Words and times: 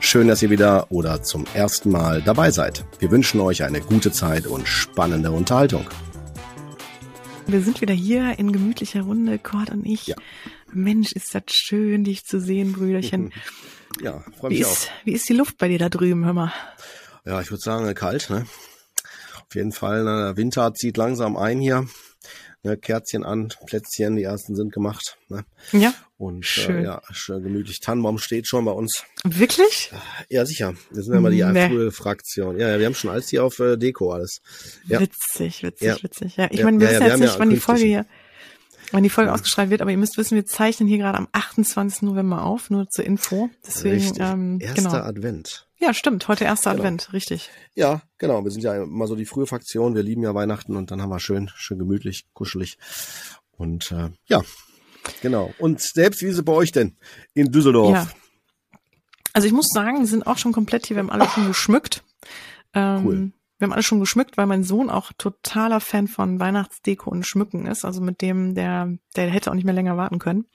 Schön, 0.00 0.28
dass 0.28 0.42
ihr 0.42 0.50
wieder 0.50 0.90
oder 0.90 1.22
zum 1.22 1.44
ersten 1.54 1.90
Mal 1.90 2.22
dabei 2.22 2.50
seid. 2.50 2.84
Wir 3.00 3.10
wünschen 3.10 3.40
euch 3.40 3.64
eine 3.64 3.80
gute 3.80 4.12
Zeit 4.12 4.46
und 4.46 4.66
spannende 4.68 5.30
Unterhaltung. 5.32 5.86
Wir 7.46 7.60
sind 7.62 7.80
wieder 7.80 7.94
hier 7.94 8.38
in 8.38 8.52
gemütlicher 8.52 9.02
Runde, 9.02 9.38
Cord 9.38 9.70
und 9.70 9.84
ich. 9.84 10.06
Ja. 10.06 10.16
Mensch, 10.72 11.12
ist 11.12 11.34
das 11.34 11.42
schön, 11.48 12.04
dich 12.04 12.24
zu 12.24 12.40
sehen, 12.40 12.72
Brüderchen. 12.72 13.32
Ja, 14.02 14.22
freue 14.38 14.50
mich 14.50 14.60
wie 14.60 14.64
auch. 14.66 14.70
Ist, 14.70 14.90
wie 15.04 15.12
ist 15.12 15.28
die 15.28 15.32
Luft 15.32 15.56
bei 15.58 15.66
dir 15.66 15.78
da 15.78 15.88
drüben, 15.88 16.24
hör 16.24 16.34
mal? 16.34 16.52
Ja, 17.24 17.40
ich 17.40 17.50
würde 17.50 17.62
sagen, 17.62 17.92
kalt, 17.94 18.30
ne? 18.30 18.46
Auf 19.48 19.54
jeden 19.54 19.72
Fall, 19.72 20.04
ne? 20.04 20.26
der 20.26 20.36
Winter 20.36 20.72
zieht 20.74 20.98
langsam 20.98 21.36
ein 21.36 21.58
hier 21.58 21.88
ne, 22.62 22.76
Kerzchen 22.76 23.24
an, 23.24 23.48
Plätzchen, 23.66 24.16
die 24.16 24.22
ersten 24.22 24.56
sind 24.56 24.72
gemacht. 24.72 25.18
Ne? 25.28 25.44
Ja. 25.72 25.94
Und 26.16 26.44
Schön. 26.44 26.80
Äh, 26.80 26.84
ja, 26.84 27.02
schön 27.12 27.44
gemütlich. 27.44 27.78
Tannenbaum 27.80 28.18
steht 28.18 28.48
schon 28.48 28.64
bei 28.64 28.72
uns. 28.72 29.04
Wirklich? 29.24 29.92
Ja, 30.28 30.44
sicher. 30.44 30.74
Wir 30.90 31.02
sind 31.02 31.14
ja 31.14 31.20
mal 31.20 31.30
die 31.30 31.44
nee. 31.44 31.68
frühe 31.68 31.92
Fraktion. 31.92 32.58
Ja, 32.58 32.70
ja, 32.70 32.78
wir 32.78 32.86
haben 32.86 32.94
schon 32.94 33.10
alles 33.10 33.28
hier 33.28 33.44
auf 33.44 33.60
äh, 33.60 33.76
Deko 33.76 34.12
alles. 34.12 34.40
Ja. 34.88 34.98
Witzig, 35.00 35.62
witzig, 35.62 35.86
ja. 35.86 36.02
witzig. 36.02 36.36
Ja, 36.36 36.48
ich 36.50 36.64
meine, 36.64 36.80
wir 36.80 36.88
wissen 36.88 37.02
ja, 37.02 37.08
jetzt 37.08 37.20
nicht, 37.20 37.38
wann 37.38 37.50
die 37.50 37.56
Folge 37.56 37.84
hier 37.84 38.06
wann 38.92 39.02
die 39.02 39.10
Folge 39.10 39.32
ausgestrahlt 39.32 39.70
wird, 39.70 39.82
aber 39.82 39.90
ihr 39.90 39.98
müsst 39.98 40.16
wissen, 40.16 40.34
wir 40.34 40.46
zeichnen 40.46 40.88
hier 40.88 40.98
gerade 40.98 41.18
am 41.18 41.28
28. 41.32 42.02
November 42.02 42.44
auf, 42.44 42.70
nur 42.70 42.88
zur 42.88 43.04
Info. 43.04 43.50
Deswegen, 43.66 43.96
Richtig. 43.96 44.20
Ähm, 44.20 44.58
Erster 44.60 44.82
genau. 44.82 44.94
Advent. 44.96 45.68
Ja, 45.80 45.94
stimmt. 45.94 46.26
Heute 46.26 46.44
erster 46.44 46.72
genau. 46.72 46.82
Advent, 46.82 47.12
richtig. 47.12 47.50
Ja, 47.74 48.02
genau. 48.18 48.42
Wir 48.42 48.50
sind 48.50 48.62
ja 48.62 48.82
immer 48.82 49.06
so 49.06 49.14
die 49.14 49.26
frühe 49.26 49.46
Fraktion. 49.46 49.94
Wir 49.94 50.02
lieben 50.02 50.22
ja 50.22 50.34
Weihnachten 50.34 50.76
und 50.76 50.90
dann 50.90 51.00
haben 51.00 51.10
wir 51.10 51.20
schön, 51.20 51.50
schön 51.54 51.78
gemütlich, 51.78 52.26
kuschelig. 52.32 52.78
Und 53.52 53.92
äh, 53.92 54.10
ja, 54.26 54.42
genau. 55.22 55.54
Und 55.58 55.80
selbst 55.80 56.20
wie 56.22 56.26
ist 56.26 56.38
es 56.38 56.44
bei 56.44 56.52
euch 56.52 56.72
denn 56.72 56.96
in 57.34 57.52
Düsseldorf? 57.52 57.92
Ja. 57.92 58.08
Also 59.32 59.46
ich 59.46 59.54
muss 59.54 59.68
sagen, 59.68 60.00
wir 60.00 60.06
sind 60.06 60.26
auch 60.26 60.38
schon 60.38 60.52
komplett 60.52 60.86
hier. 60.86 60.96
Wir 60.96 61.02
haben 61.02 61.10
alle 61.10 61.28
schon 61.28 61.46
geschmückt. 61.46 62.02
Ähm, 62.74 63.06
cool. 63.06 63.32
Wir 63.58 63.66
haben 63.66 63.72
alle 63.72 63.82
schon 63.82 64.00
geschmückt, 64.00 64.36
weil 64.36 64.46
mein 64.46 64.62
Sohn 64.62 64.88
auch 64.88 65.12
totaler 65.18 65.80
Fan 65.80 66.06
von 66.06 66.38
Weihnachtsdeko 66.38 67.10
und 67.10 67.26
Schmücken 67.26 67.66
ist. 67.66 67.84
Also 67.84 68.00
mit 68.00 68.22
dem, 68.22 68.54
der, 68.54 68.96
der 69.16 69.30
hätte 69.30 69.50
auch 69.50 69.54
nicht 69.54 69.64
mehr 69.64 69.74
länger 69.74 69.96
warten 69.96 70.18
können. 70.18 70.46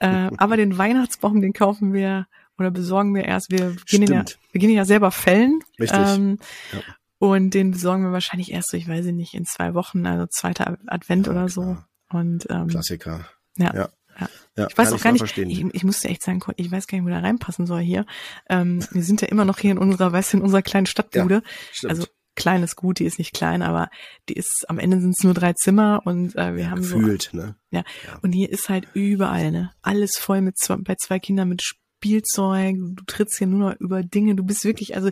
Äh, 0.00 0.30
aber 0.36 0.56
den 0.56 0.76
Weihnachtsbaum, 0.76 1.40
den 1.40 1.52
kaufen 1.52 1.92
wir 1.92 2.26
oder 2.58 2.70
besorgen 2.70 3.14
wir 3.14 3.24
erst, 3.24 3.50
wir 3.50 3.76
gehen, 3.86 4.02
ja, 4.02 4.24
wir 4.52 4.60
gehen 4.60 4.70
ja 4.70 4.84
selber 4.84 5.10
fällen. 5.10 5.60
Richtig. 5.80 5.98
Ähm, 5.98 6.38
ja. 6.72 6.80
Und 7.18 7.54
den 7.54 7.70
besorgen 7.70 8.04
wir 8.04 8.12
wahrscheinlich 8.12 8.52
erst 8.52 8.70
so, 8.70 8.76
ich 8.76 8.88
weiß 8.88 9.06
nicht, 9.06 9.34
in 9.34 9.44
zwei 9.44 9.74
Wochen, 9.74 10.06
also 10.06 10.26
zweiter 10.26 10.76
Advent 10.86 11.26
ja, 11.26 11.32
oder 11.32 11.48
so. 11.48 11.78
Und, 12.10 12.46
ähm, 12.50 12.66
Klassiker. 12.66 13.26
Ja. 13.56 13.72
ja. 13.74 13.88
Ja. 14.20 14.28
ja. 14.56 14.66
ich 14.68 14.76
weiß 14.76 14.92
auch 14.92 15.00
gar 15.00 15.12
nicht, 15.12 15.38
ich, 15.38 15.64
ich 15.72 15.84
musste 15.84 16.08
echt 16.08 16.22
sagen, 16.22 16.40
ich 16.56 16.70
weiß 16.70 16.86
gar 16.86 16.98
nicht, 16.98 17.06
wo 17.06 17.10
der 17.10 17.22
reinpassen 17.22 17.66
soll 17.66 17.80
hier. 17.80 18.04
Ähm, 18.48 18.84
wir 18.90 19.02
sind 19.02 19.22
ja 19.22 19.28
immer 19.28 19.44
noch 19.44 19.58
hier 19.58 19.70
in 19.70 19.78
unserer, 19.78 20.12
weißt 20.12 20.32
du, 20.32 20.36
in 20.38 20.42
unserer 20.42 20.62
kleinen 20.62 20.86
Stadtbude. 20.86 21.42
Ja, 21.80 21.88
also 21.88 22.04
klein 22.42 22.64
ist 22.64 22.74
gut, 22.74 22.98
die 22.98 23.04
ist 23.04 23.18
nicht 23.18 23.32
klein, 23.32 23.62
aber 23.62 23.88
die 24.28 24.34
ist, 24.34 24.68
am 24.68 24.80
Ende 24.80 25.00
sind 25.00 25.14
es 25.16 25.22
nur 25.22 25.32
drei 25.32 25.52
Zimmer 25.52 26.02
und 26.04 26.34
äh, 26.34 26.56
wir 26.56 26.64
ja, 26.64 26.70
haben 26.70 26.82
gefühlt, 26.82 27.30
so. 27.30 27.36
ne? 27.36 27.54
Ja. 27.70 27.84
ja. 28.06 28.18
Und 28.20 28.32
hier 28.32 28.50
ist 28.50 28.68
halt 28.68 28.88
überall, 28.94 29.52
ne? 29.52 29.70
Alles 29.80 30.18
voll 30.18 30.40
mit 30.40 30.58
zwei, 30.58 30.76
bei 30.76 30.96
zwei 30.96 31.20
Kindern 31.20 31.48
mit 31.48 31.62
Spielzeug, 32.02 32.78
du 32.80 33.04
trittst 33.06 33.38
hier 33.38 33.46
nur 33.46 33.70
noch 33.70 33.80
über 33.80 34.02
Dinge, 34.02 34.34
du 34.34 34.42
bist 34.42 34.64
wirklich, 34.64 34.96
also 34.96 35.10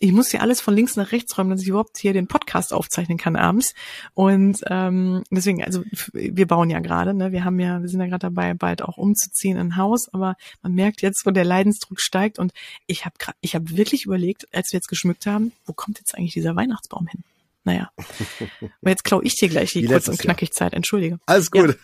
ich 0.00 0.10
muss 0.10 0.32
hier 0.32 0.42
alles 0.42 0.60
von 0.60 0.74
links 0.74 0.96
nach 0.96 1.12
rechts 1.12 1.38
räumen, 1.38 1.50
dass 1.50 1.62
ich 1.62 1.68
überhaupt 1.68 1.98
hier 1.98 2.12
den 2.12 2.26
Podcast 2.26 2.72
aufzeichnen 2.72 3.16
kann 3.16 3.36
abends. 3.36 3.74
Und 4.14 4.60
ähm, 4.68 5.22
deswegen, 5.30 5.62
also 5.62 5.84
wir 6.12 6.48
bauen 6.48 6.68
ja 6.68 6.80
gerade, 6.80 7.14
ne? 7.14 7.30
Wir 7.30 7.44
haben 7.44 7.60
ja, 7.60 7.80
wir 7.80 7.88
sind 7.88 8.00
ja 8.00 8.06
gerade 8.06 8.26
dabei, 8.26 8.54
bald 8.54 8.82
auch 8.82 8.98
umzuziehen 8.98 9.56
in 9.56 9.68
ein 9.68 9.76
Haus, 9.76 10.12
aber 10.12 10.34
man 10.62 10.72
merkt 10.72 11.00
jetzt, 11.00 11.24
wo 11.24 11.30
der 11.30 11.44
Leidensdruck 11.44 12.00
steigt 12.00 12.40
und 12.40 12.52
ich 12.88 13.04
habe 13.04 13.14
ich 13.40 13.54
habe 13.54 13.76
wirklich 13.76 14.04
überlegt, 14.04 14.52
als 14.52 14.72
wir 14.72 14.78
jetzt 14.78 14.88
geschmückt 14.88 15.26
haben, 15.26 15.52
wo 15.64 15.72
kommt 15.72 16.00
jetzt 16.00 16.18
eigentlich 16.18 16.34
dieser 16.34 16.56
Weihnachtsbaum 16.56 17.06
hin? 17.06 17.22
Naja. 17.64 17.90
Aber 18.80 18.90
jetzt 18.90 19.04
klaue 19.04 19.22
ich 19.24 19.36
dir 19.36 19.48
gleich 19.48 19.72
die, 19.72 19.82
die 19.82 19.88
kurz 19.88 20.08
und 20.08 20.18
knackig 20.18 20.50
Jahr. 20.50 20.56
Zeit, 20.56 20.72
entschuldige. 20.74 21.18
Alles 21.26 21.50
gut. 21.50 21.68
Ja 21.68 21.74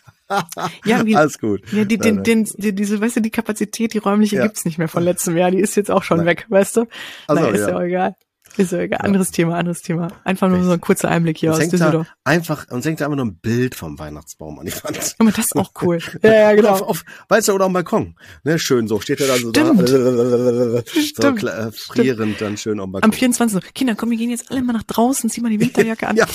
ja, 0.84 1.06
wie, 1.06 1.16
Alles 1.16 1.39
gut. 1.39 1.62
Ja, 1.72 1.84
die, 1.84 1.99
den, 1.99 2.22
den, 2.22 2.44
die, 2.56 2.75
diese, 2.75 3.00
weißt 3.00 3.16
du, 3.16 3.21
die 3.21 3.31
Kapazität, 3.31 3.94
die 3.94 3.99
räumliche 3.99 4.37
ja. 4.37 4.43
gibt's 4.43 4.65
nicht 4.65 4.78
mehr 4.78 4.88
von 4.88 5.03
letztem 5.03 5.37
Jahr. 5.37 5.50
Die 5.50 5.59
ist 5.61 5.75
jetzt 5.77 5.91
auch 5.91 6.03
schon 6.03 6.19
Nein. 6.19 6.27
weg, 6.27 6.47
weißt 6.49 6.77
du? 6.77 6.87
Also, 7.27 7.43
naja, 7.43 7.55
ist 7.55 7.69
ja 7.69 7.77
auch 7.77 7.83
egal. 7.83 8.17
Ist 8.59 8.73
ja 8.73 8.81
egal. 8.81 9.01
Anderes 9.03 9.31
Thema, 9.31 9.57
anderes 9.57 9.83
Thema. 9.83 10.09
Einfach 10.25 10.49
nur 10.49 10.65
so 10.65 10.73
ein 10.73 10.81
kurzer 10.81 11.09
Einblick 11.09 11.39
hier 11.39 11.53
uns 11.53 11.61
aus 11.61 11.69
Düsseldorf. 11.69 12.09
Einfach, 12.25 12.67
uns 12.71 12.85
hängt 12.85 13.01
da 13.01 13.05
einfach 13.05 13.17
nur 13.17 13.27
ein 13.27 13.39
Bild 13.39 13.77
vom 13.77 13.97
Weihnachtsbaum 14.01 14.59
an 14.59 14.67
die 14.67 14.73
Wand. 14.73 15.15
Aber 15.17 15.31
das 15.31 15.47
ist 15.47 15.57
auch 15.57 15.71
cool. 15.83 15.99
ja, 16.23 16.33
ja, 16.33 16.55
genau. 16.55 16.71
Auf, 16.71 16.83
auf, 16.83 17.05
weißt 17.29 17.49
du, 17.49 17.53
oder 17.53 17.67
am 17.67 17.73
Balkon. 17.73 18.17
Ne, 18.43 18.59
schön 18.59 18.89
so. 18.89 18.99
Steht 18.99 19.21
er 19.21 19.29
dann 19.29 19.39
so 19.39 19.51
Stimmt. 19.51 19.89
da. 19.89 20.83
Stimmt. 20.91 21.41
So 21.41 21.47
äh, 21.47 21.71
frierend 21.71 22.35
Stimmt. 22.35 22.41
dann 22.41 22.57
schön 22.57 22.81
am 22.81 22.91
Balkon. 22.91 23.11
Am 23.11 23.13
24. 23.13 23.75
Kinder, 23.75 23.95
komm, 23.95 24.11
wir 24.11 24.19
gehen 24.19 24.31
jetzt 24.31 24.51
alle 24.51 24.61
mal 24.63 24.73
nach 24.73 24.83
draußen, 24.83 25.31
zieh 25.31 25.41
mal 25.41 25.51
die 25.51 25.61
Winterjacke 25.61 26.09
an. 26.09 26.17
ja, 26.17 26.27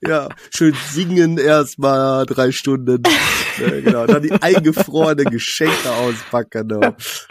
ja, 0.00 0.28
schön 0.52 0.74
singen 0.90 1.38
erstmal 1.38 2.26
drei 2.26 2.50
Stunden. 2.50 3.04
ja, 3.60 3.80
genau. 3.80 4.06
Dann 4.06 4.22
die 4.22 4.32
eingefrorenen 4.32 5.26
Geschenke 5.26 5.92
auspacken. 5.92 6.66
No. 6.66 6.80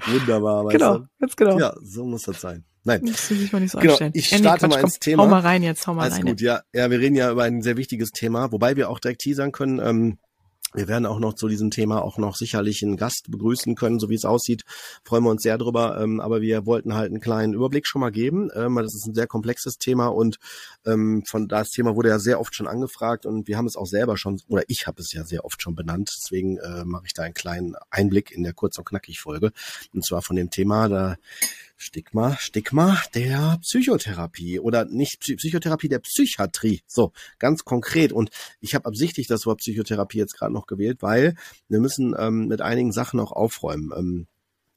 Wunderbar. 0.08 0.66
Weißt 0.66 0.78
genau, 0.78 0.98
du? 1.00 1.08
ganz 1.20 1.36
genau. 1.36 1.60
Ja, 1.60 1.74
so 1.84 2.06
muss 2.06 2.24
das 2.24 2.40
sein. 2.40 2.64
Nein. 2.84 3.06
Das 3.06 3.30
nicht 3.30 3.52
so 3.52 3.58
genau, 3.80 3.94
anstellen. 3.94 4.12
ich 4.16 4.28
starte 4.28 4.68
Quatsch, 4.68 4.70
mal 4.70 4.82
ins 4.82 4.94
komm, 4.94 5.00
Thema. 5.02 5.24
Hau 5.24 5.28
mal 5.28 5.42
rein 5.42 5.64
jetzt, 5.64 5.86
hau 5.86 5.94
mal 5.94 6.04
Alles 6.04 6.18
rein. 6.18 6.26
gut, 6.26 6.42
ja. 6.42 6.62
Ja, 6.74 6.90
wir 6.90 7.00
reden 7.00 7.16
ja 7.16 7.32
über 7.32 7.44
ein 7.44 7.62
sehr 7.62 7.78
wichtiges 7.78 8.12
Thema, 8.12 8.52
wobei 8.52 8.76
wir 8.76 8.90
auch 8.90 9.00
direkt 9.00 9.22
teasern 9.22 9.52
können, 9.52 9.80
ähm, 9.80 10.18
wir 10.74 10.88
werden 10.88 11.06
auch 11.06 11.20
noch 11.20 11.34
zu 11.34 11.50
diesem 11.50 11.70
Thema 11.70 12.02
auch 12.02 12.18
noch 12.18 12.38
sicherlich 12.38 12.82
einen 12.82 12.96
Gast 12.96 13.30
begrüßen 13.30 13.76
können, 13.76 14.00
so 14.00 14.10
wie 14.10 14.16
es 14.16 14.24
aussieht. 14.24 14.64
Freuen 15.04 15.24
wir 15.26 15.30
uns 15.30 15.44
sehr 15.44 15.58
drüber. 15.58 16.00
Ähm, 16.00 16.22
aber 16.22 16.42
wir 16.42 16.66
wollten 16.66 16.96
halt 16.96 17.12
einen 17.12 17.20
kleinen 17.20 17.54
Überblick 17.54 17.86
schon 17.86 18.00
mal 18.00 18.12
geben. 18.12 18.50
Ähm, 18.56 18.76
das 18.76 18.96
ist 18.96 19.06
ein 19.06 19.14
sehr 19.14 19.28
komplexes 19.28 19.78
Thema 19.80 20.08
und 20.08 20.38
ähm, 20.86 21.24
von 21.28 21.50
das 21.50 21.72
Thema 21.72 21.96
wurde 21.96 22.10
ja 22.10 22.20
sehr 22.20 22.40
oft 22.40 22.56
schon 22.56 22.68
angefragt 22.68 23.26
und 23.26 23.50
wir 23.50 23.58
haben 23.58 23.68
es 23.68 23.76
auch 23.76 23.86
selber 23.86 24.16
schon, 24.16 24.40
oder 24.48 24.64
ich 24.68 24.88
habe 24.88 25.02
es 25.02 25.12
ja 25.12 25.26
sehr 25.26 25.44
oft 25.44 25.62
schon 25.62 25.76
benannt. 25.76 26.14
Deswegen 26.18 26.58
äh, 26.58 26.86
mache 26.86 27.04
ich 27.06 27.14
da 27.14 27.24
einen 27.24 27.34
kleinen 27.34 27.76
Einblick 27.90 28.32
in 28.32 28.44
der 28.44 28.54
kurz 28.54 28.78
und 28.78 28.86
knackig 28.86 29.20
Folge. 29.20 29.52
Und 29.94 30.06
zwar 30.06 30.22
von 30.22 30.38
dem 30.38 30.52
Thema, 30.52 30.88
da 30.88 31.18
Stigma, 31.82 32.38
Stigma 32.38 33.02
der 33.16 33.58
Psychotherapie 33.62 34.60
oder 34.60 34.86
nicht 34.86 35.20
Psychotherapie 35.20 35.90
der 35.90 36.00
Psychiatrie. 36.00 36.82
So, 36.88 37.12
ganz 37.40 37.66
konkret. 37.66 38.14
Und 38.14 38.30
ich 38.60 38.76
habe 38.76 38.86
absichtlich 38.86 39.28
das 39.28 39.46
Wort 39.46 39.60
Psychotherapie 39.60 40.20
jetzt 40.20 40.38
gerade 40.38 40.54
noch 40.54 40.68
gewählt, 40.68 41.02
weil 41.02 41.36
wir 41.68 41.80
müssen 41.80 42.16
ähm, 42.18 42.48
mit 42.48 42.62
einigen 42.62 42.92
Sachen 42.92 43.20
auch 43.20 43.32
aufräumen. 43.32 43.92
Ähm, 43.98 44.28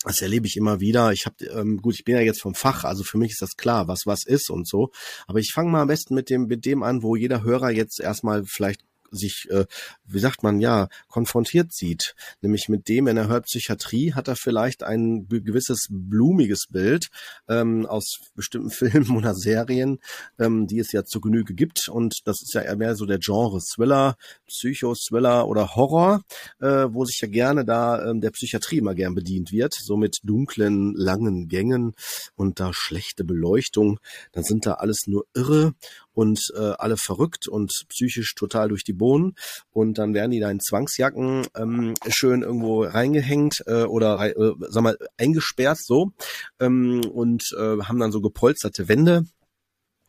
das 0.05 0.21
erlebe 0.21 0.47
ich 0.47 0.57
immer 0.57 0.81
wieder. 0.81 1.13
Ich 1.13 1.27
habe 1.27 1.45
ähm, 1.47 1.81
gut, 1.81 1.95
ich 1.95 2.05
bin 2.05 2.15
ja 2.15 2.21
jetzt 2.21 2.43
vom 2.43 2.55
Fach, 2.55 2.85
also 2.85 3.05
für 3.05 3.19
mich 3.19 3.33
ist 3.33 3.43
das 3.43 3.57
klar, 3.57 3.89
was 3.89 4.07
was 4.07 4.25
ist 4.25 4.51
und 4.51 4.67
so. 4.67 4.91
Aber 5.27 5.39
ich 5.39 5.53
fange 5.53 5.71
mal 5.71 5.83
am 5.83 5.89
besten 5.89 6.15
mit 6.15 6.31
dem 6.31 6.47
mit 6.47 6.65
dem 6.65 6.83
an, 6.83 7.03
wo 7.03 7.17
jeder 7.17 7.43
Hörer 7.43 7.71
jetzt 7.71 8.01
erstmal 8.01 8.45
vielleicht 8.45 8.83
sich, 9.15 9.49
äh, 9.51 9.67
wie 10.07 10.19
sagt 10.19 10.43
man, 10.43 10.61
ja, 10.61 10.89
konfrontiert 11.09 11.73
sieht. 11.73 12.15
Nämlich 12.41 12.69
mit 12.69 12.89
dem, 12.89 13.07
wenn 13.07 13.17
er 13.17 13.29
hört 13.29 13.47
Psychiatrie, 13.47 14.13
hat 14.13 14.29
er 14.29 14.37
vielleicht 14.37 14.83
ein 14.83 15.27
gewisses 15.29 15.89
blumiges 15.91 16.67
Bild 16.69 17.09
ähm, 17.49 17.87
aus 17.87 18.21
bestimmten 18.35 18.71
Filmen 18.71 19.17
oder 19.17 19.35
Serien, 19.35 19.99
ähm, 20.39 20.67
die 20.67 20.79
es 20.79 20.93
ja 20.93 21.05
zur 21.05 21.21
Genüge 21.21 21.55
gibt. 21.55 21.89
Und 21.89 22.27
das 22.27 22.43
ist 22.43 22.55
ja 22.55 22.63
eher 22.63 22.77
mehr 22.77 22.97
so 22.97 23.07
der 23.07 23.19
Genre 23.19 23.61
Thriller, 23.61 24.17
Psycho-Thriller 24.47 25.47
oder 25.49 25.75
Horror, 25.75 26.23
äh, 26.61 26.87
wo 26.91 27.05
sich 27.05 27.21
ja 27.21 27.29
gerne 27.29 27.65
da 27.65 28.11
ähm, 28.11 28.21
der 28.21 28.31
Psychiatrie 28.31 28.79
immer 28.79 28.95
gern 28.95 29.15
bedient 29.15 29.53
wird, 29.53 29.75
so 29.75 29.97
mit 29.97 30.19
dunklen, 30.23 30.95
langen 30.95 31.49
Gängen 31.49 31.95
und 32.35 32.61
da 32.61 32.73
schlechte 32.73 33.25
Beleuchtung. 33.25 33.99
Dann 34.33 34.45
sind 34.45 34.67
da 34.67 34.75
alles 34.75 35.07
nur 35.07 35.27
irre 35.35 35.75
und 36.15 36.41
äh, 36.57 36.73
alle 36.79 36.97
verrückt 36.97 37.49
und 37.49 37.73
psychisch 37.89 38.35
total 38.35 38.69
durch 38.69 38.85
die 38.85 38.93
Bohnen. 38.93 39.35
Und 39.71 39.99
dann 39.99 40.15
werden 40.15 40.31
die 40.31 40.41
da 40.41 40.51
in 40.51 40.61
Zwangsjacken 40.61 41.47
ähm, 41.57 41.95
schön 42.09 42.43
irgendwo 42.43 42.85
reingehängt 42.85 43.63
äh, 43.67 43.83
oder 43.83 44.21
äh, 44.25 44.53
sag 44.69 44.83
mal 44.83 44.97
eingesperrt 45.19 45.79
so. 45.83 46.13
Ähm, 46.61 47.03
und 47.13 47.45
äh, 47.59 47.83
haben 47.83 47.99
dann 47.99 48.13
so 48.13 48.21
gepolsterte 48.21 48.89
Wände 48.89 49.25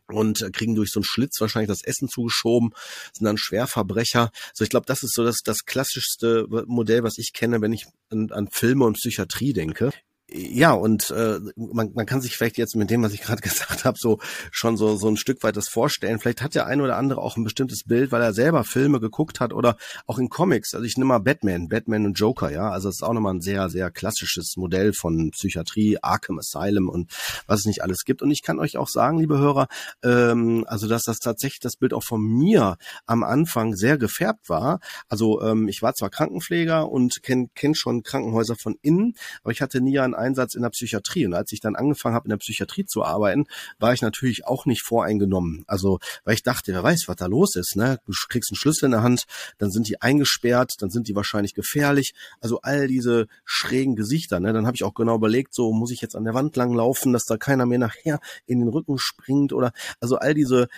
und 0.08 0.42
äh, 0.42 0.50
kriegen 0.50 0.74
durch 0.74 0.90
so 0.92 1.00
einen 1.00 1.04
Schlitz 1.04 1.40
wahrscheinlich 1.40 1.68
das 1.68 1.82
Essen 1.82 2.08
zugeschoben, 2.08 2.70
sind 3.12 3.24
dann 3.24 3.38
Schwerverbrecher. 3.38 4.30
So, 4.54 4.64
ich 4.64 4.70
glaube, 4.70 4.86
das 4.86 5.02
ist 5.02 5.14
so 5.14 5.24
das, 5.24 5.38
das 5.44 5.64
klassischste 5.64 6.46
Modell, 6.66 7.02
was 7.02 7.18
ich 7.18 7.32
kenne, 7.32 7.60
wenn 7.60 7.72
ich 7.72 7.86
an, 8.10 8.30
an 8.30 8.48
Filme 8.50 8.84
und 8.84 8.96
Psychiatrie 8.96 9.52
denke 9.52 9.90
ja, 10.28 10.72
und 10.72 11.10
äh, 11.10 11.38
man, 11.54 11.92
man 11.94 12.04
kann 12.04 12.20
sich 12.20 12.36
vielleicht 12.36 12.58
jetzt 12.58 12.74
mit 12.74 12.90
dem, 12.90 13.00
was 13.02 13.12
ich 13.12 13.22
gerade 13.22 13.40
gesagt 13.42 13.84
habe, 13.84 13.96
so 13.96 14.18
schon 14.50 14.76
so, 14.76 14.96
so 14.96 15.06
ein 15.08 15.16
Stück 15.16 15.44
weit 15.44 15.56
das 15.56 15.68
vorstellen. 15.68 16.18
Vielleicht 16.18 16.42
hat 16.42 16.56
der 16.56 16.66
ein 16.66 16.80
oder 16.80 16.96
andere 16.96 17.20
auch 17.20 17.36
ein 17.36 17.44
bestimmtes 17.44 17.84
Bild, 17.84 18.10
weil 18.10 18.22
er 18.22 18.32
selber 18.32 18.64
Filme 18.64 18.98
geguckt 18.98 19.38
hat 19.38 19.52
oder 19.52 19.76
auch 20.06 20.18
in 20.18 20.28
Comics. 20.28 20.74
Also 20.74 20.84
ich 20.84 20.96
nehme 20.96 21.08
mal 21.08 21.18
Batman, 21.20 21.68
Batman 21.68 22.06
und 22.06 22.18
Joker, 22.18 22.50
ja. 22.50 22.70
Also 22.70 22.88
es 22.88 22.96
ist 22.96 23.02
auch 23.02 23.12
nochmal 23.12 23.34
ein 23.34 23.40
sehr, 23.40 23.68
sehr 23.68 23.92
klassisches 23.92 24.56
Modell 24.56 24.92
von 24.92 25.30
Psychiatrie, 25.30 25.98
Arkham 26.02 26.40
Asylum 26.40 26.88
und 26.88 27.12
was 27.46 27.60
es 27.60 27.66
nicht 27.66 27.84
alles 27.84 28.02
gibt. 28.04 28.20
Und 28.20 28.32
ich 28.32 28.42
kann 28.42 28.58
euch 28.58 28.78
auch 28.78 28.88
sagen, 28.88 29.18
liebe 29.18 29.38
Hörer, 29.38 29.68
ähm, 30.02 30.64
also 30.66 30.88
dass 30.88 31.04
das 31.04 31.20
tatsächlich 31.20 31.60
das 31.60 31.76
Bild 31.76 31.94
auch 31.94 32.04
von 32.04 32.20
mir 32.20 32.78
am 33.06 33.22
Anfang 33.22 33.76
sehr 33.76 33.96
gefärbt 33.96 34.48
war. 34.48 34.80
Also 35.08 35.40
ähm, 35.42 35.68
ich 35.68 35.82
war 35.82 35.94
zwar 35.94 36.10
Krankenpfleger 36.10 36.88
und 36.88 37.22
kenne 37.22 37.46
kenn 37.54 37.76
schon 37.76 38.02
Krankenhäuser 38.02 38.56
von 38.60 38.74
innen, 38.82 39.14
aber 39.44 39.52
ich 39.52 39.62
hatte 39.62 39.80
nie 39.80 40.00
ein 40.00 40.15
Einsatz 40.16 40.54
in 40.54 40.62
der 40.62 40.70
Psychiatrie. 40.70 41.26
Und 41.26 41.34
als 41.34 41.52
ich 41.52 41.60
dann 41.60 41.76
angefangen 41.76 42.14
habe, 42.14 42.26
in 42.26 42.30
der 42.30 42.36
Psychiatrie 42.38 42.84
zu 42.84 43.04
arbeiten, 43.04 43.46
war 43.78 43.92
ich 43.92 44.02
natürlich 44.02 44.46
auch 44.46 44.66
nicht 44.66 44.82
voreingenommen. 44.82 45.64
Also, 45.66 45.98
weil 46.24 46.34
ich 46.34 46.42
dachte, 46.42 46.72
wer 46.72 46.82
weiß, 46.82 47.08
was 47.08 47.16
da 47.16 47.26
los 47.26 47.56
ist. 47.56 47.76
Ne? 47.76 47.98
Du 48.06 48.12
kriegst 48.28 48.50
einen 48.50 48.56
Schlüssel 48.56 48.86
in 48.86 48.92
der 48.92 49.02
Hand, 49.02 49.24
dann 49.58 49.70
sind 49.70 49.88
die 49.88 50.00
eingesperrt, 50.00 50.74
dann 50.80 50.90
sind 50.90 51.08
die 51.08 51.14
wahrscheinlich 51.14 51.54
gefährlich. 51.54 52.14
Also 52.40 52.60
all 52.62 52.88
diese 52.88 53.26
schrägen 53.44 53.96
Gesichter. 53.96 54.40
Ne? 54.40 54.52
Dann 54.52 54.66
habe 54.66 54.76
ich 54.76 54.84
auch 54.84 54.94
genau 54.94 55.16
überlegt, 55.16 55.54
so 55.54 55.72
muss 55.72 55.90
ich 55.90 56.00
jetzt 56.00 56.16
an 56.16 56.24
der 56.24 56.34
Wand 56.34 56.56
lang 56.56 56.74
laufen, 56.74 57.12
dass 57.12 57.24
da 57.24 57.36
keiner 57.36 57.66
mehr 57.66 57.78
nachher 57.78 58.20
in 58.46 58.60
den 58.60 58.68
Rücken 58.68 58.98
springt 58.98 59.52
oder 59.52 59.72
also 60.00 60.16
all 60.16 60.34
diese, 60.34 60.68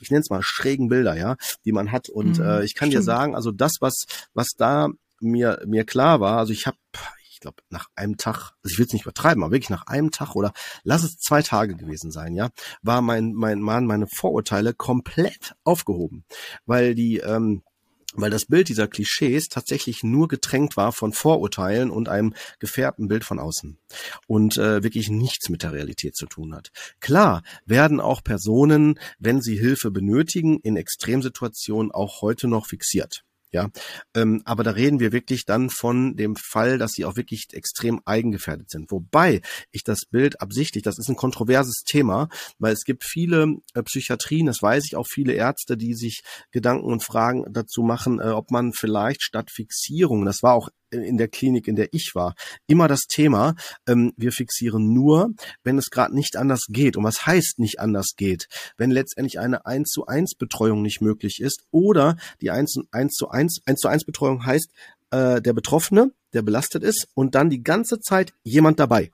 ich 0.00 0.10
nenne 0.10 0.22
es 0.22 0.30
mal 0.30 0.42
schrägen 0.42 0.88
Bilder, 0.88 1.16
ja, 1.16 1.36
die 1.64 1.72
man 1.72 1.92
hat. 1.92 2.08
Und 2.08 2.38
mhm, 2.38 2.44
äh, 2.44 2.64
ich 2.64 2.74
kann 2.74 2.88
stimmt. 2.88 3.02
dir 3.02 3.04
sagen, 3.04 3.34
also 3.34 3.52
das, 3.52 3.76
was 3.80 4.04
was 4.34 4.48
da 4.56 4.88
mir 5.20 5.62
mir 5.66 5.84
klar 5.84 6.20
war, 6.20 6.38
also 6.38 6.52
ich 6.52 6.66
habe 6.66 6.76
ich 7.38 7.42
glaube, 7.42 7.62
nach 7.70 7.86
einem 7.94 8.16
Tag, 8.16 8.54
also 8.64 8.72
ich 8.72 8.78
will 8.78 8.86
es 8.86 8.92
nicht 8.92 9.02
übertreiben, 9.02 9.44
aber 9.44 9.52
wirklich 9.52 9.70
nach 9.70 9.86
einem 9.86 10.10
Tag 10.10 10.34
oder 10.34 10.52
lass 10.82 11.04
es 11.04 11.18
zwei 11.18 11.40
Tage 11.40 11.76
gewesen 11.76 12.10
sein, 12.10 12.34
ja, 12.34 12.50
war 12.82 13.00
mein, 13.00 13.32
mein 13.32 13.60
Mann, 13.60 13.86
meine 13.86 14.08
Vorurteile 14.08 14.74
komplett 14.74 15.54
aufgehoben. 15.62 16.24
Weil 16.66 16.96
die, 16.96 17.18
ähm, 17.18 17.62
weil 18.14 18.30
das 18.30 18.46
Bild 18.46 18.68
dieser 18.68 18.88
Klischees 18.88 19.48
tatsächlich 19.48 20.02
nur 20.02 20.26
getränkt 20.26 20.76
war 20.76 20.90
von 20.90 21.12
Vorurteilen 21.12 21.90
und 21.90 22.08
einem 22.08 22.34
gefärbten 22.58 23.06
Bild 23.06 23.22
von 23.22 23.38
außen 23.38 23.78
und 24.26 24.56
äh, 24.56 24.82
wirklich 24.82 25.08
nichts 25.08 25.48
mit 25.48 25.62
der 25.62 25.72
Realität 25.72 26.16
zu 26.16 26.26
tun 26.26 26.56
hat. 26.56 26.72
Klar 26.98 27.44
werden 27.66 28.00
auch 28.00 28.24
Personen, 28.24 28.98
wenn 29.20 29.40
sie 29.40 29.56
Hilfe 29.56 29.92
benötigen, 29.92 30.58
in 30.58 30.76
Extremsituationen 30.76 31.92
auch 31.92 32.20
heute 32.20 32.48
noch 32.48 32.66
fixiert. 32.66 33.24
Ja, 33.50 33.70
ähm, 34.14 34.42
aber 34.44 34.62
da 34.62 34.72
reden 34.72 35.00
wir 35.00 35.10
wirklich 35.12 35.46
dann 35.46 35.70
von 35.70 36.16
dem 36.16 36.36
Fall, 36.36 36.76
dass 36.76 36.92
sie 36.92 37.06
auch 37.06 37.16
wirklich 37.16 37.46
extrem 37.52 38.00
eigengefährdet 38.04 38.68
sind. 38.68 38.90
Wobei 38.90 39.40
ich 39.70 39.84
das 39.84 40.00
Bild 40.10 40.42
absichtlich, 40.42 40.82
das 40.82 40.98
ist 40.98 41.08
ein 41.08 41.16
kontroverses 41.16 41.82
Thema, 41.84 42.28
weil 42.58 42.74
es 42.74 42.84
gibt 42.84 43.04
viele 43.04 43.56
äh, 43.72 43.82
Psychiatrien, 43.82 44.46
das 44.46 44.60
weiß 44.60 44.84
ich 44.84 44.96
auch 44.96 45.06
viele 45.06 45.32
Ärzte, 45.32 45.78
die 45.78 45.94
sich 45.94 46.22
Gedanken 46.50 46.92
und 46.92 47.02
Fragen 47.02 47.44
dazu 47.50 47.82
machen, 47.82 48.20
äh, 48.20 48.28
ob 48.28 48.50
man 48.50 48.74
vielleicht 48.74 49.22
statt 49.22 49.50
Fixierung, 49.50 50.26
das 50.26 50.42
war 50.42 50.52
auch 50.52 50.68
in 50.90 51.16
der 51.16 51.28
Klinik, 51.28 51.68
in 51.68 51.76
der 51.76 51.88
ich 51.92 52.12
war, 52.14 52.34
immer 52.66 52.88
das 52.88 53.02
Thema, 53.02 53.54
ähm, 53.86 54.12
wir 54.16 54.32
fixieren 54.32 54.92
nur, 54.92 55.30
wenn 55.62 55.78
es 55.78 55.90
gerade 55.90 56.14
nicht 56.14 56.36
anders 56.36 56.66
geht. 56.68 56.96
Und 56.96 57.04
was 57.04 57.26
heißt 57.26 57.58
nicht 57.58 57.80
anders 57.80 58.14
geht? 58.16 58.48
Wenn 58.76 58.90
letztendlich 58.90 59.38
eine 59.38 59.66
1 59.66 59.88
zu 59.90 60.06
1 60.06 60.34
Betreuung 60.36 60.82
nicht 60.82 61.00
möglich 61.00 61.40
ist 61.40 61.62
oder 61.70 62.16
die 62.40 62.50
1, 62.50 62.80
1 62.90 63.14
zu 63.14 63.28
1, 63.28 63.62
1 63.66 63.80
zu 63.80 63.88
1 63.88 64.04
Betreuung 64.04 64.44
heißt, 64.44 64.70
äh, 65.10 65.40
der 65.40 65.52
Betroffene, 65.52 66.12
der 66.32 66.42
belastet 66.42 66.82
ist 66.82 67.08
und 67.14 67.34
dann 67.34 67.50
die 67.50 67.62
ganze 67.62 68.00
Zeit 68.00 68.34
jemand 68.42 68.78
dabei. 68.78 69.10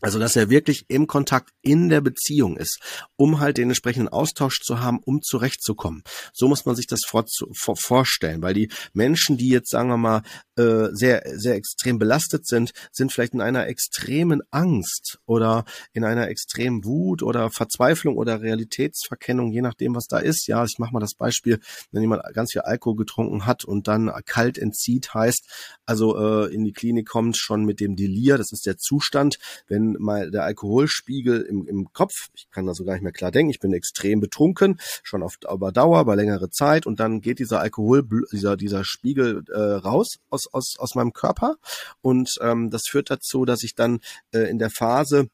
Also, 0.00 0.20
dass 0.20 0.36
er 0.36 0.48
wirklich 0.48 0.84
im 0.88 1.08
Kontakt 1.08 1.50
in 1.60 1.88
der 1.88 2.00
Beziehung 2.00 2.56
ist, 2.56 2.78
um 3.16 3.40
halt 3.40 3.58
den 3.58 3.68
entsprechenden 3.68 4.08
Austausch 4.08 4.60
zu 4.60 4.80
haben, 4.80 5.00
um 5.04 5.22
zurechtzukommen. 5.22 6.02
So 6.32 6.46
muss 6.46 6.66
man 6.66 6.76
sich 6.76 6.86
das 6.86 7.00
vor, 7.04 7.24
vor, 7.52 7.76
vorstellen, 7.76 8.40
weil 8.40 8.54
die 8.54 8.70
Menschen, 8.92 9.36
die 9.36 9.48
jetzt, 9.48 9.70
sagen 9.70 9.88
wir 9.88 9.96
mal, 9.96 10.22
äh, 10.56 10.88
sehr, 10.92 11.22
sehr 11.34 11.56
extrem 11.56 11.98
belastet 11.98 12.46
sind, 12.46 12.72
sind 12.92 13.12
vielleicht 13.12 13.34
in 13.34 13.40
einer 13.40 13.66
extremen 13.66 14.42
Angst 14.50 15.18
oder 15.26 15.64
in 15.92 16.04
einer 16.04 16.28
extremen 16.28 16.84
Wut 16.84 17.24
oder 17.24 17.50
Verzweiflung 17.50 18.16
oder 18.16 18.40
Realitätsverkennung, 18.40 19.50
je 19.50 19.62
nachdem, 19.62 19.96
was 19.96 20.06
da 20.06 20.18
ist. 20.18 20.46
Ja, 20.46 20.64
ich 20.64 20.78
mache 20.78 20.92
mal 20.92 21.00
das 21.00 21.14
Beispiel, 21.14 21.58
wenn 21.90 22.02
jemand 22.02 22.22
ganz 22.34 22.52
viel 22.52 22.62
Alkohol 22.62 22.96
getrunken 22.96 23.46
hat 23.46 23.64
und 23.64 23.88
dann 23.88 24.12
kalt 24.26 24.58
entzieht, 24.58 25.12
heißt, 25.12 25.44
also 25.86 26.16
äh, 26.18 26.54
in 26.54 26.64
die 26.64 26.72
Klinik 26.72 27.08
kommt 27.08 27.36
schon 27.36 27.64
mit 27.64 27.80
dem 27.80 27.96
Delir, 27.96 28.38
das 28.38 28.52
ist 28.52 28.64
der 28.64 28.76
Zustand, 28.76 29.38
wenn 29.66 29.87
mal 29.98 30.30
der 30.30 30.44
Alkoholspiegel 30.44 31.42
im, 31.42 31.66
im 31.66 31.92
Kopf, 31.92 32.28
ich 32.34 32.50
kann 32.50 32.66
da 32.66 32.74
so 32.74 32.84
gar 32.84 32.94
nicht 32.94 33.02
mehr 33.02 33.12
klar 33.12 33.30
denken, 33.30 33.50
ich 33.50 33.60
bin 33.60 33.72
extrem 33.72 34.20
betrunken, 34.20 34.78
schon 35.02 35.22
auf 35.22 35.34
über 35.52 35.72
Dauer, 35.72 36.04
bei 36.04 36.14
längere 36.14 36.50
Zeit. 36.50 36.86
Und 36.86 37.00
dann 37.00 37.20
geht 37.20 37.38
dieser 37.38 37.60
Alkohol, 37.60 38.06
dieser, 38.32 38.56
dieser 38.56 38.84
Spiegel 38.84 39.44
äh, 39.48 39.58
raus 39.58 40.18
aus, 40.30 40.46
aus, 40.52 40.76
aus 40.78 40.94
meinem 40.94 41.12
Körper. 41.12 41.56
Und 42.00 42.36
ähm, 42.40 42.70
das 42.70 42.82
führt 42.88 43.10
dazu, 43.10 43.44
dass 43.44 43.62
ich 43.62 43.74
dann 43.74 44.00
äh, 44.32 44.50
in 44.50 44.58
der 44.58 44.70
Phase 44.70 45.28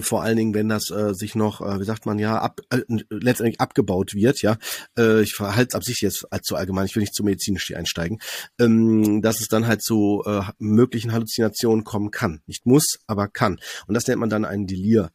vor 0.00 0.22
allen 0.22 0.36
Dingen, 0.36 0.54
wenn 0.54 0.68
das 0.68 0.90
äh, 0.90 1.14
sich 1.14 1.34
noch, 1.34 1.60
äh, 1.60 1.80
wie 1.80 1.84
sagt 1.84 2.06
man 2.06 2.18
ja, 2.18 2.38
ab, 2.38 2.60
äh, 2.70 2.80
letztendlich 3.10 3.60
abgebaut 3.60 4.14
wird, 4.14 4.42
ja, 4.42 4.56
äh, 4.98 5.22
ich 5.22 5.34
verhalte 5.34 5.68
es 5.70 5.74
absichtlich 5.74 6.12
jetzt 6.12 6.32
allzu 6.32 6.56
allgemein, 6.56 6.86
ich 6.86 6.94
will 6.94 7.02
nicht 7.02 7.14
zu 7.14 7.24
medizinisch 7.24 7.66
hier 7.66 7.78
einsteigen, 7.78 8.18
ähm, 8.60 9.22
dass 9.22 9.40
es 9.40 9.48
dann 9.48 9.66
halt 9.66 9.82
zu 9.82 10.22
äh, 10.26 10.42
möglichen 10.58 11.12
Halluzinationen 11.12 11.84
kommen 11.84 12.10
kann. 12.10 12.40
Nicht 12.46 12.66
muss, 12.66 12.98
aber 13.06 13.28
kann. 13.28 13.58
Und 13.86 13.94
das 13.94 14.06
nennt 14.06 14.20
man 14.20 14.30
dann 14.30 14.44
einen 14.44 14.66
Delir. 14.66 15.10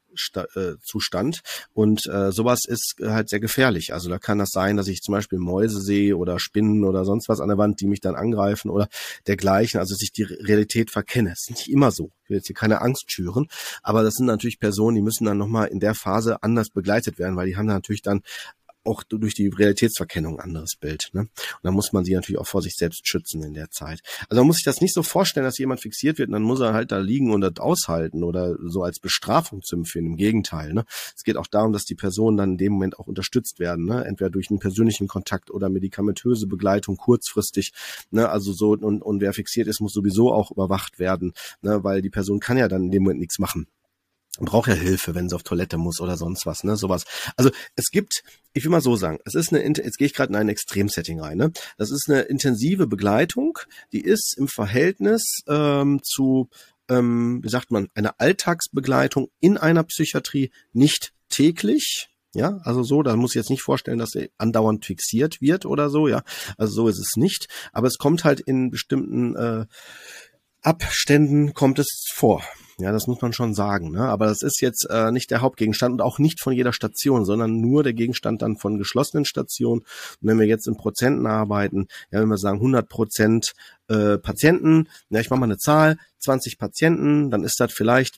Äh, 0.56 0.76
Zustand. 0.82 1.42
Und 1.74 2.06
äh, 2.08 2.32
sowas 2.32 2.62
ist 2.68 2.96
halt 3.02 3.30
sehr 3.30 3.40
gefährlich. 3.40 3.94
Also 3.94 4.10
da 4.10 4.20
kann 4.20 4.38
das 4.38 4.50
sein, 4.52 4.78
dass 4.78 4.88
ich 4.88 5.02
zum 5.02 5.14
Beispiel 5.14 5.40
Mäuse 5.40 5.82
sehe 5.82 6.18
oder 6.18 6.40
Spinnen 6.40 6.84
oder 6.84 7.06
sonst 7.06 7.30
was 7.30 7.40
an 7.40 7.50
der 7.50 7.58
Wand, 7.58 7.82
die 7.82 7.88
mich 7.88 8.02
dann 8.02 8.16
angreifen 8.16 8.70
oder 8.70 8.88
dergleichen. 9.28 9.80
Also 9.80 9.94
dass 9.94 10.02
ich 10.02 10.12
die 10.12 10.24
Realität 10.24 10.92
verkenne. 10.92 11.30
Das 11.30 11.42
ist 11.42 11.52
nicht 11.52 11.70
immer 11.70 11.92
so. 11.92 12.12
Ich 12.24 12.30
will 12.30 12.38
jetzt 12.38 12.48
hier 12.48 12.56
keine 12.56 12.82
Angst 12.82 13.12
schüren. 13.12 13.48
Aber 13.82 14.04
das 14.04 14.16
sind 14.16 14.28
natürlich 14.28 14.60
Personen, 14.60 14.96
die 14.96 15.02
müssen 15.02 15.26
dann 15.26 15.38
nochmal 15.38 15.68
in 15.68 15.80
der 15.80 15.96
Phase 15.96 16.42
anders 16.44 16.70
begleitet 16.70 17.20
werden, 17.20 17.36
weil 17.36 17.48
die 17.48 17.58
haben 17.58 17.66
natürlich 17.66 18.02
dann 18.02 18.22
auch 18.84 19.04
durch 19.04 19.34
die 19.34 19.48
Realitätsverkennung 19.48 20.40
ein 20.40 20.46
anderes 20.46 20.76
Bild. 20.76 21.10
Ne? 21.14 21.22
Und 21.22 21.30
dann 21.64 21.74
muss 21.74 21.94
man 21.94 22.04
sie 22.04 22.14
natürlich 22.14 22.40
auch 22.40 22.48
vor 22.48 22.62
sich 22.62 22.76
selbst 22.76 23.08
schützen 23.08 23.44
in 23.44 23.54
der 23.54 23.70
Zeit. 23.72 24.02
Also 24.30 24.42
man 24.42 24.48
muss 24.48 24.58
sich 24.58 24.66
das 24.66 24.82
nicht 24.82 24.94
so 24.94 25.04
vorstellen, 25.04 25.46
dass 25.46 25.58
jemand 25.58 25.82
fixiert 25.82 26.18
wird 26.18 26.30
und 26.30 26.34
dann 26.34 26.44
muss 26.44 26.60
er 26.60 26.74
halt 26.74 26.92
da 26.92 26.98
liegen 26.98 27.32
und 27.32 27.42
das 27.42 27.58
aushalten 27.58 28.24
oder 28.24 28.56
so 28.64 28.84
als 28.84 29.00
Bestrafung 29.00 29.62
zu 29.62 29.76
empfinden. 29.76 30.04
Im 30.04 30.18
Gegenteil. 30.18 30.74
Ne? 30.74 30.86
Es 31.16 31.24
geht 31.24 31.38
auch 31.38 31.48
darum, 31.48 31.72
dass 31.72 31.86
die 31.86 31.96
Personen 31.96 32.38
dann 32.38 32.52
in 32.54 32.58
dem 32.58 32.74
Moment 32.74 33.00
auch 33.00 33.08
unterstützt 33.08 33.60
werden. 33.60 33.86
Ne? 33.86 34.04
Entweder 34.06 34.30
durch 34.30 34.50
einen 34.50 34.60
persönlichen 34.60 35.08
Kontakt 35.08 35.50
oder 35.50 35.70
medikamentöse 35.70 36.48
Begleitung 36.48 36.98
kurzfristig. 36.98 37.72
Ne? 38.12 38.30
Also 38.30 38.52
so 38.54 38.72
und, 38.72 39.02
und 39.02 39.22
wer 39.22 39.34
fixiert 39.34 39.68
ist, 39.68 39.80
muss 39.80 39.94
sowieso 39.94 40.34
auch 40.34 40.52
überwacht 40.52 41.00
werden, 41.00 41.34
ne? 41.62 41.84
weil 41.84 42.02
die 42.02 42.10
Person 42.10 42.40
kann 42.40 42.58
ja 42.58 42.68
dann 42.68 42.84
in 42.84 42.92
dem 42.92 43.04
Moment 43.04 43.20
nichts 43.20 43.40
machen 43.40 43.68
braucht 44.40 44.68
ja 44.68 44.74
Hilfe, 44.74 45.14
wenn 45.16 45.30
sie 45.30 45.36
auf 45.36 45.44
Toilette 45.44 45.78
muss 45.78 46.02
oder 46.02 46.18
sonst 46.18 46.46
was, 46.46 46.64
ne, 46.64 46.76
sowas. 46.76 47.06
Also 47.38 47.52
es 47.76 47.92
gibt, 47.92 48.24
ich 48.54 48.64
will 48.64 48.72
mal 48.72 48.82
so 48.82 48.96
sagen, 48.96 49.20
es 49.26 49.36
ist 49.36 49.54
eine, 49.54 49.64
jetzt 49.64 49.98
gehe 49.98 50.08
ich 50.08 50.14
gerade 50.14 50.32
in 50.32 50.36
ein 50.36 50.50
Extremsetting 50.50 51.20
rein, 51.20 51.38
ne, 51.38 51.52
das 51.78 51.92
ist 51.92 52.10
eine 52.10 52.22
intensive 52.22 52.88
Begleitung, 52.88 53.60
die 53.92 54.02
ist 54.02 54.36
im 54.38 54.48
Verhältnis 54.48 55.44
ähm, 55.48 56.02
zu, 56.04 56.50
ähm, 56.90 57.42
wie 57.44 57.50
sagt 57.50 57.72
man, 57.72 57.90
einer 57.94 58.16
Alltagsbegleitung 58.18 59.30
in 59.40 59.58
einer 59.58 59.84
Psychiatrie 59.84 60.52
nicht 60.74 61.14
täglich, 61.30 62.10
Ja, 62.36 62.60
also 62.64 62.82
so, 62.82 63.04
da 63.04 63.16
muss 63.16 63.32
ich 63.32 63.36
jetzt 63.36 63.52
nicht 63.52 63.62
vorstellen, 63.62 64.00
dass 64.00 64.16
er 64.16 64.28
andauernd 64.40 64.86
fixiert 64.86 65.40
wird 65.40 65.68
oder 65.68 65.92
so, 65.92 66.08
ja. 66.08 66.24
Also 66.58 66.74
so 66.74 66.88
ist 66.88 66.98
es 66.98 67.16
nicht. 67.16 67.48
Aber 67.72 67.86
es 67.88 68.00
kommt 68.00 68.24
halt 68.24 68.40
in 68.40 68.72
bestimmten 68.72 69.36
äh, 69.36 69.66
Abständen 70.64 71.54
kommt 71.54 71.78
es 71.78 72.10
vor. 72.14 72.42
Ja, 72.80 72.92
das 72.92 73.06
muss 73.06 73.22
man 73.22 73.34
schon 73.34 73.54
sagen. 73.54 73.92
Ne? 73.92 74.02
Aber 74.02 74.26
das 74.26 74.42
ist 74.42 74.62
jetzt 74.62 74.88
äh, 74.90 75.12
nicht 75.12 75.30
der 75.30 75.42
Hauptgegenstand 75.42 75.94
und 75.94 76.02
auch 76.02 76.18
nicht 76.18 76.40
von 76.40 76.54
jeder 76.54 76.74
Station, 76.74 77.24
sondern 77.24 77.62
nur 77.62 77.84
der 77.84 77.94
Gegenstand 77.94 78.42
dann 78.42 78.58
von 78.58 78.78
geschlossenen 78.78 79.26
Stationen. 79.26 79.82
Und 79.82 79.88
wenn 80.22 80.40
wir 80.40 80.48
jetzt 80.48 80.68
in 80.68 80.76
Prozenten 80.76 81.28
arbeiten, 81.28 81.88
ja, 82.12 82.20
wenn 82.20 82.30
wir 82.30 82.38
sagen 82.38 82.58
100 82.58 82.90
Prozent 82.90 83.54
äh, 83.90 84.18
Patienten, 84.18 84.90
ja, 85.10 85.20
ich 85.20 85.30
mache 85.30 85.40
mal 85.40 85.46
eine 85.46 85.58
Zahl, 85.58 85.98
20 86.20 86.58
Patienten, 86.58 87.30
dann 87.30 87.44
ist 87.44 87.60
das 87.60 87.72
vielleicht 87.72 88.18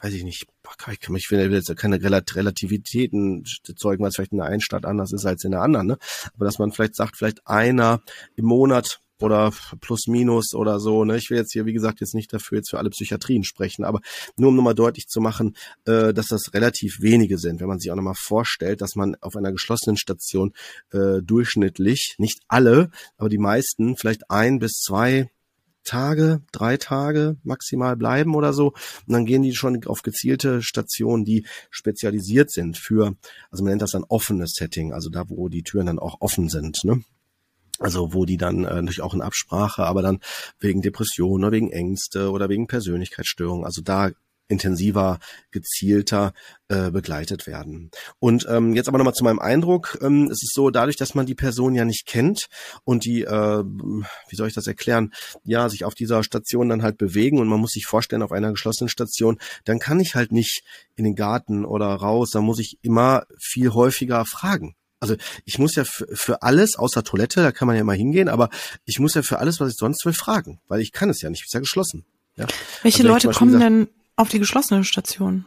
weiß 0.00 0.12
ich 0.14 0.22
nicht, 0.22 0.46
ich, 0.46 0.98
kann 1.00 1.12
mich 1.12 1.30
will 1.30 1.52
jetzt 1.52 1.76
keine 1.76 2.00
Relativitäten 2.00 3.44
zeugen, 3.76 4.02
weil 4.02 4.10
es 4.10 4.14
vielleicht 4.14 4.30
in 4.30 4.38
der 4.38 4.46
einen 4.46 4.60
Stadt 4.60 4.84
anders 4.84 5.12
ist 5.12 5.26
als 5.26 5.42
in 5.42 5.50
der 5.50 5.62
anderen, 5.62 5.88
ne? 5.88 5.98
Aber 6.34 6.44
dass 6.44 6.60
man 6.60 6.70
vielleicht 6.70 6.94
sagt, 6.94 7.16
vielleicht 7.16 7.46
einer 7.46 8.00
im 8.36 8.44
Monat 8.44 9.00
oder 9.22 9.52
plus 9.80 10.06
minus 10.06 10.54
oder 10.54 10.80
so. 10.80 11.04
Ne? 11.04 11.16
Ich 11.16 11.30
will 11.30 11.38
jetzt 11.38 11.52
hier, 11.52 11.66
wie 11.66 11.72
gesagt, 11.72 12.00
jetzt 12.00 12.14
nicht 12.14 12.32
dafür 12.32 12.58
jetzt 12.58 12.70
für 12.70 12.78
alle 12.78 12.90
Psychiatrien 12.90 13.44
sprechen, 13.44 13.84
aber 13.84 14.00
nur 14.36 14.50
um 14.50 14.56
nochmal 14.56 14.74
deutlich 14.74 15.08
zu 15.08 15.20
machen, 15.20 15.56
äh, 15.84 16.12
dass 16.12 16.28
das 16.28 16.52
relativ 16.54 17.00
wenige 17.00 17.38
sind, 17.38 17.60
wenn 17.60 17.68
man 17.68 17.78
sich 17.78 17.90
auch 17.90 17.96
nochmal 17.96 18.14
vorstellt, 18.14 18.80
dass 18.80 18.94
man 18.94 19.16
auf 19.20 19.36
einer 19.36 19.52
geschlossenen 19.52 19.96
Station 19.96 20.52
äh, 20.92 21.22
durchschnittlich, 21.22 22.16
nicht 22.18 22.40
alle, 22.48 22.90
aber 23.16 23.28
die 23.28 23.38
meisten, 23.38 23.96
vielleicht 23.96 24.30
ein 24.30 24.58
bis 24.58 24.80
zwei 24.80 25.30
Tage, 25.86 26.42
drei 26.52 26.76
Tage 26.76 27.36
maximal 27.44 27.96
bleiben 27.96 28.34
oder 28.34 28.52
so. 28.52 28.72
Und 29.06 29.12
dann 29.12 29.24
gehen 29.24 29.42
die 29.42 29.54
schon 29.54 29.82
auf 29.86 30.02
gezielte 30.02 30.60
Stationen, 30.62 31.24
die 31.24 31.46
spezialisiert 31.70 32.50
sind 32.50 32.76
für, 32.76 33.16
also 33.50 33.64
man 33.64 33.70
nennt 33.70 33.82
das 33.82 33.92
dann 33.92 34.04
offenes 34.04 34.52
Setting, 34.54 34.92
also 34.92 35.08
da, 35.08 35.24
wo 35.28 35.48
die 35.48 35.62
Türen 35.62 35.86
dann 35.86 35.98
auch 35.98 36.20
offen 36.20 36.48
sind. 36.48 36.84
Ne? 36.84 37.02
Also 37.78 38.14
wo 38.14 38.24
die 38.24 38.36
dann 38.36 38.64
äh, 38.64 38.74
natürlich 38.74 39.02
auch 39.02 39.14
in 39.14 39.22
Absprache, 39.22 39.84
aber 39.84 40.02
dann 40.02 40.20
wegen 40.58 40.82
Depression 40.82 41.44
oder 41.44 41.52
wegen 41.52 41.70
Ängste 41.70 42.30
oder 42.30 42.48
wegen 42.48 42.66
Persönlichkeitsstörungen, 42.66 43.64
also 43.64 43.82
da 43.82 44.10
intensiver, 44.48 45.18
gezielter 45.50 46.32
äh, 46.68 46.90
begleitet 46.90 47.46
werden. 47.46 47.90
Und 48.18 48.46
ähm, 48.48 48.74
jetzt 48.74 48.88
aber 48.88 48.98
nochmal 48.98 49.14
zu 49.14 49.24
meinem 49.24 49.38
Eindruck. 49.38 49.98
Ähm, 50.02 50.28
es 50.30 50.42
ist 50.42 50.54
so, 50.54 50.70
dadurch, 50.70 50.96
dass 50.96 51.14
man 51.14 51.26
die 51.26 51.34
Person 51.34 51.74
ja 51.74 51.84
nicht 51.84 52.06
kennt 52.06 52.46
und 52.84 53.04
die, 53.04 53.22
äh, 53.22 53.64
wie 53.64 54.36
soll 54.36 54.48
ich 54.48 54.54
das 54.54 54.66
erklären, 54.66 55.12
ja, 55.44 55.68
sich 55.68 55.84
auf 55.84 55.94
dieser 55.94 56.22
Station 56.22 56.68
dann 56.68 56.82
halt 56.82 56.98
bewegen 56.98 57.38
und 57.40 57.48
man 57.48 57.60
muss 57.60 57.72
sich 57.72 57.86
vorstellen, 57.86 58.22
auf 58.22 58.32
einer 58.32 58.52
geschlossenen 58.52 58.88
Station, 58.88 59.38
dann 59.64 59.78
kann 59.78 60.00
ich 60.00 60.14
halt 60.14 60.32
nicht 60.32 60.62
in 60.94 61.04
den 61.04 61.14
Garten 61.14 61.64
oder 61.64 61.86
raus, 61.86 62.30
da 62.30 62.40
muss 62.40 62.58
ich 62.58 62.78
immer 62.82 63.24
viel 63.38 63.72
häufiger 63.72 64.24
fragen. 64.24 64.76
Also 65.00 65.16
ich 65.44 65.58
muss 65.58 65.74
ja 65.74 65.84
für 65.84 66.42
alles, 66.42 66.76
außer 66.76 67.04
Toilette, 67.04 67.42
da 67.42 67.52
kann 67.52 67.66
man 67.66 67.76
ja 67.76 67.84
mal 67.84 67.96
hingehen, 67.96 68.28
aber 68.28 68.48
ich 68.84 68.98
muss 68.98 69.14
ja 69.14 69.22
für 69.22 69.38
alles, 69.38 69.60
was 69.60 69.72
ich 69.72 69.76
sonst 69.76 70.04
will, 70.06 70.14
fragen, 70.14 70.60
weil 70.68 70.80
ich 70.80 70.92
kann 70.92 71.10
es 71.10 71.20
ja 71.20 71.30
nicht, 71.30 71.44
ist 71.44 71.54
ja 71.54 71.60
geschlossen. 71.60 72.04
Ja? 72.36 72.46
Welche 72.82 73.02
also 73.02 73.12
Leute 73.12 73.30
kommen 73.30 73.60
denn 73.60 73.88
auf 74.16 74.28
die 74.30 74.38
geschlossene 74.38 74.84
Station? 74.84 75.46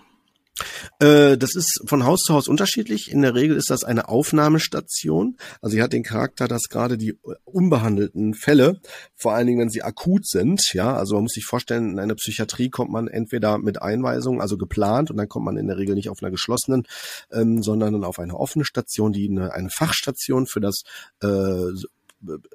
Äh, 1.00 1.38
das 1.38 1.56
ist 1.56 1.82
von 1.88 2.06
Haus 2.06 2.22
zu 2.22 2.34
Haus 2.34 2.48
unterschiedlich. 2.48 3.12
In 3.12 3.22
der 3.22 3.36
Regel 3.36 3.58
ist 3.58 3.70
das 3.70 3.84
eine 3.84 4.10
Aufnahmestation. 4.10 5.38
Also 5.62 5.76
sie 5.76 5.82
hat 5.82 5.94
den 5.94 6.04
Charakter, 6.04 6.48
dass 6.48 6.70
gerade 6.70 6.98
die 6.98 7.18
unbehandelten 7.46 8.34
Fälle, 8.34 8.80
vor 9.16 9.34
allen 9.34 9.48
Dingen 9.48 9.60
wenn 9.60 9.70
sie 9.70 9.84
akut 9.84 10.28
sind, 10.28 10.74
ja, 10.74 10.96
also 10.96 11.16
man 11.16 11.24
muss 11.24 11.34
sich 11.34 11.46
vorstellen, 11.46 11.92
in 11.92 12.00
einer 12.00 12.16
Psychiatrie 12.16 12.70
kommt 12.70 12.92
man 12.92 13.08
entweder 13.08 13.58
mit 13.58 13.82
Einweisung, 13.82 14.42
also 14.42 14.58
geplant, 14.58 15.12
und 15.12 15.18
dann 15.18 15.30
kommt 15.30 15.46
man 15.46 15.58
in 15.58 15.68
der 15.68 15.78
Regel 15.78 15.96
nicht 15.96 16.10
auf 16.10 16.22
einer 16.22 16.32
geschlossenen, 16.32 16.84
ähm, 17.32 17.64
sondern 17.64 18.04
auf 18.04 18.20
eine 18.20 18.36
offene 18.36 18.66
Station, 18.66 19.12
die 19.12 19.30
eine, 19.30 19.54
eine 19.54 19.70
Fachstation 19.70 20.48
für 20.48 20.60
das 20.60 20.84
äh, 21.24 21.30
äh, 21.30 21.74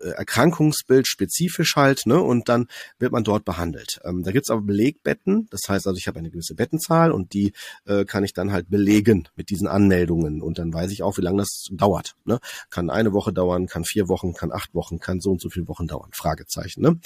Erkrankungsbild 0.00 1.06
spezifisch 1.06 1.76
halt, 1.76 2.06
ne? 2.06 2.21
Und 2.21 2.49
dann 2.49 2.66
wird 2.99 3.12
man 3.12 3.25
dort 3.25 3.44
behandelt. 3.44 4.00
Ähm, 4.04 4.23
da 4.23 4.33
gibt's 4.33 4.50
aber 4.50 4.62
Belegbetten, 4.62 5.47
das 5.50 5.62
heißt 5.68 5.87
also, 5.87 5.99
ich 5.99 6.06
habe 6.06 6.18
eine 6.18 6.30
gewisse 6.30 6.54
Bettenzahl 6.54 7.12
und 7.12 7.33
die 7.33 7.52
äh, 7.87 8.04
kann 8.04 8.25
ich 8.25 8.33
dann 8.33 8.52
halt 8.52 8.68
belegen 8.68 9.28
mit 9.37 9.50
diesen 9.50 9.66
Anmeldungen 9.66 10.42
und 10.42 10.59
dann 10.59 10.73
weiß 10.73 10.90
ich 10.90 11.02
auch, 11.02 11.16
wie 11.18 11.23
lange 11.23 11.38
das 11.38 11.68
dauert. 11.71 12.14
Ne? 12.25 12.38
Kann 12.71 12.90
eine 12.90 13.12
Woche 13.12 13.33
dauern, 13.33 13.66
kann 13.66 13.85
vier 13.85 14.09
Wochen, 14.09 14.35
kann 14.35 14.52
acht 14.52 14.75
Wochen, 14.75 14.99
kann 14.99 15.21
so 15.21 15.30
und 15.30 15.40
so 15.40 15.49
viele 15.50 15.68
Wochen 15.68 15.87
dauern. 15.87 16.11
Fragezeichen. 16.12 16.83
Ne? 16.83 16.99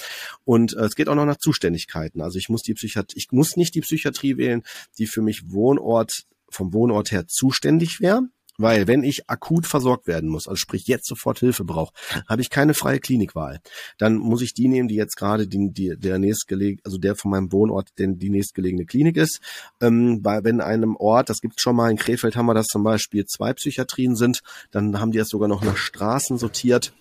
Und 0.44 0.74
äh, 0.74 0.84
es 0.84 0.94
geht 0.94 1.08
auch 1.08 1.14
noch 1.14 1.26
nach 1.26 1.38
Zuständigkeiten. 1.38 2.20
Also 2.20 2.38
ich 2.38 2.48
muss 2.48 2.62
die 2.62 2.74
Psychiatrie, 2.74 3.16
ich 3.16 3.32
muss 3.32 3.56
nicht 3.56 3.74
die 3.74 3.80
Psychiatrie 3.80 4.36
wählen, 4.36 4.62
die 4.98 5.06
für 5.06 5.22
mich 5.22 5.50
Wohnort 5.50 6.24
vom 6.50 6.72
Wohnort 6.72 7.10
her 7.12 7.26
zuständig 7.26 8.00
wäre. 8.00 8.22
Weil 8.58 8.88
wenn 8.88 9.04
ich 9.04 9.30
akut 9.30 9.66
versorgt 9.66 10.08
werden 10.08 10.28
muss, 10.28 10.48
also 10.48 10.56
sprich 10.56 10.88
jetzt 10.88 11.06
sofort 11.06 11.38
Hilfe 11.38 11.64
brauche, 11.64 11.94
habe 12.28 12.42
ich 12.42 12.50
keine 12.50 12.74
freie 12.74 12.98
Klinikwahl. 12.98 13.60
Dann 13.98 14.16
muss 14.16 14.42
ich 14.42 14.52
die 14.52 14.66
nehmen, 14.66 14.88
die 14.88 14.96
jetzt 14.96 15.16
gerade 15.16 15.46
die, 15.46 15.70
die, 15.72 15.96
der 15.96 16.18
nächstgelegene, 16.18 16.82
also 16.84 16.98
der 16.98 17.14
von 17.14 17.30
meinem 17.30 17.52
Wohnort, 17.52 17.90
denn 17.98 18.18
die 18.18 18.30
nächstgelegene 18.30 18.84
Klinik 18.84 19.16
ist. 19.16 19.40
Ähm, 19.80 20.22
bei, 20.22 20.42
wenn 20.42 20.60
einem 20.60 20.96
Ort, 20.96 21.30
das 21.30 21.40
gibt 21.40 21.60
schon 21.60 21.76
mal 21.76 21.90
in 21.90 21.96
Krefeld 21.96 22.34
haben 22.34 22.46
wir 22.46 22.54
das 22.54 22.66
zum 22.66 22.82
Beispiel, 22.82 23.24
zwei 23.26 23.52
Psychiatrien 23.52 24.16
sind, 24.16 24.42
dann 24.72 24.98
haben 24.98 25.12
die 25.12 25.18
das 25.18 25.28
sogar 25.28 25.48
noch 25.48 25.62
nach 25.62 25.76
Straßen 25.76 26.36
sortiert 26.36 26.92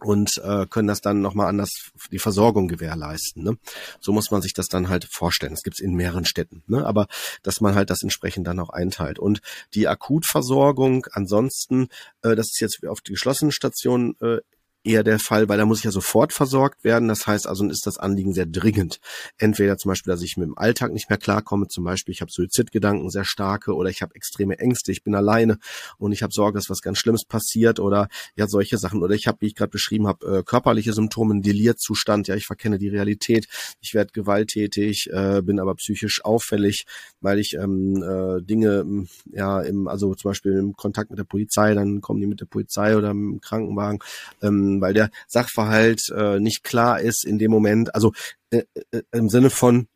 und 0.00 0.38
äh, 0.38 0.66
können 0.66 0.88
das 0.88 1.00
dann 1.00 1.20
nochmal 1.20 1.48
anders 1.48 1.92
die 2.10 2.18
Versorgung 2.18 2.68
gewährleisten. 2.68 3.42
Ne? 3.42 3.58
So 4.00 4.12
muss 4.12 4.30
man 4.30 4.40
sich 4.40 4.54
das 4.54 4.68
dann 4.68 4.88
halt 4.88 5.04
vorstellen. 5.04 5.52
Das 5.52 5.62
gibt's 5.62 5.80
in 5.80 5.94
mehreren 5.94 6.24
Städten, 6.24 6.62
ne? 6.66 6.86
aber 6.86 7.06
dass 7.42 7.60
man 7.60 7.74
halt 7.74 7.90
das 7.90 8.02
entsprechend 8.02 8.46
dann 8.46 8.60
auch 8.60 8.70
einteilt. 8.70 9.18
Und 9.18 9.40
die 9.74 9.88
Akutversorgung 9.88 11.06
ansonsten, 11.12 11.88
äh, 12.22 12.34
das 12.34 12.48
ist 12.48 12.60
jetzt 12.60 12.86
auf 12.86 13.00
die 13.00 13.12
geschlossenen 13.12 13.52
Stationen 13.52 14.14
äh, 14.20 14.38
eher 14.84 15.04
der 15.04 15.18
Fall, 15.18 15.48
weil 15.48 15.58
da 15.58 15.66
muss 15.66 15.78
ich 15.78 15.84
ja 15.84 15.90
sofort 15.90 16.32
versorgt 16.32 16.84
werden. 16.84 17.08
Das 17.08 17.26
heißt 17.26 17.46
also, 17.46 17.66
ist 17.68 17.86
das 17.86 17.98
Anliegen 17.98 18.32
sehr 18.32 18.46
dringend. 18.46 19.00
Entweder 19.38 19.78
zum 19.78 19.90
Beispiel, 19.90 20.12
dass 20.12 20.22
ich 20.22 20.36
mit 20.36 20.46
dem 20.46 20.58
Alltag 20.58 20.92
nicht 20.92 21.08
mehr 21.08 21.18
klarkomme, 21.18 21.68
zum 21.68 21.84
Beispiel, 21.84 22.12
ich 22.12 22.20
habe 22.20 22.32
Suizidgedanken 22.32 23.10
sehr 23.10 23.24
starke 23.24 23.74
oder 23.74 23.90
ich 23.90 24.02
habe 24.02 24.14
extreme 24.14 24.58
Ängste, 24.58 24.92
ich 24.92 25.04
bin 25.04 25.14
alleine 25.14 25.58
und 25.98 26.12
ich 26.12 26.22
habe 26.22 26.32
Sorge, 26.32 26.58
dass 26.58 26.70
was 26.70 26.82
ganz 26.82 26.98
Schlimmes 26.98 27.24
passiert 27.24 27.78
oder 27.80 28.08
ja 28.36 28.48
solche 28.48 28.78
Sachen. 28.78 29.02
Oder 29.02 29.14
ich 29.14 29.26
habe, 29.26 29.38
wie 29.40 29.46
ich 29.46 29.54
gerade 29.54 29.70
beschrieben 29.70 30.06
habe, 30.06 30.38
äh, 30.38 30.42
körperliche 30.42 30.92
Symptome, 30.92 31.40
Delirzustand, 31.40 32.28
ja, 32.28 32.34
ich 32.34 32.46
verkenne 32.46 32.78
die 32.78 32.88
Realität, 32.88 33.46
ich 33.80 33.94
werde 33.94 34.12
gewalttätig, 34.12 35.10
äh, 35.12 35.42
bin 35.42 35.60
aber 35.60 35.74
psychisch 35.76 36.24
auffällig, 36.24 36.86
weil 37.20 37.38
ich 37.38 37.54
ähm, 37.54 38.02
äh, 38.02 38.42
Dinge, 38.42 39.06
ja, 39.32 39.60
im, 39.60 39.88
also 39.88 40.14
zum 40.14 40.30
Beispiel 40.30 40.52
im 40.52 40.74
Kontakt 40.76 41.10
mit 41.10 41.18
der 41.18 41.24
Polizei, 41.24 41.74
dann 41.74 42.00
kommen 42.00 42.20
die 42.20 42.26
mit 42.26 42.40
der 42.40 42.46
Polizei 42.46 42.96
oder 42.96 43.10
im 43.10 43.40
Krankenwagen. 43.40 44.00
Ähm, 44.42 44.71
weil 44.80 44.94
der 44.94 45.10
Sachverhalt 45.28 46.08
äh, 46.16 46.40
nicht 46.40 46.62
klar 46.64 47.00
ist 47.00 47.24
in 47.24 47.38
dem 47.38 47.50
Moment. 47.50 47.94
Also 47.94 48.12
äh, 48.50 48.62
äh, 48.90 49.02
im 49.12 49.28
Sinne 49.28 49.50
von, 49.50 49.88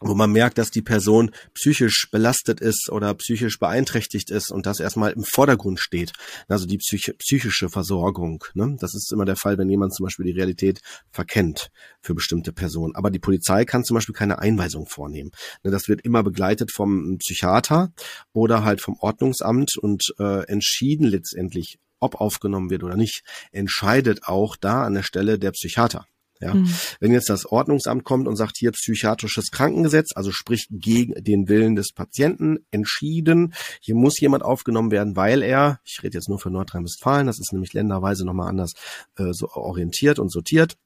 wo 0.00 0.14
man 0.14 0.30
merkt, 0.30 0.58
dass 0.58 0.70
die 0.70 0.82
Person 0.82 1.30
psychisch 1.54 2.08
belastet 2.10 2.60
ist 2.60 2.90
oder 2.90 3.14
psychisch 3.14 3.58
beeinträchtigt 3.58 4.30
ist 4.30 4.50
und 4.50 4.66
das 4.66 4.80
erstmal 4.80 5.12
im 5.12 5.24
Vordergrund 5.24 5.80
steht. 5.80 6.12
Also 6.48 6.66
die 6.66 6.78
psych 6.78 7.14
psychische 7.18 7.70
Versorgung. 7.70 8.44
Ne? 8.54 8.76
Das 8.78 8.94
ist 8.94 9.12
immer 9.12 9.24
der 9.24 9.36
Fall, 9.36 9.56
wenn 9.58 9.70
jemand 9.70 9.94
zum 9.94 10.04
Beispiel 10.04 10.26
die 10.26 10.38
Realität 10.38 10.80
verkennt 11.10 11.70
für 12.00 12.14
bestimmte 12.14 12.52
Personen. 12.52 12.94
Aber 12.94 13.10
die 13.10 13.18
Polizei 13.18 13.64
kann 13.64 13.84
zum 13.84 13.94
Beispiel 13.94 14.14
keine 14.14 14.38
Einweisung 14.38 14.86
vornehmen. 14.86 15.30
Ne? 15.62 15.70
Das 15.70 15.88
wird 15.88 16.02
immer 16.02 16.22
begleitet 16.22 16.72
vom 16.72 17.16
Psychiater 17.18 17.92
oder 18.32 18.64
halt 18.64 18.82
vom 18.82 18.96
Ordnungsamt 19.00 19.78
und 19.78 20.14
äh, 20.18 20.46
entschieden 20.46 21.06
letztendlich 21.06 21.78
ob 22.00 22.16
aufgenommen 22.20 22.70
wird 22.70 22.82
oder 22.84 22.96
nicht, 22.96 23.22
entscheidet 23.52 24.24
auch 24.24 24.56
da 24.56 24.84
an 24.84 24.94
der 24.94 25.02
Stelle 25.02 25.38
der 25.38 25.52
Psychiater. 25.52 26.06
Ja, 26.40 26.52
mhm. 26.52 26.68
wenn 27.00 27.12
jetzt 27.12 27.30
das 27.30 27.46
Ordnungsamt 27.46 28.04
kommt 28.04 28.28
und 28.28 28.36
sagt 28.36 28.58
hier 28.58 28.70
psychiatrisches 28.72 29.50
Krankengesetz, 29.50 30.10
also 30.14 30.32
sprich 30.32 30.66
gegen 30.70 31.14
den 31.24 31.48
Willen 31.48 31.76
des 31.76 31.92
Patienten 31.94 32.58
entschieden, 32.70 33.54
hier 33.80 33.94
muss 33.94 34.20
jemand 34.20 34.44
aufgenommen 34.44 34.90
werden, 34.90 35.16
weil 35.16 35.42
er, 35.42 35.80
ich 35.84 36.02
rede 36.02 36.18
jetzt 36.18 36.28
nur 36.28 36.38
für 36.38 36.50
Nordrhein-Westfalen, 36.50 37.26
das 37.26 37.38
ist 37.38 37.52
nämlich 37.52 37.72
länderweise 37.72 38.26
nochmal 38.26 38.48
anders 38.48 38.72
äh, 39.16 39.32
so 39.32 39.48
orientiert 39.48 40.18
und 40.18 40.30
sortiert, 40.30 40.76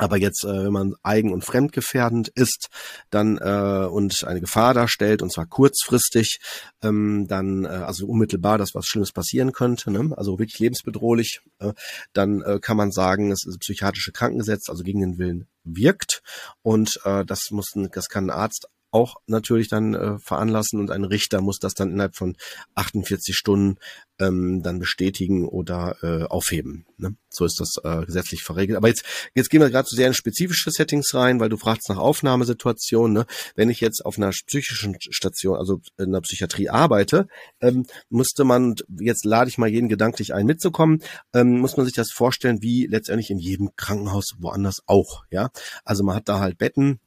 aber 0.00 0.16
jetzt, 0.16 0.44
äh, 0.44 0.64
wenn 0.64 0.72
man 0.72 0.94
eigen- 1.02 1.32
und 1.32 1.44
fremdgefährdend 1.44 2.28
ist, 2.28 2.68
dann 3.10 3.36
äh, 3.36 3.86
und 3.86 4.24
eine 4.24 4.40
Gefahr 4.40 4.72
darstellt, 4.72 5.20
und 5.20 5.30
zwar 5.30 5.46
kurzfristig, 5.46 6.40
ähm, 6.82 7.26
dann, 7.28 7.64
äh, 7.64 7.68
also 7.68 8.06
unmittelbar, 8.06 8.56
dass 8.56 8.74
was 8.74 8.86
Schlimmes 8.86 9.12
passieren 9.12 9.52
könnte, 9.52 9.90
ne? 9.90 10.14
also 10.16 10.38
wirklich 10.38 10.58
lebensbedrohlich, 10.58 11.40
äh, 11.58 11.74
dann 12.14 12.40
äh, 12.42 12.58
kann 12.60 12.78
man 12.78 12.92
sagen, 12.92 13.30
es 13.30 13.44
ist 13.46 13.60
psychiatrische 13.60 14.12
Krankengesetz, 14.12 14.70
also 14.70 14.82
gegen 14.82 15.00
den 15.00 15.18
Willen 15.18 15.46
wirkt. 15.64 16.22
Und 16.62 16.98
äh, 17.04 17.24
das 17.26 17.50
muss, 17.50 17.72
das 17.92 18.08
kann 18.08 18.30
ein 18.30 18.36
Arzt 18.36 18.68
auch 18.90 19.16
natürlich 19.26 19.68
dann 19.68 19.94
äh, 19.94 20.18
veranlassen 20.18 20.80
und 20.80 20.90
ein 20.90 21.04
Richter 21.04 21.40
muss 21.40 21.58
das 21.58 21.74
dann 21.74 21.90
innerhalb 21.90 22.16
von 22.16 22.36
48 22.74 23.36
Stunden 23.36 23.76
ähm, 24.18 24.62
dann 24.62 24.78
bestätigen 24.78 25.48
oder 25.48 25.96
äh, 26.02 26.24
aufheben. 26.24 26.86
Ne? 26.98 27.16
So 27.28 27.44
ist 27.44 27.58
das 27.60 27.76
äh, 27.82 28.04
gesetzlich 28.04 28.42
verregelt. 28.42 28.76
Aber 28.76 28.88
jetzt, 28.88 29.04
jetzt 29.34 29.50
gehen 29.50 29.60
wir 29.60 29.70
gerade 29.70 29.88
zu 29.88 29.96
sehr 29.96 30.06
in 30.06 30.14
spezifische 30.14 30.70
Settings 30.70 31.14
rein, 31.14 31.40
weil 31.40 31.48
du 31.48 31.56
fragst 31.56 31.88
nach 31.88 31.98
Aufnahmesituationen. 31.98 33.12
Ne? 33.12 33.26
Wenn 33.54 33.70
ich 33.70 33.80
jetzt 33.80 34.04
auf 34.04 34.18
einer 34.18 34.30
psychischen 34.30 34.96
Station, 35.00 35.56
also 35.56 35.80
in 35.98 36.12
der 36.12 36.20
Psychiatrie 36.20 36.68
arbeite, 36.68 37.26
ähm, 37.60 37.86
musste 38.08 38.44
man, 38.44 38.74
jetzt 38.98 39.24
lade 39.24 39.48
ich 39.48 39.58
mal 39.58 39.68
jeden 39.68 39.88
gedanklich 39.88 40.34
ein 40.34 40.46
mitzukommen, 40.46 41.02
ähm, 41.32 41.60
muss 41.60 41.76
man 41.76 41.86
sich 41.86 41.94
das 41.94 42.10
vorstellen, 42.10 42.62
wie 42.62 42.86
letztendlich 42.86 43.30
in 43.30 43.38
jedem 43.38 43.70
Krankenhaus 43.76 44.34
woanders 44.38 44.82
auch. 44.86 45.24
Ja, 45.30 45.50
Also 45.84 46.04
man 46.04 46.16
hat 46.16 46.28
da 46.28 46.40
halt 46.40 46.58
Betten, 46.58 47.00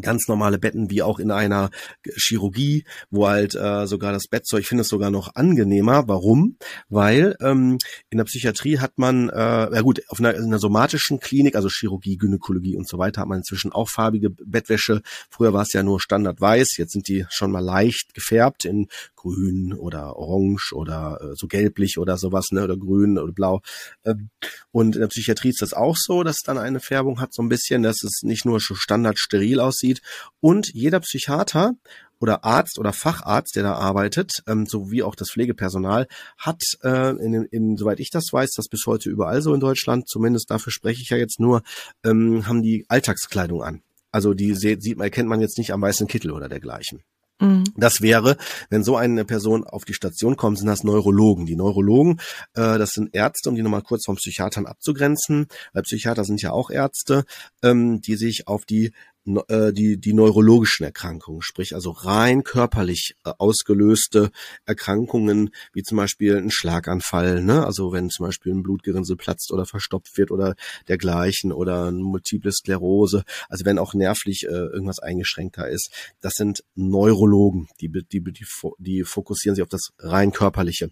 ganz 0.00 0.28
normale 0.28 0.58
Betten 0.58 0.90
wie 0.90 1.02
auch 1.02 1.18
in 1.18 1.30
einer 1.30 1.70
Chirurgie, 2.16 2.84
wo 3.10 3.28
halt 3.28 3.54
äh, 3.54 3.86
sogar 3.86 4.12
das 4.12 4.26
Bettzeug, 4.28 4.60
ich 4.60 4.68
finde 4.68 4.82
es 4.82 4.88
sogar 4.88 5.10
noch 5.10 5.34
angenehmer. 5.34 6.08
Warum? 6.08 6.56
Weil 6.88 7.36
ähm, 7.40 7.78
in 8.10 8.18
der 8.18 8.24
Psychiatrie 8.24 8.78
hat 8.78 8.92
man, 8.96 9.28
äh, 9.28 9.34
ja 9.34 9.80
gut, 9.82 10.02
auf 10.08 10.18
einer, 10.18 10.34
in 10.34 10.44
einer 10.44 10.58
somatischen 10.58 11.20
Klinik, 11.20 11.56
also 11.56 11.68
Chirurgie, 11.68 12.16
Gynäkologie 12.16 12.76
und 12.76 12.88
so 12.88 12.98
weiter, 12.98 13.20
hat 13.22 13.28
man 13.28 13.38
inzwischen 13.38 13.72
auch 13.72 13.88
farbige 13.88 14.30
Bettwäsche. 14.30 15.02
Früher 15.30 15.52
war 15.52 15.62
es 15.62 15.72
ja 15.72 15.82
nur 15.82 16.00
Standard 16.00 16.40
weiß, 16.40 16.76
jetzt 16.76 16.92
sind 16.92 17.08
die 17.08 17.26
schon 17.30 17.50
mal 17.50 17.60
leicht 17.60 18.14
gefärbt 18.14 18.64
in 18.64 18.88
grün 19.24 19.72
oder 19.72 20.16
orange 20.16 20.72
oder 20.74 21.18
äh, 21.20 21.34
so 21.34 21.46
gelblich 21.46 21.98
oder 21.98 22.18
sowas, 22.18 22.46
ne, 22.50 22.64
oder 22.64 22.76
grün 22.76 23.18
oder 23.18 23.32
blau. 23.32 23.60
Ähm, 24.04 24.30
und 24.70 24.96
in 24.96 25.00
der 25.00 25.08
Psychiatrie 25.08 25.48
ist 25.50 25.62
das 25.62 25.72
auch 25.72 25.96
so, 25.96 26.22
dass 26.22 26.36
es 26.36 26.42
dann 26.42 26.58
eine 26.58 26.80
Färbung 26.80 27.20
hat, 27.20 27.32
so 27.32 27.42
ein 27.42 27.48
bisschen, 27.48 27.82
dass 27.82 28.02
es 28.02 28.20
nicht 28.22 28.44
nur 28.44 28.60
schon 28.60 28.76
standard 28.76 29.18
steril 29.18 29.60
aussieht. 29.84 30.00
Und 30.40 30.72
jeder 30.72 31.00
Psychiater 31.00 31.74
oder 32.20 32.44
Arzt 32.44 32.78
oder 32.78 32.92
Facharzt, 32.92 33.56
der 33.56 33.64
da 33.64 33.74
arbeitet, 33.74 34.42
ähm, 34.46 34.66
sowie 34.66 35.02
auch 35.02 35.14
das 35.14 35.30
Pflegepersonal, 35.30 36.06
hat, 36.38 36.62
äh, 36.82 37.10
in, 37.16 37.44
in, 37.50 37.76
soweit 37.76 38.00
ich 38.00 38.10
das 38.10 38.32
weiß, 38.32 38.52
das 38.52 38.68
bis 38.68 38.86
heute 38.86 39.10
überall 39.10 39.42
so 39.42 39.52
in 39.52 39.60
Deutschland, 39.60 40.08
zumindest 40.08 40.50
dafür 40.50 40.72
spreche 40.72 41.02
ich 41.02 41.10
ja 41.10 41.16
jetzt 41.16 41.40
nur, 41.40 41.62
ähm, 42.04 42.46
haben 42.46 42.62
die 42.62 42.86
Alltagskleidung 42.88 43.62
an. 43.62 43.82
Also 44.10 44.32
die 44.32 44.54
sieht, 44.54 44.98
erkennt 45.00 45.28
man 45.28 45.40
jetzt 45.40 45.58
nicht 45.58 45.72
am 45.72 45.82
weißen 45.82 46.06
Kittel 46.06 46.30
oder 46.30 46.48
dergleichen. 46.48 47.02
Mhm. 47.40 47.64
Das 47.76 48.00
wäre, 48.00 48.36
wenn 48.70 48.84
so 48.84 48.96
eine 48.96 49.24
Person 49.24 49.64
auf 49.64 49.84
die 49.84 49.94
Station 49.94 50.36
kommt, 50.36 50.58
sind 50.58 50.68
das 50.68 50.84
Neurologen. 50.84 51.46
Die 51.46 51.56
Neurologen, 51.56 52.20
äh, 52.54 52.78
das 52.78 52.90
sind 52.90 53.14
Ärzte, 53.14 53.50
um 53.50 53.56
die 53.56 53.62
nochmal 53.62 53.82
kurz 53.82 54.04
vom 54.04 54.16
Psychiatern 54.16 54.66
abzugrenzen, 54.66 55.48
weil 55.72 55.82
Psychiater 55.82 56.24
sind 56.24 56.40
ja 56.42 56.52
auch 56.52 56.70
Ärzte, 56.70 57.24
ähm, 57.62 58.00
die 58.00 58.16
sich 58.16 58.46
auf 58.46 58.64
die 58.64 58.92
die, 59.26 59.98
die 59.98 60.12
neurologischen 60.12 60.84
Erkrankungen, 60.84 61.40
sprich 61.40 61.74
also 61.74 61.90
rein 61.90 62.44
körperlich 62.44 63.16
äh, 63.24 63.32
ausgelöste 63.38 64.30
Erkrankungen, 64.66 65.50
wie 65.72 65.82
zum 65.82 65.96
Beispiel 65.96 66.36
ein 66.36 66.50
Schlaganfall, 66.50 67.42
ne? 67.42 67.64
also 67.64 67.92
wenn 67.92 68.10
zum 68.10 68.26
Beispiel 68.26 68.52
ein 68.52 68.62
Blutgerinnsel 68.62 69.16
platzt 69.16 69.50
oder 69.52 69.64
verstopft 69.64 70.18
wird 70.18 70.30
oder 70.30 70.54
dergleichen 70.88 71.52
oder 71.52 71.86
eine 71.86 71.98
multiple 71.98 72.52
Sklerose, 72.52 73.24
also 73.48 73.64
wenn 73.64 73.78
auch 73.78 73.94
nervlich 73.94 74.44
äh, 74.44 74.52
irgendwas 74.52 74.98
eingeschränkter 74.98 75.68
ist, 75.68 75.90
das 76.20 76.34
sind 76.34 76.62
Neurologen, 76.74 77.68
die, 77.80 77.90
die, 77.90 78.22
die, 78.22 78.44
die 78.78 79.04
fokussieren 79.04 79.56
sich 79.56 79.62
auf 79.62 79.68
das 79.68 79.90
rein 79.98 80.32
körperliche. 80.32 80.90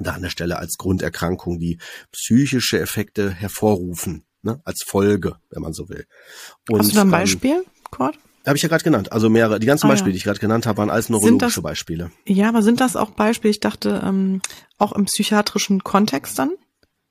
Da 0.00 0.12
an 0.12 0.22
der 0.22 0.30
Stelle 0.30 0.58
als 0.58 0.76
Grunderkrankung, 0.76 1.58
die 1.58 1.78
psychische 2.12 2.78
Effekte 2.78 3.30
hervorrufen 3.30 4.27
ne, 4.42 4.60
als 4.64 4.82
Folge, 4.86 5.36
wenn 5.50 5.62
man 5.62 5.72
so 5.72 5.88
will. 5.88 6.06
Und, 6.68 6.80
Hast 6.80 6.90
du 6.90 6.94
da 6.94 7.02
ein 7.02 7.08
ähm, 7.08 7.12
Beispiel, 7.12 7.56
ähm, 7.56 7.90
Kurt? 7.90 8.18
Habe 8.46 8.56
ich 8.56 8.62
ja 8.62 8.68
gerade 8.68 8.84
genannt. 8.84 9.12
Also 9.12 9.28
mehrere, 9.28 9.60
die 9.60 9.66
ganzen 9.66 9.86
ah, 9.86 9.90
Beispiele, 9.90 10.10
ja. 10.10 10.12
die 10.12 10.18
ich 10.18 10.24
gerade 10.24 10.40
genannt 10.40 10.66
habe, 10.66 10.78
waren 10.78 10.90
alles 10.90 11.10
neurologische 11.10 11.56
das, 11.56 11.62
Beispiele. 11.62 12.10
Ja, 12.26 12.48
aber 12.48 12.62
sind 12.62 12.80
das 12.80 12.96
auch 12.96 13.10
Beispiele, 13.10 13.50
ich 13.50 13.60
dachte, 13.60 14.02
ähm, 14.04 14.40
auch 14.78 14.92
im 14.92 15.04
psychiatrischen 15.04 15.84
Kontext 15.84 16.38
dann? 16.38 16.52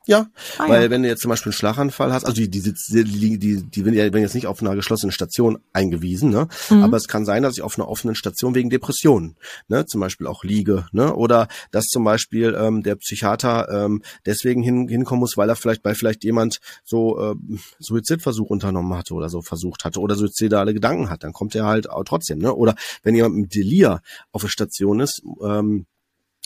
Ja, 0.08 0.28
ah, 0.58 0.70
weil 0.70 0.84
ja. 0.84 0.90
wenn 0.90 1.04
du 1.04 1.10
jetzt 1.10 1.22
zum 1.22 1.30
Beispiel 1.30 1.52
einen 1.52 1.58
Schlaganfall 1.58 2.14
hast, 2.14 2.26
also 2.26 2.42
die, 2.42 2.50
die, 2.50 2.62
die, 2.62 3.38
die, 3.38 3.64
die 3.64 3.86
werden 3.86 4.22
jetzt 4.22 4.36
nicht 4.36 4.48
auf 4.48 4.62
einer 4.62 4.74
geschlossenen 4.74 5.12
Station 5.12 5.60
eingewiesen, 5.74 6.30
ne? 6.30 6.48
Mhm. 6.70 6.84
aber 6.84 6.96
es 6.96 7.10
kann 7.10 7.26
sein, 7.26 7.44
dass 7.44 7.58
ich 7.58 7.62
auf 7.62 7.78
einer 7.78 7.90
offenen 7.90 8.16
Station 8.16 8.56
wegen 8.56 8.70
Depressionen, 8.70 9.36
ne? 9.68 9.86
zum 9.86 10.00
Beispiel 10.00 10.26
auch 10.28 10.46
liege, 10.46 10.86
ne? 10.94 11.14
oder 11.14 11.50
dass 11.72 11.86
zum 11.86 12.06
Beispiel 12.06 12.58
ähm, 12.58 12.84
der 12.84 12.96
Psychiater 12.96 13.68
ähm, 13.70 14.02
deswegen 14.26 14.64
hin, 14.64 14.88
hinkommen 14.88 15.20
muss, 15.20 15.36
weil 15.36 15.50
er 15.50 15.58
vielleicht 15.58 15.84
bei 15.84 15.94
vielleicht 15.94 16.24
jemand 16.24 16.60
so 16.86 17.20
äh, 17.20 17.36
Suizidversuch 17.80 18.50
unternommen 18.50 18.98
hatte 18.98 19.14
oder 19.14 19.30
so 19.30 19.42
versucht 19.42 19.84
hatte 19.84 20.00
oder 20.00 20.16
suizidale 20.16 20.74
Gedanken 20.74 21.10
hat, 21.10 21.24
dann 21.24 21.34
kommt 21.34 21.54
er 21.54 21.66
halt 21.66 21.90
auch 21.90 22.06
trotzdem. 22.06 22.40
Ne? 22.40 22.54
Oder 22.54 22.76
wenn 23.04 23.14
jemand 23.14 23.36
mit 23.36 23.56
Delir 23.56 24.02
auf 24.32 24.42
der 24.42 24.50
Station 24.50 25.02
ist, 25.02 25.22
ähm, 25.44 25.86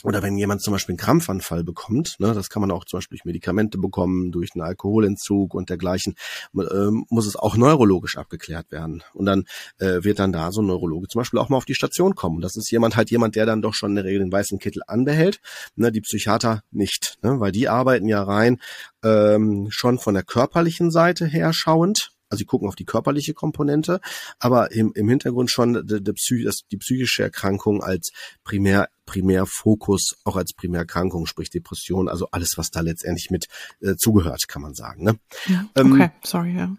oder 0.04 0.22
wenn 0.22 0.36
jemand 0.36 0.62
zum 0.62 0.72
Beispiel 0.72 0.92
einen 0.92 0.98
Krampfanfall 0.98 1.64
bekommt, 1.64 2.16
ne, 2.18 2.34
das 2.34 2.48
kann 2.48 2.60
man 2.60 2.70
auch 2.70 2.84
zum 2.84 2.98
Beispiel 2.98 3.18
durch 3.18 3.24
Medikamente 3.24 3.78
bekommen, 3.78 4.32
durch 4.32 4.50
einen 4.54 4.62
Alkoholentzug 4.62 5.54
und 5.54 5.70
dergleichen, 5.70 6.14
äh, 6.56 6.90
muss 7.08 7.26
es 7.26 7.36
auch 7.36 7.56
neurologisch 7.56 8.16
abgeklärt 8.16 8.70
werden. 8.70 9.02
Und 9.14 9.26
dann 9.26 9.44
äh, 9.78 10.02
wird 10.02 10.18
dann 10.18 10.32
da 10.32 10.52
so 10.52 10.62
ein 10.62 10.66
Neurologe 10.66 11.08
zum 11.08 11.20
Beispiel 11.20 11.38
auch 11.40 11.48
mal 11.48 11.56
auf 11.56 11.64
die 11.64 11.74
Station 11.74 12.14
kommen. 12.14 12.40
Das 12.40 12.56
ist 12.56 12.70
jemand 12.70 12.96
halt 12.96 13.10
jemand, 13.10 13.36
der 13.36 13.46
dann 13.46 13.62
doch 13.62 13.74
schon 13.74 13.90
in 13.90 13.96
der 13.96 14.04
Regel 14.04 14.20
den 14.20 14.32
weißen 14.32 14.58
Kittel 14.58 14.82
anbehält, 14.86 15.40
ne, 15.76 15.92
die 15.92 16.00
Psychiater 16.00 16.62
nicht, 16.70 17.18
ne, 17.22 17.40
weil 17.40 17.52
die 17.52 17.68
arbeiten 17.68 18.08
ja 18.08 18.22
rein 18.22 18.60
ähm, 19.04 19.68
schon 19.70 19.98
von 19.98 20.14
der 20.14 20.22
körperlichen 20.22 20.90
Seite 20.90 21.26
her 21.26 21.52
schauend, 21.52 22.12
also 22.32 22.38
sie 22.38 22.46
gucken 22.46 22.66
auf 22.66 22.76
die 22.76 22.86
körperliche 22.86 23.34
Komponente, 23.34 24.00
aber 24.38 24.72
im, 24.72 24.92
im 24.94 25.08
Hintergrund 25.08 25.50
schon 25.50 25.86
die, 25.86 26.02
die, 26.02 26.12
Psych 26.14 26.48
die 26.72 26.78
psychische 26.78 27.22
Erkrankung 27.22 27.82
als 27.82 28.10
primär 28.42 28.88
Primärfokus, 29.04 30.16
auch 30.24 30.36
als 30.36 30.54
Primärerkrankung, 30.54 31.26
sprich 31.26 31.50
Depression, 31.50 32.08
also 32.08 32.28
alles, 32.30 32.56
was 32.56 32.70
da 32.70 32.80
letztendlich 32.80 33.30
mit 33.30 33.48
äh, 33.80 33.96
zugehört, 33.96 34.46
kann 34.48 34.62
man 34.62 34.74
sagen. 34.74 35.02
Ne? 35.02 35.18
Ja, 35.46 35.66
ähm, 35.74 35.92
okay, 35.92 36.02
ähm, 36.04 36.10
sorry, 36.22 36.56
ja. 36.56 36.76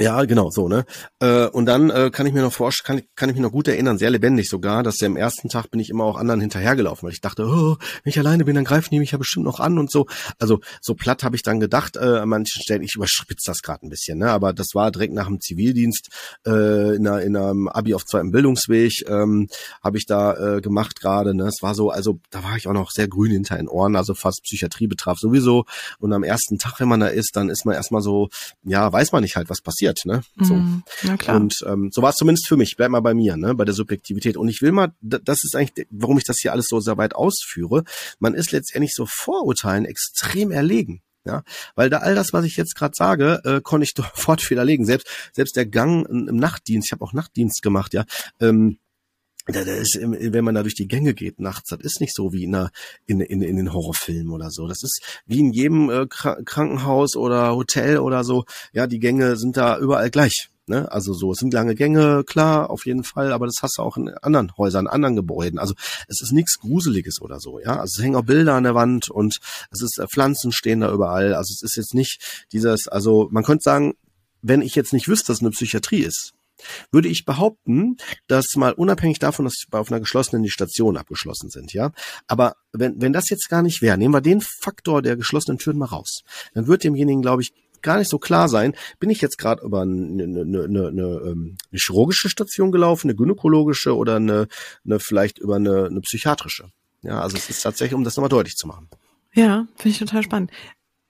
Ja, 0.00 0.24
genau, 0.24 0.48
so, 0.48 0.66
ne? 0.66 0.86
Äh, 1.18 1.46
und 1.48 1.66
dann 1.66 1.90
äh, 1.90 2.10
kann 2.10 2.24
ich 2.26 2.32
mir 2.32 2.40
noch 2.40 2.54
vorstellen, 2.54 3.00
kann, 3.00 3.08
kann 3.16 3.28
ich 3.28 3.34
mich 3.34 3.42
noch 3.42 3.52
gut 3.52 3.68
erinnern, 3.68 3.98
sehr 3.98 4.08
lebendig 4.08 4.48
sogar, 4.48 4.82
dass 4.82 4.96
der 4.96 5.08
am 5.08 5.16
ersten 5.18 5.50
Tag 5.50 5.70
bin 5.70 5.78
ich 5.78 5.90
immer 5.90 6.04
auch 6.04 6.16
anderen 6.16 6.40
hinterhergelaufen, 6.40 7.06
weil 7.06 7.12
ich 7.12 7.20
dachte, 7.20 7.44
oh, 7.44 7.76
wenn 8.02 8.10
ich 8.10 8.18
alleine 8.18 8.46
bin, 8.46 8.54
dann 8.54 8.64
greifen 8.64 8.88
die 8.92 8.98
mich 8.98 9.10
ja 9.10 9.18
bestimmt 9.18 9.44
noch 9.44 9.60
an 9.60 9.78
und 9.78 9.90
so. 9.90 10.06
Also 10.38 10.60
so 10.80 10.94
platt 10.94 11.22
habe 11.22 11.36
ich 11.36 11.42
dann 11.42 11.60
gedacht, 11.60 11.96
äh, 11.96 12.00
an 12.20 12.30
manchen 12.30 12.62
Stellen, 12.62 12.82
ich 12.82 12.94
überspitze 12.96 13.50
das 13.50 13.60
gerade 13.60 13.84
ein 13.84 13.90
bisschen, 13.90 14.18
ne? 14.18 14.30
Aber 14.30 14.54
das 14.54 14.68
war 14.72 14.90
direkt 14.90 15.12
nach 15.12 15.26
dem 15.26 15.38
Zivildienst, 15.38 16.08
äh, 16.46 16.96
in, 16.96 17.06
einer, 17.06 17.20
in 17.20 17.36
einem 17.36 17.68
Abi 17.68 17.92
auf 17.92 18.06
zweitem 18.06 18.30
Bildungsweg, 18.30 19.06
ähm, 19.06 19.48
habe 19.84 19.98
ich 19.98 20.06
da 20.06 20.56
äh, 20.56 20.60
gemacht 20.62 20.98
gerade, 20.98 21.34
ne? 21.34 21.44
Es 21.44 21.58
war 21.60 21.74
so, 21.74 21.90
also 21.90 22.20
da 22.30 22.42
war 22.42 22.56
ich 22.56 22.68
auch 22.68 22.72
noch 22.72 22.90
sehr 22.90 23.06
grün 23.06 23.32
hinter 23.32 23.58
den 23.58 23.68
Ohren, 23.68 23.96
also 23.96 24.14
fast 24.14 24.44
Psychiatrie 24.44 24.86
betraf 24.86 25.18
sowieso. 25.18 25.66
Und 25.98 26.14
am 26.14 26.22
ersten 26.22 26.58
Tag, 26.58 26.80
wenn 26.80 26.88
man 26.88 27.00
da 27.00 27.08
ist, 27.08 27.36
dann 27.36 27.50
ist 27.50 27.66
man 27.66 27.74
erstmal 27.74 28.00
so, 28.00 28.30
ja, 28.64 28.90
weiß 28.90 29.12
man 29.12 29.22
nicht 29.22 29.36
halt, 29.36 29.50
was 29.50 29.60
passiert 29.60 29.89
passiert, 29.90 30.06
ne? 30.06 30.22
So. 30.44 30.60
Na 31.02 31.16
klar. 31.16 31.36
Und 31.36 31.64
ähm, 31.66 31.90
so 31.92 32.02
war 32.02 32.10
es 32.10 32.16
zumindest 32.16 32.48
für 32.48 32.56
mich. 32.56 32.76
Bleib 32.76 32.90
mal 32.90 33.00
bei 33.00 33.14
mir, 33.14 33.36
ne? 33.36 33.54
Bei 33.54 33.64
der 33.64 33.74
Subjektivität. 33.74 34.36
Und 34.36 34.48
ich 34.48 34.62
will 34.62 34.72
mal, 34.72 34.92
das 35.00 35.44
ist 35.44 35.54
eigentlich, 35.54 35.86
warum 35.90 36.18
ich 36.18 36.24
das 36.24 36.38
hier 36.40 36.52
alles 36.52 36.66
so 36.68 36.80
sehr 36.80 36.96
weit 36.96 37.14
ausführe. 37.14 37.84
Man 38.18 38.34
ist 38.34 38.52
letztendlich 38.52 38.92
so 38.94 39.06
Vorurteilen 39.06 39.84
extrem 39.84 40.50
erlegen. 40.50 41.02
Ja, 41.26 41.42
weil 41.74 41.90
da 41.90 41.98
all 41.98 42.14
das, 42.14 42.32
was 42.32 42.46
ich 42.46 42.56
jetzt 42.56 42.74
gerade 42.74 42.94
sage, 42.96 43.42
äh, 43.44 43.60
konnte 43.60 43.84
ich 43.84 43.92
sofort 43.96 44.48
widerlegen. 44.48 44.86
Selbst 44.86 45.06
selbst 45.34 45.54
der 45.54 45.66
Gang 45.66 46.06
im 46.08 46.36
Nachtdienst, 46.36 46.88
ich 46.88 46.92
habe 46.92 47.04
auch 47.04 47.12
Nachtdienst 47.12 47.60
gemacht, 47.62 47.92
ja. 47.92 48.04
Ähm, 48.40 48.78
das 49.52 49.66
ist, 49.66 49.98
wenn 50.00 50.44
man 50.44 50.54
da 50.54 50.62
durch 50.62 50.74
die 50.74 50.88
Gänge 50.88 51.14
geht 51.14 51.40
nachts, 51.40 51.70
das 51.70 51.80
ist 51.80 52.00
nicht 52.00 52.14
so 52.14 52.32
wie 52.32 52.44
in, 52.44 52.54
einer, 52.54 52.70
in, 53.06 53.20
in, 53.20 53.42
in 53.42 53.56
den 53.56 53.72
Horrorfilmen 53.72 54.32
oder 54.32 54.50
so. 54.50 54.66
Das 54.66 54.82
ist 54.82 55.00
wie 55.26 55.40
in 55.40 55.52
jedem 55.52 55.90
äh, 55.90 56.06
Krankenhaus 56.06 57.16
oder 57.16 57.54
Hotel 57.54 57.98
oder 57.98 58.24
so. 58.24 58.44
Ja, 58.72 58.86
die 58.86 58.98
Gänge 58.98 59.36
sind 59.36 59.56
da 59.56 59.78
überall 59.78 60.10
gleich. 60.10 60.50
Ne? 60.70 60.90
Also 60.92 61.14
so, 61.14 61.32
es 61.32 61.38
sind 61.38 61.52
lange 61.52 61.74
Gänge, 61.74 62.22
klar, 62.22 62.70
auf 62.70 62.86
jeden 62.86 63.02
Fall, 63.02 63.32
aber 63.32 63.46
das 63.46 63.56
hast 63.60 63.78
du 63.78 63.82
auch 63.82 63.96
in 63.96 64.08
anderen 64.08 64.56
Häusern, 64.56 64.86
anderen 64.86 65.16
Gebäuden. 65.16 65.58
Also 65.58 65.74
es 66.06 66.22
ist 66.22 66.30
nichts 66.30 66.60
Gruseliges 66.60 67.20
oder 67.20 67.40
so, 67.40 67.58
ja. 67.58 67.80
Also 67.80 67.98
es 67.98 68.04
hängen 68.04 68.14
auch 68.14 68.24
Bilder 68.24 68.54
an 68.54 68.62
der 68.62 68.76
Wand 68.76 69.10
und 69.10 69.40
es 69.72 69.82
ist 69.82 69.98
äh, 69.98 70.06
Pflanzen 70.06 70.52
stehen 70.52 70.80
da 70.80 70.92
überall. 70.92 71.34
Also 71.34 71.52
es 71.52 71.62
ist 71.62 71.76
jetzt 71.76 71.94
nicht 71.94 72.46
dieses, 72.52 72.86
also 72.86 73.28
man 73.32 73.42
könnte 73.42 73.64
sagen, 73.64 73.94
wenn 74.42 74.62
ich 74.62 74.76
jetzt 74.76 74.92
nicht 74.92 75.08
wüsste, 75.08 75.28
dass 75.28 75.38
es 75.38 75.42
eine 75.42 75.50
Psychiatrie 75.50 76.02
ist, 76.02 76.34
würde 76.90 77.08
ich 77.08 77.24
behaupten, 77.24 77.96
dass 78.26 78.54
mal 78.56 78.72
unabhängig 78.72 79.18
davon, 79.18 79.44
dass 79.44 79.64
auf 79.70 79.90
einer 79.90 80.00
geschlossenen 80.00 80.42
die 80.42 80.50
Stationen 80.50 80.96
abgeschlossen 80.96 81.50
sind, 81.50 81.72
ja. 81.72 81.92
Aber 82.26 82.56
wenn, 82.72 83.00
wenn 83.00 83.12
das 83.12 83.28
jetzt 83.30 83.48
gar 83.48 83.62
nicht 83.62 83.82
wäre, 83.82 83.98
nehmen 83.98 84.14
wir 84.14 84.20
den 84.20 84.40
Faktor 84.40 85.02
der 85.02 85.16
geschlossenen 85.16 85.58
Türen 85.58 85.78
mal 85.78 85.86
raus, 85.86 86.22
dann 86.54 86.66
wird 86.66 86.84
demjenigen, 86.84 87.22
glaube 87.22 87.42
ich, 87.42 87.52
gar 87.82 87.98
nicht 87.98 88.10
so 88.10 88.18
klar 88.18 88.48
sein, 88.48 88.74
bin 88.98 89.10
ich 89.10 89.20
jetzt 89.20 89.38
gerade 89.38 89.62
über 89.62 89.82
eine, 89.82 90.22
eine, 90.22 90.42
eine, 90.42 90.88
eine, 90.88 90.88
eine 90.88 91.56
chirurgische 91.72 92.28
Station 92.28 92.72
gelaufen, 92.72 93.08
eine 93.08 93.16
gynäkologische 93.16 93.96
oder 93.96 94.16
eine, 94.16 94.48
eine 94.84 95.00
vielleicht 95.00 95.38
über 95.38 95.56
eine, 95.56 95.86
eine 95.86 96.00
psychiatrische. 96.00 96.70
Ja, 97.02 97.20
also 97.20 97.36
es 97.36 97.48
ist 97.48 97.62
tatsächlich, 97.62 97.94
um 97.94 98.04
das 98.04 98.16
nochmal 98.16 98.28
deutlich 98.28 98.56
zu 98.56 98.66
machen. 98.66 98.88
Ja, 99.32 99.66
finde 99.76 99.90
ich 99.90 99.98
total 99.98 100.22
spannend. 100.22 100.50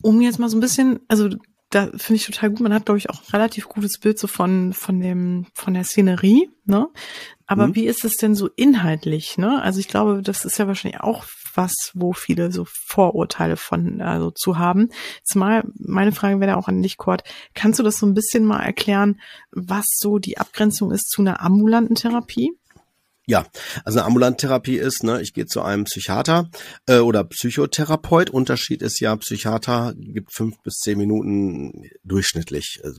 Um 0.03 0.21
jetzt 0.21 0.39
mal 0.39 0.49
so 0.49 0.57
ein 0.57 0.61
bisschen, 0.61 1.01
also 1.09 1.31
da 1.71 1.87
finde 1.87 2.17
ich 2.17 2.27
total 2.27 2.51
gut. 2.51 2.61
Man 2.61 2.75
hat, 2.75 2.85
glaube 2.85 2.99
ich, 2.99 3.11
auch 3.11 3.21
ein 3.21 3.31
relativ 3.33 3.69
gutes 3.69 3.99
Bild 3.99 4.19
so 4.19 4.27
von, 4.27 4.73
von 4.73 5.01
dem, 5.01 5.47
von 5.55 5.75
der 5.75 5.85
Szenerie, 5.85 6.51
ne? 6.65 6.89
Aber 7.47 7.69
mhm. 7.69 7.75
wie 7.77 7.87
ist 7.87 8.05
es 8.05 8.17
denn 8.17 8.35
so 8.35 8.49
inhaltlich, 8.57 9.39
ne? 9.39 9.63
Also 9.63 9.81
ich 9.81 9.89
glaube, 9.89 10.21
das 10.23 10.45
ist 10.45 10.59
ja 10.59 10.67
wahrscheinlich 10.67 11.01
auch 11.01 11.25
was, 11.55 11.75
wo 11.95 12.13
viele 12.13 12.53
so 12.53 12.67
Vorurteile 12.69 13.57
von 13.57 14.01
also 14.01 14.31
zu 14.31 14.59
haben. 14.59 14.89
Zumal 15.25 15.65
meine 15.75 16.13
Frage 16.13 16.41
wäre 16.41 16.57
auch 16.57 16.69
an 16.69 16.83
dich, 16.83 16.97
Kurt. 16.97 17.23
Kannst 17.55 17.79
du 17.79 17.83
das 17.83 17.99
so 17.99 18.07
ein 18.07 18.15
bisschen 18.15 18.45
mal 18.45 18.63
erklären, 18.63 19.21
was 19.51 19.87
so 19.97 20.19
die 20.19 20.39
Abgrenzung 20.39 20.91
ist 20.93 21.09
zu 21.09 21.23
einer 21.23 21.41
ambulanten 21.41 21.95
Therapie? 21.95 22.53
Ja, 23.27 23.47
also 23.85 23.99
eine 23.99 24.07
Ambulanttherapie 24.07 24.77
ist, 24.77 25.05
ne, 25.05 25.21
ich 25.21 25.35
gehe 25.35 25.47
zu 25.47 25.61
einem 25.63 25.85
Psychiater 25.85 26.51
äh, 26.87 26.99
oder 26.99 27.23
Psychotherapeut. 27.23 28.31
Unterschied 28.31 28.81
ist 28.83 28.99
ja, 28.99 29.15
Psychiater 29.15 29.95
gibt 29.97 30.33
fünf 30.35 30.61
bis 30.63 30.79
zehn 30.79 30.97
Minuten 30.97 31.85
durchschnittlich 32.03 32.81
äh, 32.83 32.91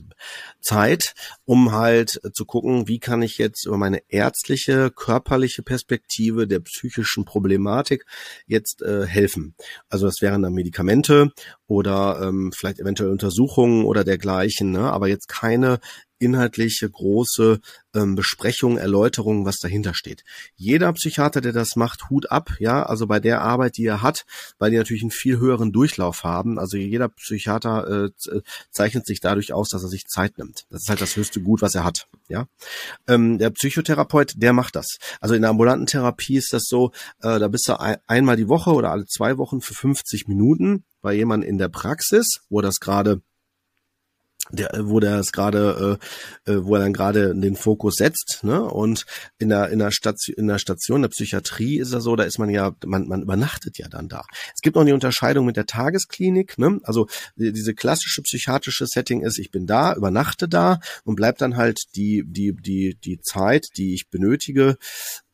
Zeit, 0.60 1.14
um 1.44 1.72
halt 1.72 2.20
äh, 2.24 2.30
zu 2.32 2.46
gucken, 2.46 2.86
wie 2.86 3.00
kann 3.00 3.20
ich 3.20 3.36
jetzt 3.36 3.66
über 3.66 3.76
meine 3.76 4.00
ärztliche, 4.08 4.90
körperliche 4.90 5.62
Perspektive 5.62 6.46
der 6.46 6.60
psychischen 6.60 7.24
Problematik 7.24 8.06
jetzt 8.46 8.80
äh, 8.80 9.04
helfen. 9.04 9.56
Also 9.88 10.06
das 10.06 10.22
wären 10.22 10.42
dann 10.42 10.54
Medikamente 10.54 11.32
oder 11.66 12.20
ähm, 12.22 12.52
vielleicht 12.56 12.78
eventuell 12.78 13.10
Untersuchungen 13.10 13.84
oder 13.84 14.04
dergleichen, 14.04 14.70
ne? 14.70 14.92
aber 14.92 15.08
jetzt 15.08 15.26
keine 15.28 15.80
inhaltliche 16.22 16.88
große 16.88 17.60
ähm, 17.94 18.14
Besprechung, 18.14 18.78
Erläuterung, 18.78 19.44
was 19.44 19.58
dahinter 19.58 19.94
steht. 19.94 20.24
Jeder 20.56 20.92
Psychiater, 20.92 21.40
der 21.40 21.52
das 21.52 21.76
macht, 21.76 22.08
Hut 22.10 22.30
ab, 22.30 22.52
ja, 22.58 22.82
also 22.84 23.06
bei 23.06 23.20
der 23.20 23.42
Arbeit, 23.42 23.76
die 23.76 23.84
er 23.84 24.02
hat, 24.02 24.24
weil 24.58 24.70
die 24.70 24.76
natürlich 24.76 25.02
einen 25.02 25.10
viel 25.10 25.38
höheren 25.38 25.72
Durchlauf 25.72 26.24
haben. 26.24 26.58
Also 26.58 26.76
jeder 26.76 27.08
Psychiater 27.08 28.06
äh, 28.06 28.40
zeichnet 28.70 29.06
sich 29.06 29.20
dadurch 29.20 29.52
aus, 29.52 29.68
dass 29.68 29.82
er 29.82 29.88
sich 29.88 30.06
Zeit 30.06 30.38
nimmt. 30.38 30.64
Das 30.70 30.82
ist 30.82 30.88
halt 30.88 31.00
das 31.00 31.16
höchste 31.16 31.40
Gut, 31.40 31.60
was 31.60 31.74
er 31.74 31.84
hat, 31.84 32.06
ja. 32.28 32.46
Ähm, 33.08 33.38
der 33.38 33.50
Psychotherapeut, 33.50 34.34
der 34.36 34.52
macht 34.52 34.76
das. 34.76 34.98
Also 35.20 35.34
in 35.34 35.42
der 35.42 35.50
ambulanten 35.50 35.86
Therapie 35.86 36.36
ist 36.36 36.52
das 36.52 36.64
so, 36.66 36.92
äh, 37.20 37.38
da 37.38 37.48
bist 37.48 37.68
du 37.68 37.78
ein, 37.78 37.96
einmal 38.06 38.36
die 38.36 38.48
Woche 38.48 38.70
oder 38.70 38.90
alle 38.90 39.06
zwei 39.06 39.38
Wochen 39.38 39.60
für 39.60 39.74
50 39.74 40.28
Minuten 40.28 40.84
bei 41.00 41.12
jemandem 41.14 41.50
in 41.50 41.58
der 41.58 41.68
Praxis, 41.68 42.40
wo 42.48 42.60
das 42.60 42.78
gerade 42.80 43.20
der, 44.50 44.70
wo 44.82 45.00
der 45.00 45.20
es 45.20 45.32
gerade, 45.32 45.98
äh, 46.46 46.52
äh, 46.52 46.64
wo 46.64 46.74
er 46.74 46.80
dann 46.80 46.92
gerade 46.92 47.34
den 47.34 47.56
Fokus 47.56 47.94
setzt, 47.94 48.40
ne? 48.42 48.62
Und 48.62 49.06
in 49.38 49.48
der 49.48 49.70
in 49.70 49.78
der 49.78 49.92
Station, 49.92 50.34
in 50.36 50.48
der 50.48 50.58
Station 50.58 51.02
der 51.02 51.08
Psychiatrie 51.08 51.78
ist 51.78 51.92
er 51.92 52.00
so, 52.00 52.16
da 52.16 52.24
ist 52.24 52.38
man 52.38 52.50
ja, 52.50 52.72
man 52.84 53.06
man 53.06 53.22
übernachtet 53.22 53.78
ja 53.78 53.88
dann 53.88 54.08
da. 54.08 54.24
Es 54.54 54.60
gibt 54.60 54.76
noch 54.76 54.84
die 54.84 54.92
Unterscheidung 54.92 55.46
mit 55.46 55.56
der 55.56 55.66
Tagesklinik, 55.66 56.58
ne? 56.58 56.80
Also 56.82 57.06
diese 57.36 57.74
klassische 57.74 58.22
psychiatrische 58.22 58.86
Setting 58.86 59.22
ist, 59.22 59.38
ich 59.38 59.50
bin 59.50 59.66
da, 59.66 59.94
übernachte 59.94 60.48
da 60.48 60.80
und 61.04 61.14
bleib 61.14 61.38
dann 61.38 61.56
halt 61.56 61.80
die 61.94 62.24
die 62.26 62.54
die 62.54 62.96
die 63.02 63.20
Zeit, 63.20 63.68
die 63.76 63.94
ich 63.94 64.10
benötige 64.10 64.76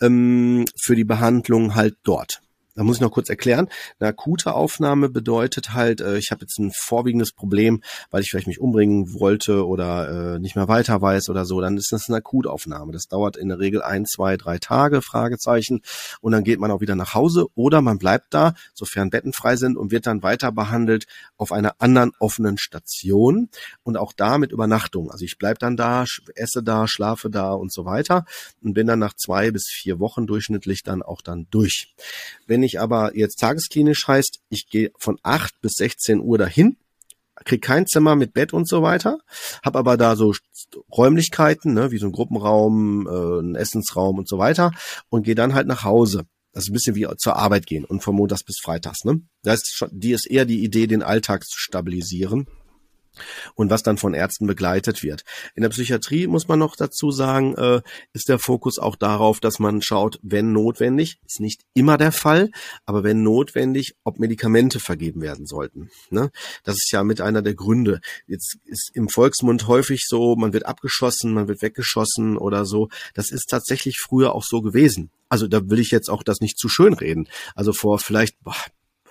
ähm, 0.01 0.66
für 0.81 0.97
die 0.97 1.05
Behandlung 1.05 1.75
halt 1.75 1.97
dort. 2.03 2.40
Da 2.79 2.85
muss 2.85 2.99
ich 2.99 3.01
noch 3.01 3.11
kurz 3.11 3.29
erklären. 3.29 3.69
Eine 3.99 4.11
akute 4.11 4.55
Aufnahme 4.55 5.09
bedeutet 5.09 5.73
halt, 5.73 6.01
äh, 6.01 6.17
ich 6.17 6.31
habe 6.31 6.43
jetzt 6.43 6.61
ein 6.61 6.71
vorwiegendes 6.73 7.33
Problem, 7.33 7.83
weil 8.12 8.23
ich 8.23 8.31
vielleicht 8.31 8.47
mich 8.47 8.61
umbringen 8.61 9.14
wollte 9.19 9.67
oder 9.67 10.37
äh, 10.37 10.38
nicht 10.38 10.55
mehr 10.55 10.69
weiter 10.69 11.03
weiß 11.03 11.29
oder 11.29 11.45
so. 11.45 11.61
Dann 11.61 11.77
ist 11.77 11.91
das 11.91 12.09
eine 12.09 12.19
Akutaufnahme. 12.19 12.93
Das 12.93 13.09
dauert 13.09 13.37
in 13.37 13.49
der 13.49 13.59
Regel 13.59 13.83
ein, 13.83 14.07
zwei, 14.07 14.37
drei 14.37 14.59
Tage, 14.59 15.03
Fragezeichen. 15.03 15.81
Und 16.21 16.31
dann 16.31 16.45
geht 16.45 16.61
man 16.61 16.71
auch 16.71 16.81
wieder 16.81 16.95
nach 16.95 17.14
Hause 17.14 17.47
oder 17.57 17.83
man 17.83 17.99
bleibt 17.99 18.33
da, 18.33 18.55
sofern 18.75 19.11
Betten 19.11 19.33
frei 19.33 19.57
sind 19.57 19.77
und 19.77 19.91
wird 19.91 20.07
dann 20.07 20.23
weiter 20.23 20.53
behandelt 20.53 21.07
auf 21.37 21.51
einer 21.51 21.75
anderen 21.81 22.12
offenen 22.21 22.59
Station 22.59 23.49
und 23.83 23.97
auch 23.97 24.12
da 24.12 24.38
mit 24.38 24.53
Übernachtung. 24.53 25.11
Also 25.11 25.25
ich 25.25 25.37
bleib 25.37 25.59
dann 25.59 25.77
da, 25.77 26.05
esse 26.37 26.62
da, 26.62 26.87
schlafe 26.87 27.29
da 27.29 27.55
und 27.55 27.73
so 27.73 27.85
weiter 27.85 28.25
und 28.62 28.75
bin 28.75 28.87
dann 28.87 29.01
nach 29.01 29.14
zwei 29.14 29.51
bis 29.51 29.67
vier 29.67 29.99
Wochen 29.99 30.29
durchschnittlich 30.29 30.85
dann 30.85 31.03
auch 31.03 31.23
dann 31.23 31.49
durch. 31.51 31.93
Wenn 32.47 32.67
aber 32.76 33.16
jetzt 33.16 33.40
tagesklinisch 33.40 34.07
heißt, 34.07 34.40
ich 34.48 34.68
gehe 34.68 34.90
von 34.98 35.18
8 35.22 35.61
bis 35.61 35.74
16 35.74 36.20
Uhr 36.20 36.38
dahin, 36.38 36.76
krieg 37.44 37.62
kein 37.62 37.87
Zimmer 37.87 38.16
mit 38.16 38.35
Bett 38.35 38.52
und 38.52 38.68
so 38.68 38.83
weiter, 38.83 39.18
habe 39.64 39.78
aber 39.78 39.96
da 39.96 40.16
so 40.16 40.35
Räumlichkeiten, 40.94 41.72
ne, 41.72 41.90
wie 41.90 41.98
so 41.98 42.07
ein 42.07 42.12
Gruppenraum, 42.12 43.07
äh, 43.07 43.40
ein 43.40 43.54
Essensraum 43.54 44.18
und 44.18 44.28
so 44.28 44.38
weiter 44.38 44.72
und 45.09 45.22
gehe 45.22 45.35
dann 45.35 45.54
halt 45.54 45.66
nach 45.66 45.85
Hause. 45.85 46.24
Das 46.52 46.64
ist 46.64 46.70
ein 46.70 46.72
bisschen 46.72 46.96
wie 46.96 47.07
zur 47.18 47.37
Arbeit 47.37 47.66
gehen 47.66 47.85
und 47.85 48.02
von 48.02 48.16
Montags 48.16 48.42
bis 48.42 48.59
Freitags. 48.61 49.04
Ne? 49.04 49.20
Das 49.42 49.61
ist 49.61 49.76
schon, 49.76 49.90
die 49.92 50.12
ist 50.12 50.26
eher 50.28 50.44
die 50.44 50.64
Idee, 50.64 50.87
den 50.87 51.02
Alltag 51.02 51.44
zu 51.44 51.59
stabilisieren 51.59 52.46
und 53.54 53.70
was 53.70 53.83
dann 53.83 53.98
von 53.98 54.14
Ärzten 54.14 54.46
begleitet 54.46 55.02
wird. 55.02 55.24
In 55.54 55.62
der 55.62 55.70
Psychiatrie 55.70 56.26
muss 56.26 56.48
man 56.48 56.59
noch 56.59 56.76
dazu 56.76 57.11
sagen, 57.11 57.54
äh, 57.57 57.81
ist 58.12 58.28
der 58.28 58.38
Fokus 58.38 58.78
auch 58.78 58.96
darauf, 58.96 59.40
dass 59.40 59.59
man 59.59 59.83
schaut, 59.83 60.18
wenn 60.22 60.52
notwendig, 60.52 61.18
ist 61.26 61.40
nicht 61.40 61.62
immer 61.74 61.98
der 61.98 62.12
Fall, 62.12 62.50
aber 62.87 63.04
wenn 63.04 63.22
notwendig, 63.22 63.94
ob 64.04 64.18
Medikamente 64.18 64.81
vergeben 64.81 65.20
werden 65.20 65.46
sollten. 65.46 65.90
Ne? 66.11 66.31
Das 66.64 66.76
ist 66.76 66.90
ja 66.92 67.04
mit 67.04 67.20
einer 67.20 67.42
der 67.42 67.54
Gründe. 67.54 68.00
Jetzt 68.26 68.59
ist 68.64 68.90
im 68.94 69.09
Volksmund 69.09 69.66
häufig 69.66 70.04
so, 70.07 70.37
man 70.37 70.52
wird 70.52 70.66
abgeschossen, 70.66 71.33
man 71.33 71.48
wird 71.48 71.62
weggeschossen 71.62 72.37
oder 72.37 72.64
so. 72.64 72.88
Das 73.14 73.31
ist 73.31 73.46
tatsächlich 73.46 73.98
früher 73.98 74.35
auch 74.35 74.44
so 74.44 74.61
gewesen. 74.61 75.11
Also 75.28 75.46
da 75.46 75.68
will 75.68 75.78
ich 75.78 75.90
jetzt 75.90 76.09
auch 76.09 76.22
das 76.22 76.40
nicht 76.40 76.59
zu 76.59 76.68
schön 76.68 76.94
reden. 76.94 77.28
Also 77.54 77.72
vor 77.72 77.98
vielleicht 77.98 78.40
boah, 78.42 78.57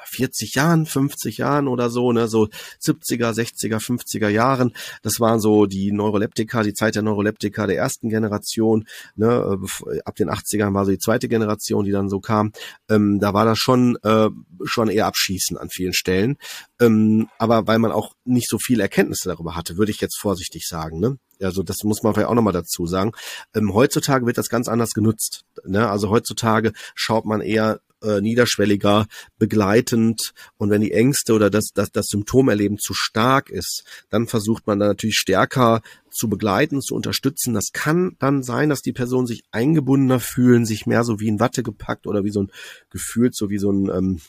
40 0.08 0.56
Jahren, 0.56 0.86
50 0.86 1.38
Jahren 1.38 1.67
oder 1.67 1.89
so, 1.89 2.12
ne, 2.12 2.28
so 2.28 2.48
70er, 2.82 3.32
60er, 3.32 3.80
50er 3.80 4.30
Jahren. 4.30 4.74
Das 5.02 5.20
waren 5.20 5.39
so 5.39 5.65
die 5.65 5.91
Neuroleptika, 5.91 6.63
die 6.63 6.74
Zeit 6.74 6.96
der 6.96 7.04
Neuroleptika 7.04 7.67
der 7.67 7.78
ersten 7.78 8.10
Generation. 8.10 8.86
Ne, 9.15 9.60
äh, 9.88 10.00
ab 10.06 10.15
den 10.15 10.30
80ern 10.30 10.74
war 10.74 10.86
so 10.86 10.91
die 10.91 11.00
zweite 11.00 11.28
Generation, 11.28 11.86
die 11.86 11.91
dann 11.91 12.10
so 12.10 12.20
kam. 12.20 12.52
Ähm, 12.89 13.20
da 13.20 13.34
war 13.34 13.46
das 13.46 13.60
schon 13.60 13.98
äh, 14.04 14.30
schon 14.63 14.89
eher 14.89 15.06
abschießen 15.06 15.58
an 15.58 15.70
vielen 15.70 15.93
Stellen. 15.93 16.38
Ähm, 16.80 17.30
aber 17.38 17.67
weil 17.67 17.80
man 17.80 17.91
auch 17.91 18.13
nicht 18.26 18.50
so 18.50 18.60
viel 18.60 18.80
Erkenntnisse 18.80 19.30
darüber 19.30 19.56
hatte, 19.56 19.78
würde 19.78 19.91
ich 19.91 20.02
jetzt 20.02 20.17
vorsichtig 20.17 20.67
sagen. 20.67 21.00
Ne? 21.00 21.17
Also 21.41 21.63
das 21.63 21.84
muss 21.84 22.04
man 22.04 22.13
vielleicht 22.13 22.30
auch 22.30 22.36
nochmal 22.36 22.54
dazu 22.54 22.86
sagen. 22.86 23.12
Ähm, 23.56 23.74
heutzutage 23.74 24.26
wird 24.26 24.38
das 24.38 24.50
ganz 24.50 24.67
anders 24.67 24.91
genutzt. 24.91 25.43
Ne? 25.65 25.89
Also 25.89 26.10
heutzutage 26.10 26.74
schaut 26.96 27.26
man 27.26 27.41
eher 27.41 27.80
äh, 28.04 28.22
niederschwelliger, 28.22 29.08
begleitend 29.38 30.34
und 30.58 30.70
wenn 30.70 30.82
die 30.82 30.92
Ängste 30.92 31.34
oder 31.34 31.50
das, 31.50 31.70
das, 31.74 31.92
das 31.92 32.08
Symptomerleben 32.08 32.78
zu 32.78 32.94
stark 32.94 33.50
ist, 33.50 33.84
dann 34.10 34.28
versucht 34.28 34.68
man 34.68 34.80
da 34.80 34.88
natürlich 34.88 35.18
stärker 35.18 35.82
zu 36.12 36.30
begleiten, 36.30 36.82
zu 36.82 36.96
unterstützen. 36.96 37.54
Das 37.54 37.72
kann 37.74 38.16
dann 38.20 38.44
sein, 38.44 38.70
dass 38.70 38.82
die 38.82 38.94
Personen 38.94 39.28
sich 39.28 39.44
eingebundener 39.52 40.20
fühlen, 40.20 40.66
sich 40.66 40.86
mehr 40.86 41.04
so 41.04 41.20
wie 41.20 41.28
in 41.28 41.40
Watte 41.40 41.64
gepackt 41.64 42.08
oder 42.08 42.24
wie 42.24 42.32
so 42.32 42.44
ein 42.44 42.52
gefühlt, 42.90 43.36
so 43.36 43.50
wie 43.50 43.60
so 43.60 43.72
ein, 43.72 43.90
ähm, 43.90 44.22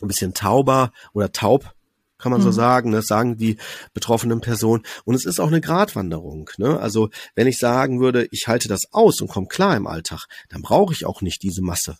ein 0.00 0.08
bisschen 0.08 0.34
tauber 0.34 0.92
oder 1.12 1.32
taub 1.32 1.74
kann 2.22 2.30
man 2.30 2.40
mhm. 2.40 2.44
so 2.44 2.52
sagen, 2.52 2.92
das 2.92 3.06
sagen 3.06 3.36
die 3.36 3.56
betroffenen 3.94 4.40
Personen. 4.40 4.84
Und 5.04 5.16
es 5.16 5.24
ist 5.24 5.40
auch 5.40 5.48
eine 5.48 5.60
Gratwanderung. 5.60 6.48
Ne? 6.56 6.78
Also 6.78 7.10
wenn 7.34 7.48
ich 7.48 7.58
sagen 7.58 8.00
würde, 8.00 8.28
ich 8.30 8.46
halte 8.46 8.68
das 8.68 8.84
aus 8.92 9.20
und 9.20 9.28
komme 9.28 9.48
klar 9.48 9.76
im 9.76 9.88
Alltag, 9.88 10.26
dann 10.48 10.62
brauche 10.62 10.94
ich 10.94 11.04
auch 11.04 11.20
nicht 11.20 11.42
diese 11.42 11.62
Masse. 11.62 11.96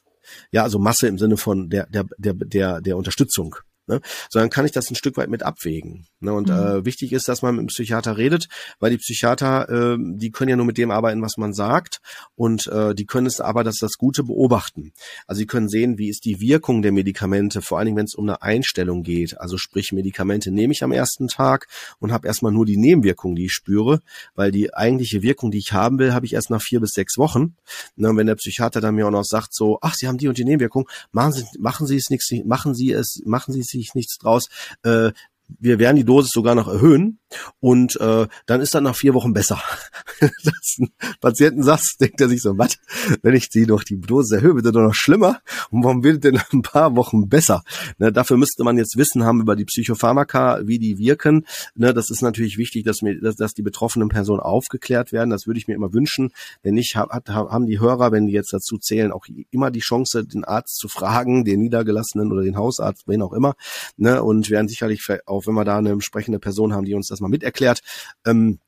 Ja, 0.51 0.63
also 0.63 0.79
Masse 0.79 1.09
im 1.09 1.19
Sinne 1.19 1.37
von 1.37 1.69
der, 1.71 1.87
der, 1.87 2.05
der, 2.17 2.35
der, 2.35 2.81
der 2.81 2.97
Unterstützung 2.97 3.57
ne? 3.87 4.01
sondern 4.31 4.51
kann 4.51 4.65
ich 4.65 4.73
das 4.73 4.91
ein 4.91 4.95
Stück 4.95 5.17
weit 5.17 5.29
mit 5.29 5.43
abwägen. 5.43 6.07
Ne? 6.21 6.33
Und 6.33 6.49
mhm. 6.49 6.55
äh, 6.55 6.85
wichtig 6.85 7.13
ist, 7.13 7.29
dass 7.29 7.43
man 7.43 7.57
mit 7.57 7.63
dem 7.63 7.67
Psychiater 7.69 8.17
redet, 8.17 8.49
weil 8.81 8.91
die 8.91 8.99
Psychiater, 8.99 9.69
äh, 9.69 9.97
die 9.99 10.31
können 10.31 10.51
ja 10.51 10.57
nur 10.57 10.67
mit 10.67 10.79
dem 10.79 10.91
arbeiten, 10.91 11.23
was 11.23 11.37
man 11.37 11.53
sagt 11.53 12.01
und 12.35 12.67
äh, 12.69 12.95
die 12.95 13.07
können 13.07 13.27
es 13.27 13.41
aber 13.41 13.65
das, 13.65 13.77
das 13.77 13.95
Gute 13.95 14.25
beobachten. 14.25 14.93
Also 15.27 15.41
sie 15.41 15.47
können 15.47 15.69
sehen, 15.69 15.99
wie 15.99 16.09
ist 16.09 16.25
die 16.25 16.41
Wirkung 16.41 16.83
der 16.83 16.93
Medikamente, 16.93 17.63
vor 17.63 17.79
allen 17.79 17.87
Dingen, 17.87 17.99
wenn 17.99 18.07
es 18.07 18.15
um 18.15 18.29
eine 18.29 18.43
Einstellung 18.43 19.03
geht. 19.03 19.41
Also 19.41 19.59
sprich, 19.59 19.93
Medikamente 19.93 20.51
nehme 20.51 20.73
ich 20.73 20.85
am 20.85 20.93
ersten 20.93 21.29
Tag 21.29 21.67
und 21.99 22.13
habe 22.13 22.27
erstmal 22.27 22.53
nur 22.53 22.67
die 22.67 22.77
Nebenwirkungen, 22.77 23.37
die 23.37 23.47
ich 23.47 23.53
spüre, 23.53 24.01
weil 24.35 24.51
die 24.51 24.75
eigentliche 24.75 25.23
Wirkung, 25.23 25.51
die 25.51 25.59
ich 25.59 25.73
haben 25.73 25.99
will, 25.99 26.15
habe 26.15 26.27
ich 26.27 26.35
erst 26.35 26.51
nach 26.51 26.63
vier 26.63 26.81
bis 26.81 26.93
sechs 26.93 27.19
Wochen. 27.19 27.57
Ne? 27.97 28.11
Und 28.11 28.17
wenn 28.17 28.27
der 28.27 28.37
Psychiater 28.37 28.81
dann 28.81 28.95
mir 28.95 29.07
auch 29.07 29.11
noch 29.11 29.25
sagt, 29.25 29.55
so, 29.55 29.79
ach, 29.81 29.95
Sie 29.95 30.09
haben 30.09 30.19
die 30.19 30.29
und 30.29 30.39
die 30.39 30.45
Nebenwirkung, 30.45 30.89
machen 31.11 31.33
Sie, 31.33 31.45
machen 31.59 31.87
Sie 31.87 31.97
es 31.97 32.11
nichts, 32.11 32.31
machen 32.45 32.75
Sie 32.75 32.93
es, 32.93 33.23
machen 33.25 33.53
Sie 33.53 33.61
es 33.61 33.72
sich 33.79 33.95
nichts 33.95 34.19
draus. 34.19 34.49
Äh, 34.83 35.13
wir 35.61 35.79
werden 35.79 35.97
die 35.97 36.05
Dosis 36.05 36.31
sogar 36.33 36.55
noch 36.55 36.69
erhöhen 36.69 37.19
und 37.61 38.01
äh, 38.01 38.27
dann 38.47 38.61
ist 38.61 38.75
dann 38.75 38.85
nach 38.85 38.97
vier 38.97 39.15
Wochen 39.15 39.33
besser. 39.33 39.61
das 40.21 40.77
ein 40.79 40.91
Patienten 41.21 41.63
sagt, 41.63 42.01
denkt 42.01 42.21
er 42.21 42.29
sich 42.29 42.43
so, 42.43 42.57
was, 42.59 42.79
wenn 43.23 43.35
ich 43.35 43.49
die 43.49 43.67
noch 43.67 43.85
die 43.85 44.01
Dosis 44.01 44.33
erhöhe, 44.33 44.55
wird 44.55 44.67
er 44.67 44.73
doch 44.73 44.83
noch 44.83 44.95
schlimmer 44.95 45.41
und 45.71 45.85
warum 45.85 46.05
wird 46.05 46.25
denn 46.25 46.41
ein 46.53 46.63
paar 46.63 46.97
Wochen 46.97 47.29
besser? 47.29 47.63
Ne, 47.99 48.13
dafür 48.13 48.37
müsste 48.37 48.65
man 48.65 48.77
jetzt 48.77 48.97
Wissen 48.97 49.25
haben 49.25 49.41
über 49.41 49.57
die 49.57 49.65
Psychopharmaka, 49.65 50.61
wie 50.65 50.79
die 50.79 50.99
wirken. 50.99 51.47
Ne, 51.75 51.95
das 51.95 52.11
ist 52.11 52.23
natürlich 52.23 52.59
wichtig, 52.59 52.85
dass, 52.85 53.03
mir, 53.03 53.21
dass, 53.21 53.37
dass 53.37 53.55
die 53.55 53.63
betroffenen 53.63 54.09
Personen 54.09 54.41
aufgeklärt 54.41 55.13
werden. 55.13 55.31
Das 55.31 55.47
würde 55.47 55.59
ich 55.59 55.69
mir 55.69 55.75
immer 55.75 55.93
wünschen. 55.93 56.31
Wenn 56.63 56.75
nicht, 56.75 56.97
hat, 56.97 57.29
haben 57.29 57.67
die 57.67 57.81
Hörer, 57.81 58.13
wenn 58.13 58.27
die 58.27 58.33
jetzt 58.33 58.53
dazu 58.53 58.79
zählen, 58.79 59.13
auch 59.13 59.27
immer 59.51 59.71
die 59.71 59.81
Chance, 59.81 60.25
den 60.25 60.45
Arzt 60.45 60.77
zu 60.77 60.89
fragen, 60.89 61.45
den 61.45 61.61
Niedergelassenen 61.61 62.33
oder 62.33 62.43
den 62.43 62.57
Hausarzt, 62.57 63.05
wen 63.07 63.23
auch 63.23 63.33
immer. 63.33 63.55
Ne, 63.97 64.23
und 64.23 64.51
werden 64.51 64.69
sicherlich 64.69 65.07
auch 65.27 65.32
wenn 65.47 65.55
wir 65.55 65.65
da 65.65 65.79
eine 65.79 65.91
entsprechende 65.91 66.39
Person 66.39 66.73
haben, 66.73 66.85
die 66.85 66.95
uns 66.95 67.09
das 67.09 67.21
mal 67.21 67.29
miterklärt. 67.29 67.81
Ähm, 68.27 68.59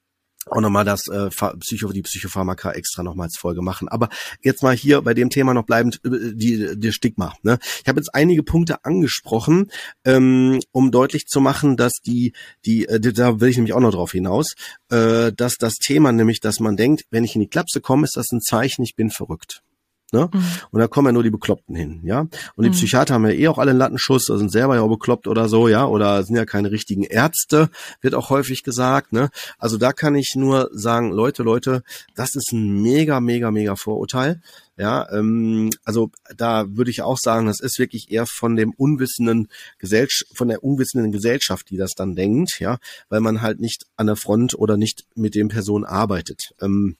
auch 0.46 0.60
nochmal 0.60 0.84
das 0.84 1.08
äh, 1.08 1.30
Psycho, 1.30 1.92
die 1.92 2.02
Psychopharmaka 2.02 2.72
extra 2.72 3.02
nochmal 3.02 3.26
als 3.26 3.38
Folge 3.38 3.62
machen. 3.62 3.88
Aber 3.88 4.08
jetzt 4.42 4.62
mal 4.62 4.74
hier 4.74 5.00
bei 5.02 5.14
dem 5.14 5.30
Thema 5.30 5.54
noch 5.54 5.64
bleibend 5.64 6.00
äh, 6.04 6.34
die, 6.34 6.78
die 6.78 6.92
Stigma. 6.92 7.34
Ne? 7.42 7.58
Ich 7.82 7.88
habe 7.88 7.98
jetzt 7.98 8.14
einige 8.14 8.42
Punkte 8.42 8.84
angesprochen, 8.84 9.70
ähm, 10.04 10.60
um 10.72 10.90
deutlich 10.90 11.26
zu 11.26 11.40
machen, 11.40 11.76
dass 11.76 11.94
die, 12.04 12.32
die, 12.66 12.86
äh, 12.86 13.00
da 13.00 13.40
will 13.40 13.48
ich 13.48 13.56
nämlich 13.56 13.72
auch 13.72 13.80
noch 13.80 13.92
drauf 13.92 14.12
hinaus, 14.12 14.54
äh, 14.90 15.32
dass 15.32 15.56
das 15.56 15.74
Thema 15.74 16.12
nämlich, 16.12 16.40
dass 16.40 16.60
man 16.60 16.76
denkt, 16.76 17.04
wenn 17.10 17.24
ich 17.24 17.34
in 17.34 17.40
die 17.40 17.48
Klapse 17.48 17.80
komme, 17.80 18.04
ist 18.04 18.16
das 18.16 18.30
ein 18.32 18.40
Zeichen, 18.40 18.82
ich 18.82 18.96
bin 18.96 19.10
verrückt. 19.10 19.62
Ne? 20.14 20.30
Mhm. 20.32 20.44
Und 20.70 20.80
da 20.80 20.86
kommen 20.86 21.06
ja 21.06 21.12
nur 21.12 21.24
die 21.24 21.30
Bekloppten 21.30 21.74
hin, 21.74 22.00
ja. 22.04 22.20
Und 22.20 22.62
die 22.62 22.68
mhm. 22.68 22.74
Psychiater 22.74 23.14
haben 23.14 23.26
ja 23.26 23.32
eh 23.32 23.48
auch 23.48 23.58
alle 23.58 23.70
einen 23.70 23.80
Lattenschuss, 23.80 24.30
also 24.30 24.38
sind 24.38 24.52
selber 24.52 24.76
ja 24.76 24.82
auch 24.82 24.88
bekloppt 24.88 25.26
oder 25.26 25.48
so, 25.48 25.66
ja, 25.66 25.86
oder 25.86 26.22
sind 26.22 26.36
ja 26.36 26.44
keine 26.44 26.70
richtigen 26.70 27.02
Ärzte, 27.02 27.68
wird 28.00 28.14
auch 28.14 28.30
häufig 28.30 28.62
gesagt, 28.62 29.12
ne. 29.12 29.30
Also 29.58 29.76
da 29.76 29.92
kann 29.92 30.14
ich 30.14 30.34
nur 30.36 30.70
sagen, 30.72 31.10
Leute, 31.10 31.42
Leute, 31.42 31.82
das 32.14 32.36
ist 32.36 32.52
ein 32.52 32.80
mega, 32.80 33.18
mega, 33.18 33.50
mega 33.50 33.74
Vorurteil. 33.74 34.40
Ja, 34.76 35.08
ähm, 35.12 35.70
also 35.84 36.10
da 36.36 36.64
würde 36.68 36.90
ich 36.90 37.02
auch 37.02 37.18
sagen, 37.18 37.46
das 37.46 37.60
ist 37.60 37.78
wirklich 37.78 38.10
eher 38.10 38.26
von 38.26 38.56
dem 38.56 38.72
unwissenden 38.72 39.48
Gesellschaft, 39.78 40.36
von 40.36 40.48
der 40.48 40.62
unwissenden 40.62 41.12
Gesellschaft, 41.12 41.70
die 41.70 41.76
das 41.76 41.92
dann 41.96 42.14
denkt, 42.14 42.58
ja, 42.60 42.78
weil 43.08 43.20
man 43.20 43.42
halt 43.42 43.60
nicht 43.60 43.84
an 43.96 44.06
der 44.06 44.16
Front 44.16 44.54
oder 44.54 44.76
nicht 44.76 45.06
mit 45.14 45.34
den 45.34 45.48
Personen 45.48 45.84
arbeitet. 45.84 46.54
Ähm, 46.60 46.96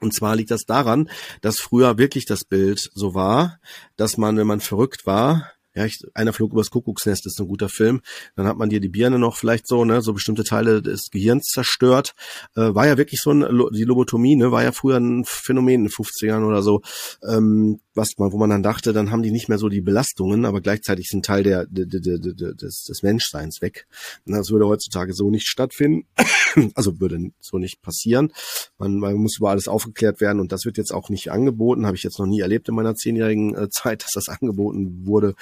und 0.00 0.14
zwar 0.14 0.36
liegt 0.36 0.50
das 0.50 0.64
daran, 0.64 1.08
dass 1.40 1.60
früher 1.60 1.98
wirklich 1.98 2.26
das 2.26 2.44
Bild 2.44 2.90
so 2.94 3.14
war, 3.14 3.60
dass 3.96 4.16
man, 4.16 4.36
wenn 4.36 4.46
man 4.46 4.60
verrückt 4.60 5.06
war, 5.06 5.52
ja, 5.74 5.84
ich, 5.84 6.04
einer 6.14 6.32
flog 6.32 6.52
übers 6.52 6.70
Kuckucksnest 6.70 7.26
ist 7.26 7.40
ein 7.40 7.48
guter 7.48 7.68
Film. 7.68 8.00
Dann 8.36 8.46
hat 8.46 8.56
man 8.56 8.68
dir 8.68 8.80
die 8.80 8.88
Birne 8.88 9.18
noch 9.18 9.36
vielleicht 9.36 9.66
so, 9.66 9.84
ne, 9.84 10.02
so 10.02 10.12
bestimmte 10.12 10.44
Teile 10.44 10.82
des 10.82 11.10
Gehirns 11.10 11.46
zerstört. 11.46 12.14
Äh, 12.56 12.74
war 12.74 12.86
ja 12.86 12.96
wirklich 12.96 13.20
so 13.20 13.30
ein, 13.32 13.40
die 13.72 13.84
Lobotomie, 13.84 14.36
ne, 14.36 14.52
war 14.52 14.62
ja 14.62 14.72
früher 14.72 14.98
ein 14.98 15.24
Phänomen 15.24 15.74
in 15.74 15.84
den 15.84 15.90
50ern 15.90 16.46
oder 16.46 16.62
so. 16.62 16.82
Ähm, 17.28 17.80
was 17.94 18.18
man, 18.18 18.32
wo 18.32 18.38
man 18.38 18.50
dann 18.50 18.62
dachte, 18.62 18.92
dann 18.92 19.10
haben 19.10 19.22
die 19.22 19.30
nicht 19.30 19.48
mehr 19.48 19.58
so 19.58 19.68
die 19.68 19.80
Belastungen, 19.80 20.44
aber 20.44 20.60
gleichzeitig 20.60 21.08
sind 21.08 21.24
Teil 21.24 21.42
der, 21.42 21.66
der, 21.66 21.86
der, 21.86 22.18
der 22.18 22.54
des, 22.54 22.84
des 22.84 23.02
Menschseins 23.02 23.62
weg. 23.62 23.86
Und 24.26 24.34
das 24.34 24.50
würde 24.50 24.66
heutzutage 24.66 25.12
so 25.12 25.30
nicht 25.30 25.46
stattfinden, 25.46 26.06
also 26.74 27.00
würde 27.00 27.30
so 27.40 27.58
nicht 27.58 27.82
passieren. 27.82 28.32
Man, 28.78 28.98
man 28.98 29.14
muss 29.14 29.38
über 29.38 29.50
alles 29.50 29.68
aufgeklärt 29.68 30.20
werden 30.20 30.40
und 30.40 30.52
das 30.52 30.64
wird 30.64 30.76
jetzt 30.76 30.92
auch 30.92 31.08
nicht 31.08 31.30
angeboten, 31.30 31.86
habe 31.86 31.96
ich 31.96 32.02
jetzt 32.02 32.18
noch 32.18 32.26
nie 32.26 32.40
erlebt 32.40 32.68
in 32.68 32.74
meiner 32.74 32.94
zehnjährigen 32.94 33.54
äh, 33.54 33.68
Zeit, 33.70 34.02
dass 34.02 34.12
das 34.12 34.28
angeboten 34.28 35.06
wurde. 35.06 35.34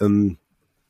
Ähm, 0.00 0.38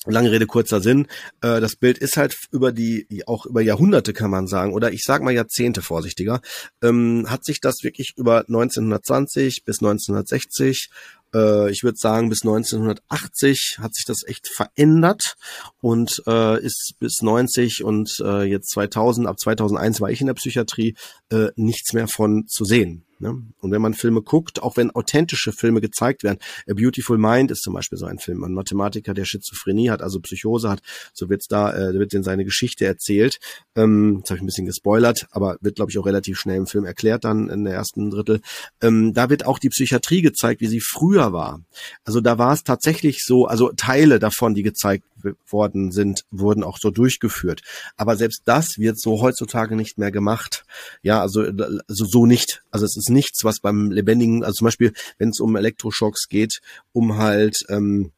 Lange 0.08 0.30
Rede, 0.30 0.46
kurzer 0.46 0.80
Sinn. 0.80 1.08
Äh, 1.40 1.60
das 1.60 1.74
Bild 1.74 1.98
ist 1.98 2.16
halt 2.16 2.36
über 2.52 2.70
die, 2.70 3.24
auch 3.26 3.44
über 3.44 3.60
Jahrhunderte 3.60 4.12
kann 4.12 4.30
man 4.30 4.46
sagen, 4.46 4.72
oder 4.72 4.92
ich 4.92 5.02
sag 5.02 5.20
mal 5.22 5.32
Jahrzehnte 5.32 5.82
vorsichtiger, 5.82 6.40
ähm, 6.80 7.26
hat 7.28 7.44
sich 7.44 7.60
das 7.60 7.82
wirklich 7.82 8.12
über 8.16 8.44
1920 8.46 9.64
bis 9.64 9.80
1960 9.80 10.90
äh, 11.34 11.70
ich 11.70 11.82
würde 11.82 11.98
sagen, 11.98 12.28
bis 12.28 12.42
1980 12.42 13.78
hat 13.80 13.94
sich 13.94 14.04
das 14.04 14.22
echt 14.26 14.48
verändert 14.48 15.36
und 15.80 16.22
äh, 16.26 16.62
ist 16.62 16.94
bis 17.00 17.20
90 17.22 17.82
und 17.82 18.16
äh, 18.20 18.44
jetzt 18.44 18.70
2000, 18.70 19.26
ab 19.26 19.40
2001 19.40 20.00
war 20.00 20.10
ich 20.10 20.20
in 20.20 20.28
der 20.28 20.34
Psychiatrie, 20.34 20.94
äh, 21.30 21.48
nichts 21.56 21.92
mehr 21.92 22.06
von 22.06 22.46
zu 22.46 22.64
sehen. 22.64 23.05
Ne? 23.18 23.42
Und 23.60 23.70
wenn 23.70 23.80
man 23.80 23.94
Filme 23.94 24.22
guckt, 24.22 24.62
auch 24.62 24.76
wenn 24.76 24.90
authentische 24.90 25.52
Filme 25.52 25.80
gezeigt 25.80 26.22
werden, 26.22 26.38
A 26.68 26.74
Beautiful 26.74 27.18
Mind 27.18 27.50
ist 27.50 27.62
zum 27.62 27.74
Beispiel 27.74 27.98
so 27.98 28.06
ein 28.06 28.18
Film. 28.18 28.44
Ein 28.44 28.52
Mathematiker, 28.52 29.14
der 29.14 29.24
Schizophrenie 29.24 29.90
hat, 29.90 30.02
also 30.02 30.20
Psychose 30.20 30.68
hat, 30.68 30.80
so 31.12 31.28
wird's 31.28 31.48
da, 31.48 31.74
äh, 31.74 31.94
wird 31.94 32.12
in 32.14 32.22
seine 32.22 32.44
Geschichte 32.44 32.84
erzählt. 32.84 33.38
Ähm, 33.74 34.16
jetzt 34.18 34.30
habe 34.30 34.36
ich 34.36 34.42
ein 34.42 34.46
bisschen 34.46 34.66
gespoilert, 34.66 35.26
aber 35.30 35.56
wird, 35.60 35.76
glaube 35.76 35.90
ich, 35.90 35.98
auch 35.98 36.06
relativ 36.06 36.38
schnell 36.38 36.56
im 36.56 36.66
Film 36.66 36.84
erklärt 36.84 37.24
dann 37.24 37.48
in 37.48 37.64
der 37.64 37.74
ersten 37.74 38.10
Drittel. 38.10 38.40
Ähm, 38.80 39.14
da 39.14 39.30
wird 39.30 39.46
auch 39.46 39.58
die 39.58 39.70
Psychiatrie 39.70 40.22
gezeigt, 40.22 40.60
wie 40.60 40.66
sie 40.66 40.80
früher 40.80 41.32
war. 41.32 41.60
Also 42.04 42.20
da 42.20 42.38
war 42.38 42.52
es 42.52 42.64
tatsächlich 42.64 43.24
so, 43.24 43.46
also 43.46 43.72
Teile 43.76 44.18
davon, 44.18 44.54
die 44.54 44.62
gezeigt 44.62 45.04
worden 45.48 45.90
sind, 45.90 46.24
wurden 46.30 46.62
auch 46.62 46.78
so 46.78 46.90
durchgeführt. 46.90 47.62
Aber 47.96 48.16
selbst 48.16 48.42
das 48.44 48.78
wird 48.78 49.00
so 49.00 49.20
heutzutage 49.20 49.76
nicht 49.76 49.98
mehr 49.98 50.12
gemacht. 50.12 50.64
Ja, 51.02 51.20
also, 51.20 51.40
also 51.40 52.04
so 52.04 52.26
nicht. 52.26 52.62
Also 52.70 52.84
es 52.84 52.96
ist 52.96 53.05
nichts, 53.08 53.44
was 53.44 53.60
beim 53.60 53.90
lebendigen, 53.90 54.44
also 54.44 54.58
zum 54.58 54.66
Beispiel, 54.66 54.92
wenn 55.18 55.30
es 55.30 55.40
um 55.40 55.56
Elektroschocks 55.56 56.28
geht, 56.28 56.60
um 56.92 57.16
halt 57.16 57.64
ähm, 57.68 58.12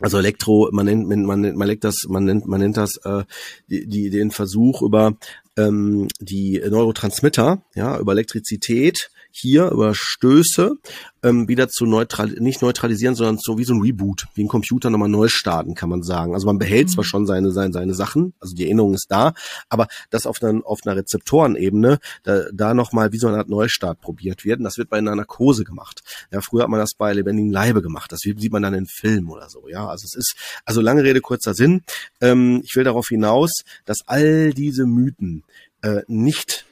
also 0.00 0.18
Elektro, 0.18 0.68
man 0.72 0.86
nennt, 0.86 1.08
man 1.08 1.40
nennt, 1.40 1.56
man 1.56 1.68
nennt 1.68 1.84
das, 1.84 2.06
man 2.08 2.24
nennt, 2.24 2.46
man 2.46 2.60
nennt 2.60 2.76
das 2.76 2.98
äh, 3.04 3.24
die, 3.68 3.86
die, 3.86 4.10
den 4.10 4.30
Versuch 4.30 4.82
über 4.82 5.16
ähm, 5.56 6.08
die 6.20 6.62
Neurotransmitter, 6.68 7.62
ja, 7.74 7.98
über 7.98 8.12
Elektrizität 8.12 9.10
hier 9.30 9.70
über 9.70 9.94
Stöße 9.94 10.76
ähm, 11.22 11.48
wieder 11.48 11.68
zu 11.68 11.86
neutral 11.86 12.28
nicht 12.38 12.62
neutralisieren, 12.62 13.14
sondern 13.14 13.38
so 13.38 13.58
wie 13.58 13.64
so 13.64 13.74
ein 13.74 13.80
Reboot, 13.80 14.26
wie 14.34 14.44
ein 14.44 14.48
Computer 14.48 14.90
nochmal 14.90 15.08
neu 15.08 15.28
starten, 15.28 15.74
kann 15.74 15.88
man 15.88 16.02
sagen. 16.02 16.34
Also 16.34 16.46
man 16.46 16.58
behält 16.58 16.88
mhm. 16.88 16.92
zwar 16.92 17.04
schon 17.04 17.26
seine, 17.26 17.50
seine, 17.50 17.72
seine 17.72 17.94
Sachen, 17.94 18.34
also 18.40 18.54
die 18.54 18.64
Erinnerung 18.64 18.94
ist 18.94 19.06
da, 19.08 19.34
aber 19.68 19.88
das 20.10 20.26
auf 20.26 20.42
einer, 20.42 20.60
auf 20.64 20.80
einer 20.84 20.96
Rezeptorenebene, 20.96 21.98
da, 22.22 22.44
da 22.52 22.74
nochmal 22.74 23.12
wie 23.12 23.18
so 23.18 23.28
eine 23.28 23.38
Art 23.38 23.48
Neustart 23.48 24.00
probiert 24.00 24.44
wird. 24.44 24.58
Und 24.58 24.64
das 24.64 24.78
wird 24.78 24.90
bei 24.90 24.98
einer 24.98 25.14
Narkose 25.14 25.64
gemacht. 25.64 26.02
Ja, 26.32 26.40
früher 26.40 26.62
hat 26.62 26.70
man 26.70 26.80
das 26.80 26.94
bei 26.96 27.12
lebendigen 27.12 27.50
Leibe 27.50 27.82
gemacht. 27.82 28.12
Das 28.12 28.20
sieht 28.20 28.52
man 28.52 28.62
dann 28.62 28.74
in 28.74 28.86
Filmen 28.86 29.28
oder 29.28 29.48
so. 29.50 29.68
Ja, 29.68 29.88
also 29.88 30.04
es 30.04 30.14
ist, 30.14 30.36
also 30.64 30.80
lange 30.80 31.02
Rede, 31.02 31.20
kurzer 31.20 31.54
Sinn. 31.54 31.82
Ähm, 32.20 32.62
ich 32.64 32.76
will 32.76 32.84
darauf 32.84 33.08
hinaus, 33.08 33.62
dass 33.84 33.98
all 34.06 34.52
diese 34.52 34.86
Mythen 34.86 35.44
äh, 35.82 36.02
nicht 36.06 36.64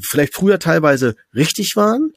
vielleicht 0.00 0.34
früher 0.34 0.58
teilweise 0.58 1.16
richtig 1.34 1.76
waren, 1.76 2.12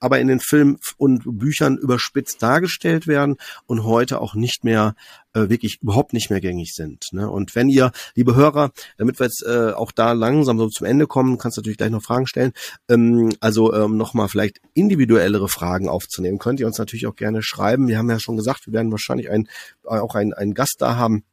aber 0.00 0.18
in 0.18 0.28
den 0.28 0.40
Filmen 0.40 0.78
und 0.96 1.22
Büchern 1.38 1.78
überspitzt 1.78 2.42
dargestellt 2.42 3.06
werden 3.06 3.36
und 3.66 3.84
heute 3.84 4.20
auch 4.20 4.34
nicht 4.34 4.64
mehr 4.64 4.94
äh, 5.36 5.48
wirklich 5.48 5.82
überhaupt 5.82 6.12
nicht 6.12 6.30
mehr 6.30 6.40
gängig 6.40 6.74
sind. 6.74 7.12
Ne? 7.12 7.30
Und 7.30 7.54
wenn 7.54 7.68
ihr, 7.68 7.92
liebe 8.14 8.34
Hörer, 8.34 8.72
damit 8.96 9.20
wir 9.20 9.26
jetzt 9.26 9.44
äh, 9.44 9.72
auch 9.72 9.92
da 9.92 10.12
langsam 10.12 10.58
so 10.58 10.68
zum 10.68 10.86
Ende 10.86 11.06
kommen, 11.06 11.38
kannst 11.38 11.56
du 11.56 11.60
natürlich 11.60 11.78
gleich 11.78 11.90
noch 11.90 12.02
Fragen 12.02 12.26
stellen. 12.26 12.52
Ähm, 12.88 13.34
also 13.40 13.72
ähm, 13.74 13.96
nochmal 13.96 14.28
vielleicht 14.28 14.60
individuellere 14.74 15.48
Fragen 15.48 15.88
aufzunehmen, 15.88 16.38
könnt 16.38 16.60
ihr 16.60 16.66
uns 16.66 16.78
natürlich 16.78 17.06
auch 17.06 17.16
gerne 17.16 17.42
schreiben. 17.42 17.88
Wir 17.88 17.98
haben 17.98 18.10
ja 18.10 18.18
schon 18.18 18.36
gesagt, 18.36 18.66
wir 18.66 18.72
werden 18.72 18.90
wahrscheinlich 18.90 19.30
ein, 19.30 19.48
auch 19.84 20.14
einen 20.14 20.54
Gast 20.54 20.80
da 20.80 20.96
haben, 20.96 21.24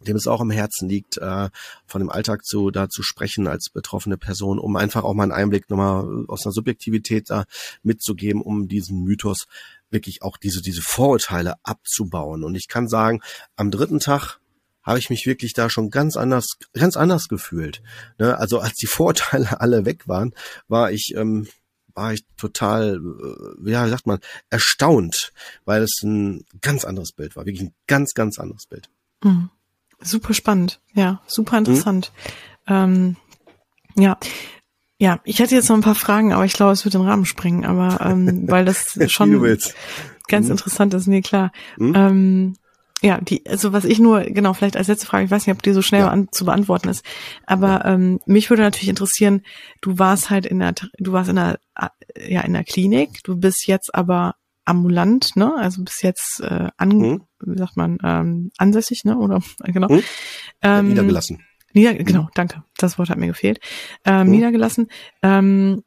dem 0.00 0.16
es 0.16 0.26
auch 0.26 0.40
im 0.40 0.50
Herzen 0.50 0.88
liegt, 0.88 1.18
äh, 1.18 1.50
von 1.86 2.00
dem 2.00 2.10
Alltag 2.10 2.44
zu 2.44 2.70
da 2.70 2.88
zu 2.88 3.02
sprechen 3.02 3.46
als 3.46 3.70
betroffene 3.70 4.16
Person, 4.16 4.58
um 4.58 4.76
einfach 4.76 5.04
auch 5.04 5.14
mal 5.14 5.24
einen 5.24 5.32
Einblick 5.32 5.70
nochmal 5.70 6.24
aus 6.28 6.44
einer 6.44 6.52
Subjektivität 6.52 7.30
da 7.30 7.44
mitzugeben, 7.82 8.42
um 8.42 8.68
diesen 8.68 9.02
Mythos 9.02 9.46
wirklich 9.90 10.22
auch 10.22 10.36
diese 10.36 10.62
diese 10.62 10.82
Vorurteile 10.82 11.54
abzubauen. 11.62 12.44
Und 12.44 12.54
ich 12.54 12.68
kann 12.68 12.88
sagen, 12.88 13.20
am 13.56 13.70
dritten 13.70 14.00
Tag 14.00 14.38
habe 14.82 14.98
ich 14.98 15.10
mich 15.10 15.26
wirklich 15.26 15.52
da 15.52 15.68
schon 15.68 15.90
ganz 15.90 16.16
anders, 16.16 16.46
ganz 16.72 16.96
anders 16.96 17.28
gefühlt. 17.28 17.82
Ne? 18.18 18.38
Also 18.38 18.60
als 18.60 18.74
die 18.74 18.86
Vorurteile 18.86 19.60
alle 19.60 19.84
weg 19.84 20.08
waren, 20.08 20.34
war 20.68 20.92
ich 20.92 21.12
ähm, 21.16 21.46
war 21.98 22.12
ich 22.12 22.24
total, 22.36 22.94
äh, 22.96 23.70
ja, 23.70 23.84
wie 23.84 23.90
sagt 23.90 24.06
man, 24.06 24.20
erstaunt, 24.50 25.32
weil 25.64 25.82
es 25.82 26.00
ein 26.04 26.44
ganz 26.60 26.84
anderes 26.84 27.10
Bild 27.10 27.34
war, 27.34 27.44
wirklich 27.44 27.66
ein 27.66 27.74
ganz, 27.88 28.14
ganz 28.14 28.38
anderes 28.38 28.66
Bild. 28.66 28.88
Mhm. 29.24 29.50
Super 30.00 30.34
spannend, 30.34 30.80
ja, 30.94 31.20
super 31.26 31.58
interessant. 31.58 32.12
Mhm. 32.66 32.74
Ähm, 32.74 33.16
ja, 33.96 34.18
ja, 35.00 35.20
ich 35.24 35.38
hätte 35.38 35.54
jetzt 35.54 35.68
noch 35.68 35.76
ein 35.76 35.82
paar 35.82 35.94
Fragen, 35.94 36.32
aber 36.32 36.44
ich 36.44 36.52
glaube, 36.52 36.72
es 36.72 36.84
wird 36.84 36.94
den 36.94 37.02
Rahmen 37.02 37.24
sprengen, 37.24 37.64
aber 37.64 38.00
ähm, 38.04 38.44
weil 38.48 38.64
das 38.64 38.98
schon 39.10 39.32
ganz 40.26 40.46
mhm. 40.46 40.52
interessant 40.52 40.94
ist, 40.94 41.06
nee, 41.06 41.22
klar. 41.22 41.52
Mhm. 41.76 41.94
Ähm, 41.94 42.54
ja, 43.00 43.20
die, 43.20 43.46
also 43.46 43.72
was 43.72 43.84
ich 43.84 44.00
nur, 44.00 44.22
genau, 44.22 44.54
vielleicht 44.54 44.76
als 44.76 44.88
letzte 44.88 45.06
Frage, 45.06 45.24
ich 45.24 45.30
weiß 45.30 45.46
nicht, 45.46 45.54
ob 45.54 45.62
die 45.62 45.72
so 45.72 45.82
schnell 45.82 46.02
ja. 46.02 46.08
an, 46.08 46.28
zu 46.32 46.44
beantworten 46.44 46.88
ist, 46.88 47.04
aber 47.46 47.84
ähm, 47.84 48.18
mich 48.26 48.50
würde 48.50 48.62
natürlich 48.62 48.88
interessieren, 48.88 49.42
du 49.80 50.00
warst 50.00 50.30
halt 50.30 50.46
in 50.46 50.58
der, 50.58 50.74
du 50.98 51.12
warst 51.12 51.30
in 51.30 51.36
der, 51.36 51.60
ja, 52.16 52.40
in 52.40 52.54
der 52.54 52.64
Klinik, 52.64 53.22
du 53.22 53.36
bist 53.36 53.68
jetzt 53.68 53.94
aber 53.94 54.34
ambulant, 54.68 55.36
ne? 55.36 55.54
Also 55.56 55.82
bis 55.82 56.02
jetzt 56.02 56.40
äh, 56.40 56.68
an, 56.76 56.88
mhm. 56.88 57.22
wie 57.44 57.58
sagt 57.58 57.76
man, 57.76 57.98
ähm, 58.04 58.50
ansässig, 58.58 59.04
ne? 59.04 59.18
Oder 59.18 59.40
genau. 59.64 59.88
Mhm. 59.88 60.02
Ähm, 60.62 60.88
niedergelassen. 60.88 61.44
Nieder, 61.72 61.94
genau, 61.94 62.28
danke. 62.34 62.64
Das 62.76 62.98
Wort 62.98 63.10
hat 63.10 63.18
mir 63.18 63.26
gefehlt. 63.26 63.60
Ähm, 64.04 64.26
mhm. 64.26 64.32
Niedergelassen. 64.32 64.88
Ähm, 65.22 65.82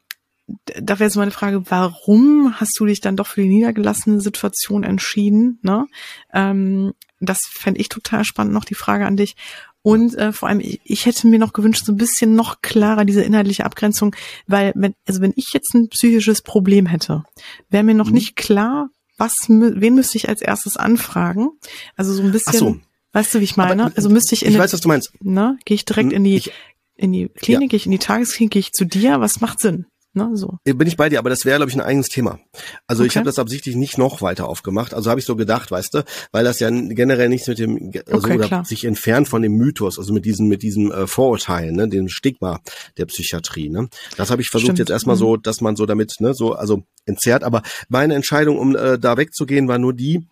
da 0.46 0.98
wäre 0.98 1.04
jetzt 1.04 1.16
meine 1.16 1.30
Frage, 1.30 1.62
warum 1.70 2.54
hast 2.60 2.78
du 2.78 2.86
dich 2.86 3.00
dann 3.00 3.16
doch 3.16 3.26
für 3.26 3.42
die 3.42 3.48
niedergelassene 3.48 4.20
Situation 4.20 4.82
entschieden? 4.82 5.58
Ne? 5.62 5.86
Ähm, 6.32 6.92
das 7.24 7.40
fände 7.50 7.80
ich 7.80 7.88
total 7.88 8.24
spannend, 8.24 8.52
noch 8.54 8.64
die 8.64 8.74
Frage 8.74 9.06
an 9.06 9.16
dich. 9.16 9.36
Und 9.82 10.14
äh, 10.16 10.32
vor 10.32 10.48
allem, 10.48 10.60
ich, 10.60 10.80
ich 10.84 11.06
hätte 11.06 11.26
mir 11.26 11.38
noch 11.40 11.52
gewünscht, 11.52 11.84
so 11.86 11.92
ein 11.92 11.96
bisschen 11.96 12.34
noch 12.36 12.62
klarer 12.62 13.04
diese 13.04 13.22
inhaltliche 13.22 13.64
Abgrenzung, 13.64 14.14
weil 14.46 14.72
wenn, 14.76 14.94
also 15.08 15.20
wenn 15.20 15.32
ich 15.36 15.52
jetzt 15.52 15.74
ein 15.74 15.88
psychisches 15.88 16.42
Problem 16.42 16.86
hätte, 16.86 17.24
wäre 17.68 17.82
mir 17.82 17.94
noch 17.94 18.06
mhm. 18.08 18.14
nicht 18.14 18.36
klar, 18.36 18.88
was, 19.18 19.32
wen 19.48 19.94
müsste 19.94 20.18
ich 20.18 20.28
als 20.28 20.40
erstes 20.40 20.76
anfragen? 20.76 21.50
Also 21.96 22.12
so 22.12 22.22
ein 22.22 22.32
bisschen. 22.32 22.52
Ach 22.54 22.58
so. 22.58 22.76
Weißt 23.12 23.34
du, 23.34 23.40
wie 23.40 23.44
ich 23.44 23.56
meine? 23.56 23.84
Aber, 23.86 23.96
also 23.96 24.08
müsste 24.08 24.34
ich 24.34 24.44
in 24.44 24.52
ich 24.52 24.58
weiß, 24.58 24.72
was 24.72 24.80
du 24.80 24.88
meinst. 24.88 25.12
ne, 25.20 25.58
gehe 25.64 25.74
ich 25.74 25.84
direkt 25.84 26.10
Hm, 26.10 26.16
in 26.16 26.24
die 26.24 26.36
ich- 26.36 26.52
in 26.96 27.12
die 27.12 27.28
Klinik, 27.28 27.70
gehe 27.70 27.76
ich 27.76 27.86
in 27.86 27.92
die 27.92 27.98
Tagesklinik, 27.98 28.52
gehe 28.52 28.60
ich 28.60 28.72
zu 28.72 28.84
dir, 28.84 29.20
was 29.20 29.40
macht 29.40 29.58
Sinn? 29.60 29.86
Ne, 30.14 30.30
so. 30.34 30.58
Bin 30.64 30.86
ich 30.86 30.98
bei 30.98 31.08
dir, 31.08 31.18
aber 31.18 31.30
das 31.30 31.46
wäre, 31.46 31.56
glaube 31.56 31.70
ich, 31.70 31.76
ein 31.76 31.80
eigenes 31.80 32.08
Thema. 32.08 32.38
Also 32.86 33.02
ich 33.02 33.10
Okay. 33.12 33.20
habe 33.20 33.26
das 33.26 33.38
absichtlich 33.38 33.76
nicht 33.76 33.96
noch 33.96 34.20
weiter 34.20 34.46
aufgemacht. 34.46 34.92
Also 34.92 35.08
habe 35.08 35.18
ich 35.20 35.24
so 35.26 35.36
gedacht, 35.36 35.70
weißt 35.70 35.94
du, 35.94 36.04
weil 36.32 36.44
das 36.44 36.60
ja 36.60 36.68
generell 36.70 37.30
nichts 37.30 37.46
mit 37.48 37.58
dem, 37.58 37.90
also 38.10 38.28
Okay, 38.28 38.62
sich 38.64 38.84
entfernt 38.84 39.28
von 39.28 39.40
dem 39.40 39.52
Mythos, 39.56 39.98
also 39.98 40.12
mit 40.12 40.26
diesem, 40.26 40.48
mit 40.48 40.62
diesem 40.62 40.92
äh, 40.92 41.06
Vorurteil, 41.06 41.72
ne, 41.72 41.88
dem 41.88 42.08
Stigma 42.10 42.60
der 42.98 43.06
Psychiatrie. 43.06 43.70
Ne? 43.70 43.88
Das 44.18 44.30
habe 44.30 44.42
ich 44.42 44.50
versucht 44.50 44.66
Stimmt. 44.66 44.80
jetzt 44.80 44.90
erstmal 44.90 45.16
Mhm. 45.16 45.20
so, 45.20 45.36
dass 45.38 45.60
man 45.62 45.76
so 45.76 45.86
damit, 45.86 46.12
ne, 46.20 46.34
so, 46.34 46.52
also 46.52 46.82
entzerrt. 47.06 47.42
Aber 47.42 47.62
meine 47.88 48.14
Entscheidung, 48.14 48.58
um 48.58 48.76
äh, 48.76 48.98
da 48.98 49.16
wegzugehen, 49.16 49.66
war 49.66 49.78
nur 49.78 49.94
die, 49.94 50.26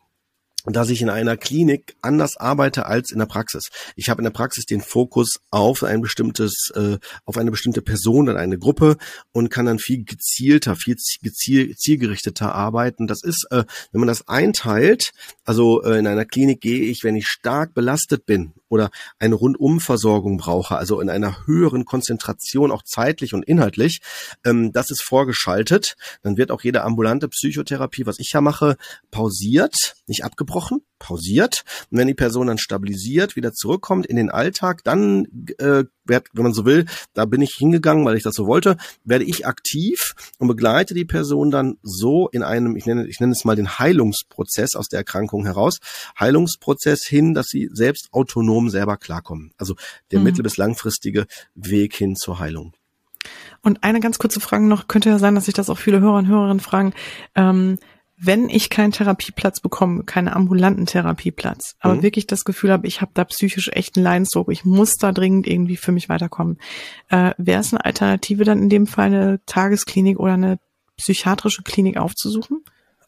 dass 0.66 0.90
ich 0.90 1.00
in 1.00 1.08
einer 1.08 1.36
Klinik 1.36 1.96
anders 2.02 2.36
arbeite 2.36 2.86
als 2.86 3.10
in 3.10 3.18
der 3.18 3.26
Praxis. 3.26 3.70
Ich 3.96 4.10
habe 4.10 4.20
in 4.20 4.24
der 4.24 4.30
Praxis 4.30 4.66
den 4.66 4.80
Fokus 4.80 5.40
auf 5.50 5.82
ein 5.82 6.00
bestimmtes, 6.00 6.70
äh, 6.74 6.98
auf 7.24 7.38
eine 7.38 7.50
bestimmte 7.50 7.82
Person, 7.82 8.26
dann 8.26 8.36
eine 8.36 8.58
Gruppe 8.58 8.96
und 9.32 9.50
kann 9.50 9.66
dann 9.66 9.78
viel 9.78 10.04
gezielter, 10.04 10.76
viel 10.76 10.96
geziel, 11.22 11.74
zielgerichteter 11.76 12.54
arbeiten. 12.54 13.06
Das 13.06 13.22
ist, 13.22 13.46
äh, 13.50 13.64
wenn 13.92 14.00
man 14.00 14.08
das 14.08 14.28
einteilt, 14.28 15.12
also 15.44 15.82
äh, 15.82 15.98
in 15.98 16.06
einer 16.06 16.26
Klinik 16.26 16.60
gehe 16.60 16.82
ich, 16.82 17.04
wenn 17.04 17.16
ich 17.16 17.26
stark 17.26 17.72
belastet 17.74 18.26
bin 18.26 18.52
oder 18.68 18.90
eine 19.18 19.34
Rundumversorgung 19.36 20.36
brauche, 20.36 20.76
also 20.76 21.00
in 21.00 21.08
einer 21.08 21.46
höheren 21.46 21.84
Konzentration, 21.84 22.70
auch 22.70 22.82
zeitlich 22.82 23.32
und 23.34 23.44
inhaltlich, 23.44 24.00
ähm, 24.44 24.72
das 24.72 24.90
ist 24.90 25.02
vorgeschaltet. 25.02 25.96
Dann 26.22 26.36
wird 26.36 26.50
auch 26.50 26.62
jede 26.62 26.82
ambulante 26.82 27.28
Psychotherapie, 27.28 28.06
was 28.06 28.18
ich 28.18 28.32
ja 28.32 28.40
mache, 28.40 28.76
pausiert, 29.10 29.94
nicht 30.06 30.24
abgebrochen, 30.24 30.49
pausiert. 30.98 31.64
Und 31.90 31.98
wenn 31.98 32.06
die 32.06 32.14
Person 32.14 32.48
dann 32.48 32.58
stabilisiert, 32.58 33.36
wieder 33.36 33.52
zurückkommt 33.52 34.06
in 34.06 34.16
den 34.16 34.30
Alltag, 34.30 34.84
dann, 34.84 35.26
äh, 35.58 35.84
werd, 36.04 36.28
wenn 36.32 36.42
man 36.42 36.52
so 36.52 36.64
will, 36.64 36.86
da 37.14 37.24
bin 37.24 37.40
ich 37.40 37.54
hingegangen, 37.56 38.04
weil 38.04 38.16
ich 38.16 38.22
das 38.22 38.34
so 38.34 38.46
wollte, 38.46 38.76
werde 39.04 39.24
ich 39.24 39.46
aktiv 39.46 40.14
und 40.38 40.48
begleite 40.48 40.94
die 40.94 41.04
Person 41.04 41.50
dann 41.50 41.78
so 41.82 42.28
in 42.28 42.42
einem, 42.42 42.76
ich 42.76 42.86
nenne, 42.86 43.06
ich 43.06 43.20
nenne 43.20 43.32
es 43.32 43.44
mal 43.44 43.56
den 43.56 43.78
Heilungsprozess 43.78 44.74
aus 44.74 44.88
der 44.88 44.98
Erkrankung 44.98 45.44
heraus, 45.44 45.78
Heilungsprozess 46.18 47.04
hin, 47.06 47.34
dass 47.34 47.46
sie 47.46 47.68
selbst 47.72 48.08
autonom 48.12 48.68
selber 48.70 48.96
klarkommen. 48.96 49.52
Also 49.56 49.76
der 50.10 50.18
Mhm. 50.18 50.24
mittel- 50.24 50.42
bis 50.42 50.56
langfristige 50.56 51.26
Weg 51.54 51.94
hin 51.94 52.16
zur 52.16 52.38
Heilung. 52.38 52.72
Und 53.62 53.84
eine 53.84 54.00
ganz 54.00 54.18
kurze 54.18 54.40
Frage 54.40 54.64
noch, 54.64 54.88
könnte 54.88 55.10
ja 55.10 55.18
sein, 55.18 55.34
dass 55.34 55.44
sich 55.44 55.54
das 55.54 55.68
auch 55.70 55.78
viele 55.78 56.00
Hörer 56.00 56.18
und 56.18 56.28
Hörerinnen 56.28 56.60
fragen. 56.60 56.94
Ähm, 57.34 57.78
wenn 58.22 58.50
ich 58.50 58.68
keinen 58.68 58.92
Therapieplatz 58.92 59.60
bekomme, 59.60 60.04
keinen 60.04 60.28
ambulanten 60.28 60.86
Therapieplatz, 60.86 61.74
aber 61.80 61.94
Mhm. 61.96 62.02
wirklich 62.02 62.26
das 62.26 62.44
Gefühl 62.44 62.70
habe, 62.70 62.86
ich 62.86 63.00
habe 63.00 63.12
da 63.14 63.24
psychisch 63.24 63.70
echt 63.72 63.96
einen 63.96 64.04
Leidensdruck, 64.04 64.52
ich 64.52 64.64
muss 64.64 64.96
da 64.96 65.12
dringend 65.12 65.46
irgendwie 65.46 65.76
für 65.76 65.92
mich 65.92 66.08
weiterkommen, 66.08 66.58
äh, 67.08 67.32
wäre 67.38 67.60
es 67.60 67.72
eine 67.72 67.84
Alternative 67.84 68.44
dann 68.44 68.58
in 68.62 68.68
dem 68.68 68.86
Fall 68.86 69.06
eine 69.06 69.40
Tagesklinik 69.46 70.18
oder 70.20 70.34
eine 70.34 70.58
psychiatrische 70.98 71.62
Klinik 71.62 71.96
aufzusuchen? 71.96 72.62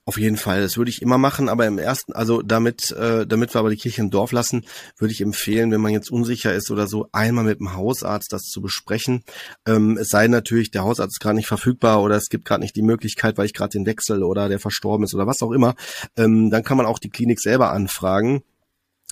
Auf 0.04 0.18
jeden 0.18 0.36
Fall, 0.36 0.60
das 0.60 0.76
würde 0.76 0.90
ich 0.90 1.00
immer 1.00 1.16
machen, 1.16 1.48
aber 1.48 1.64
im 1.64 1.78
ersten, 1.78 2.12
also 2.12 2.42
damit, 2.42 2.90
äh, 2.90 3.24
damit 3.24 3.54
wir 3.54 3.60
aber 3.60 3.70
die 3.70 3.76
Kirche 3.76 4.00
im 4.00 4.10
Dorf 4.10 4.32
lassen, 4.32 4.64
würde 4.98 5.12
ich 5.12 5.20
empfehlen, 5.20 5.70
wenn 5.70 5.80
man 5.80 5.92
jetzt 5.92 6.10
unsicher 6.10 6.52
ist 6.52 6.72
oder 6.72 6.88
so, 6.88 7.08
einmal 7.12 7.44
mit 7.44 7.60
dem 7.60 7.74
Hausarzt 7.76 8.32
das 8.32 8.42
zu 8.42 8.60
besprechen. 8.60 9.22
Ähm, 9.64 9.96
es 9.96 10.08
sei 10.08 10.26
natürlich, 10.26 10.72
der 10.72 10.82
Hausarzt 10.82 11.14
ist 11.14 11.20
gerade 11.20 11.36
nicht 11.36 11.46
verfügbar 11.46 12.02
oder 12.02 12.16
es 12.16 12.30
gibt 12.30 12.44
gerade 12.44 12.62
nicht 12.62 12.74
die 12.74 12.82
Möglichkeit, 12.82 13.38
weil 13.38 13.46
ich 13.46 13.54
gerade 13.54 13.70
den 13.70 13.86
Wechsel 13.86 14.24
oder 14.24 14.48
der 14.48 14.58
verstorben 14.58 15.04
ist 15.04 15.14
oder 15.14 15.28
was 15.28 15.40
auch 15.40 15.52
immer. 15.52 15.76
Ähm, 16.16 16.50
dann 16.50 16.64
kann 16.64 16.78
man 16.78 16.86
auch 16.86 16.98
die 16.98 17.10
Klinik 17.10 17.38
selber 17.40 17.70
anfragen. 17.70 18.42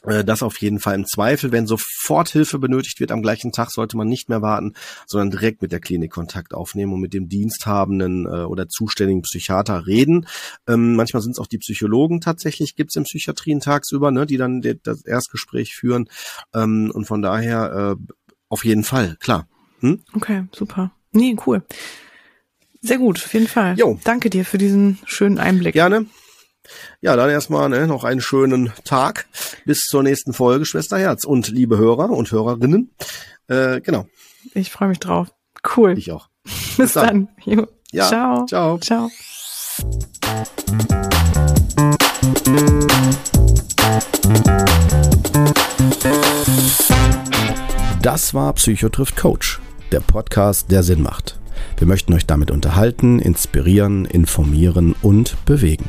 Äh, 0.04 0.24
Das 0.24 0.42
auf 0.42 0.60
jeden 0.60 0.78
Fall 0.80 0.94
im 0.94 1.06
Zweifel, 1.06 1.52
wenn 1.52 1.66
sofort 1.66 2.28
Hilfe 2.30 2.58
benötigt 2.58 3.00
wird 3.00 3.12
am 3.12 3.22
gleichen 3.22 3.52
Tag, 3.52 3.70
sollte 3.70 3.96
man 3.96 4.08
nicht 4.08 4.28
mehr 4.28 4.42
warten, 4.42 4.74
sondern 5.06 5.30
direkt 5.30 5.62
mit 5.62 5.72
der 5.72 5.80
Klinik 5.80 6.12
Kontakt 6.12 6.54
aufnehmen 6.54 6.92
und 6.92 7.00
mit 7.00 7.14
dem 7.14 7.28
diensthabenden 7.28 8.26
äh, 8.26 8.44
oder 8.44 8.68
zuständigen 8.68 9.22
Psychiater 9.22 9.86
reden. 9.86 10.26
Ähm, 10.68 10.96
manchmal 10.96 11.22
sind 11.22 11.32
es 11.32 11.38
auch 11.38 11.46
die 11.46 11.58
Psychologen 11.58 12.20
tatsächlich, 12.20 12.76
gibt's 12.76 12.96
in 12.96 13.04
Psychiatrien 13.04 13.60
tagsüber, 13.60 14.10
ne, 14.10 14.26
die 14.26 14.36
dann 14.36 14.62
das 14.82 15.04
Erstgespräch 15.04 15.74
führen. 15.74 16.08
Ähm, 16.54 16.90
und 16.94 17.06
von 17.06 17.22
daher 17.22 17.96
äh, 17.98 18.14
auf 18.48 18.64
jeden 18.64 18.84
Fall, 18.84 19.16
klar. 19.20 19.46
Hm? 19.80 20.02
Okay, 20.14 20.44
super. 20.52 20.92
Nee, 21.12 21.36
cool. 21.46 21.62
Sehr 22.82 22.98
gut, 22.98 23.18
auf 23.24 23.32
jeden 23.34 23.48
Fall. 23.48 23.78
Jo. 23.78 23.98
Danke 24.04 24.30
dir 24.30 24.44
für 24.44 24.58
diesen 24.58 24.98
schönen 25.04 25.38
Einblick. 25.38 25.74
Gerne. 25.74 26.06
Ja, 27.00 27.16
dann 27.16 27.30
erstmal 27.30 27.68
ne, 27.68 27.86
noch 27.86 28.04
einen 28.04 28.20
schönen 28.20 28.72
Tag 28.84 29.26
bis 29.64 29.80
zur 29.86 30.02
nächsten 30.02 30.32
Folge, 30.32 30.64
Schwester 30.64 30.98
Herz. 30.98 31.24
Und 31.24 31.48
liebe 31.48 31.78
Hörer 31.78 32.10
und 32.10 32.30
Hörerinnen, 32.30 32.90
äh, 33.48 33.80
genau, 33.80 34.06
Ich 34.54 34.70
freue 34.70 34.88
mich 34.88 35.00
drauf. 35.00 35.28
Cool. 35.76 35.98
ich 35.98 36.12
auch. 36.12 36.28
Bis 36.76 36.94
dann. 36.94 37.28
Ja, 37.92 38.06
Ciao. 38.06 38.46
ciao. 38.46 38.78
Ciao. 38.78 39.10
Das 48.02 48.32
war 48.32 48.52
Psychotrift 48.54 49.16
Coach, 49.16 49.60
der 49.92 50.00
Podcast, 50.00 50.70
der 50.70 50.82
Sinn 50.82 51.02
macht. 51.02 51.38
Wir 51.76 51.86
möchten 51.86 52.14
euch 52.14 52.26
damit 52.26 52.50
unterhalten, 52.50 53.18
inspirieren, 53.18 54.04
informieren 54.04 54.94
und 55.02 55.36
bewegen. 55.44 55.88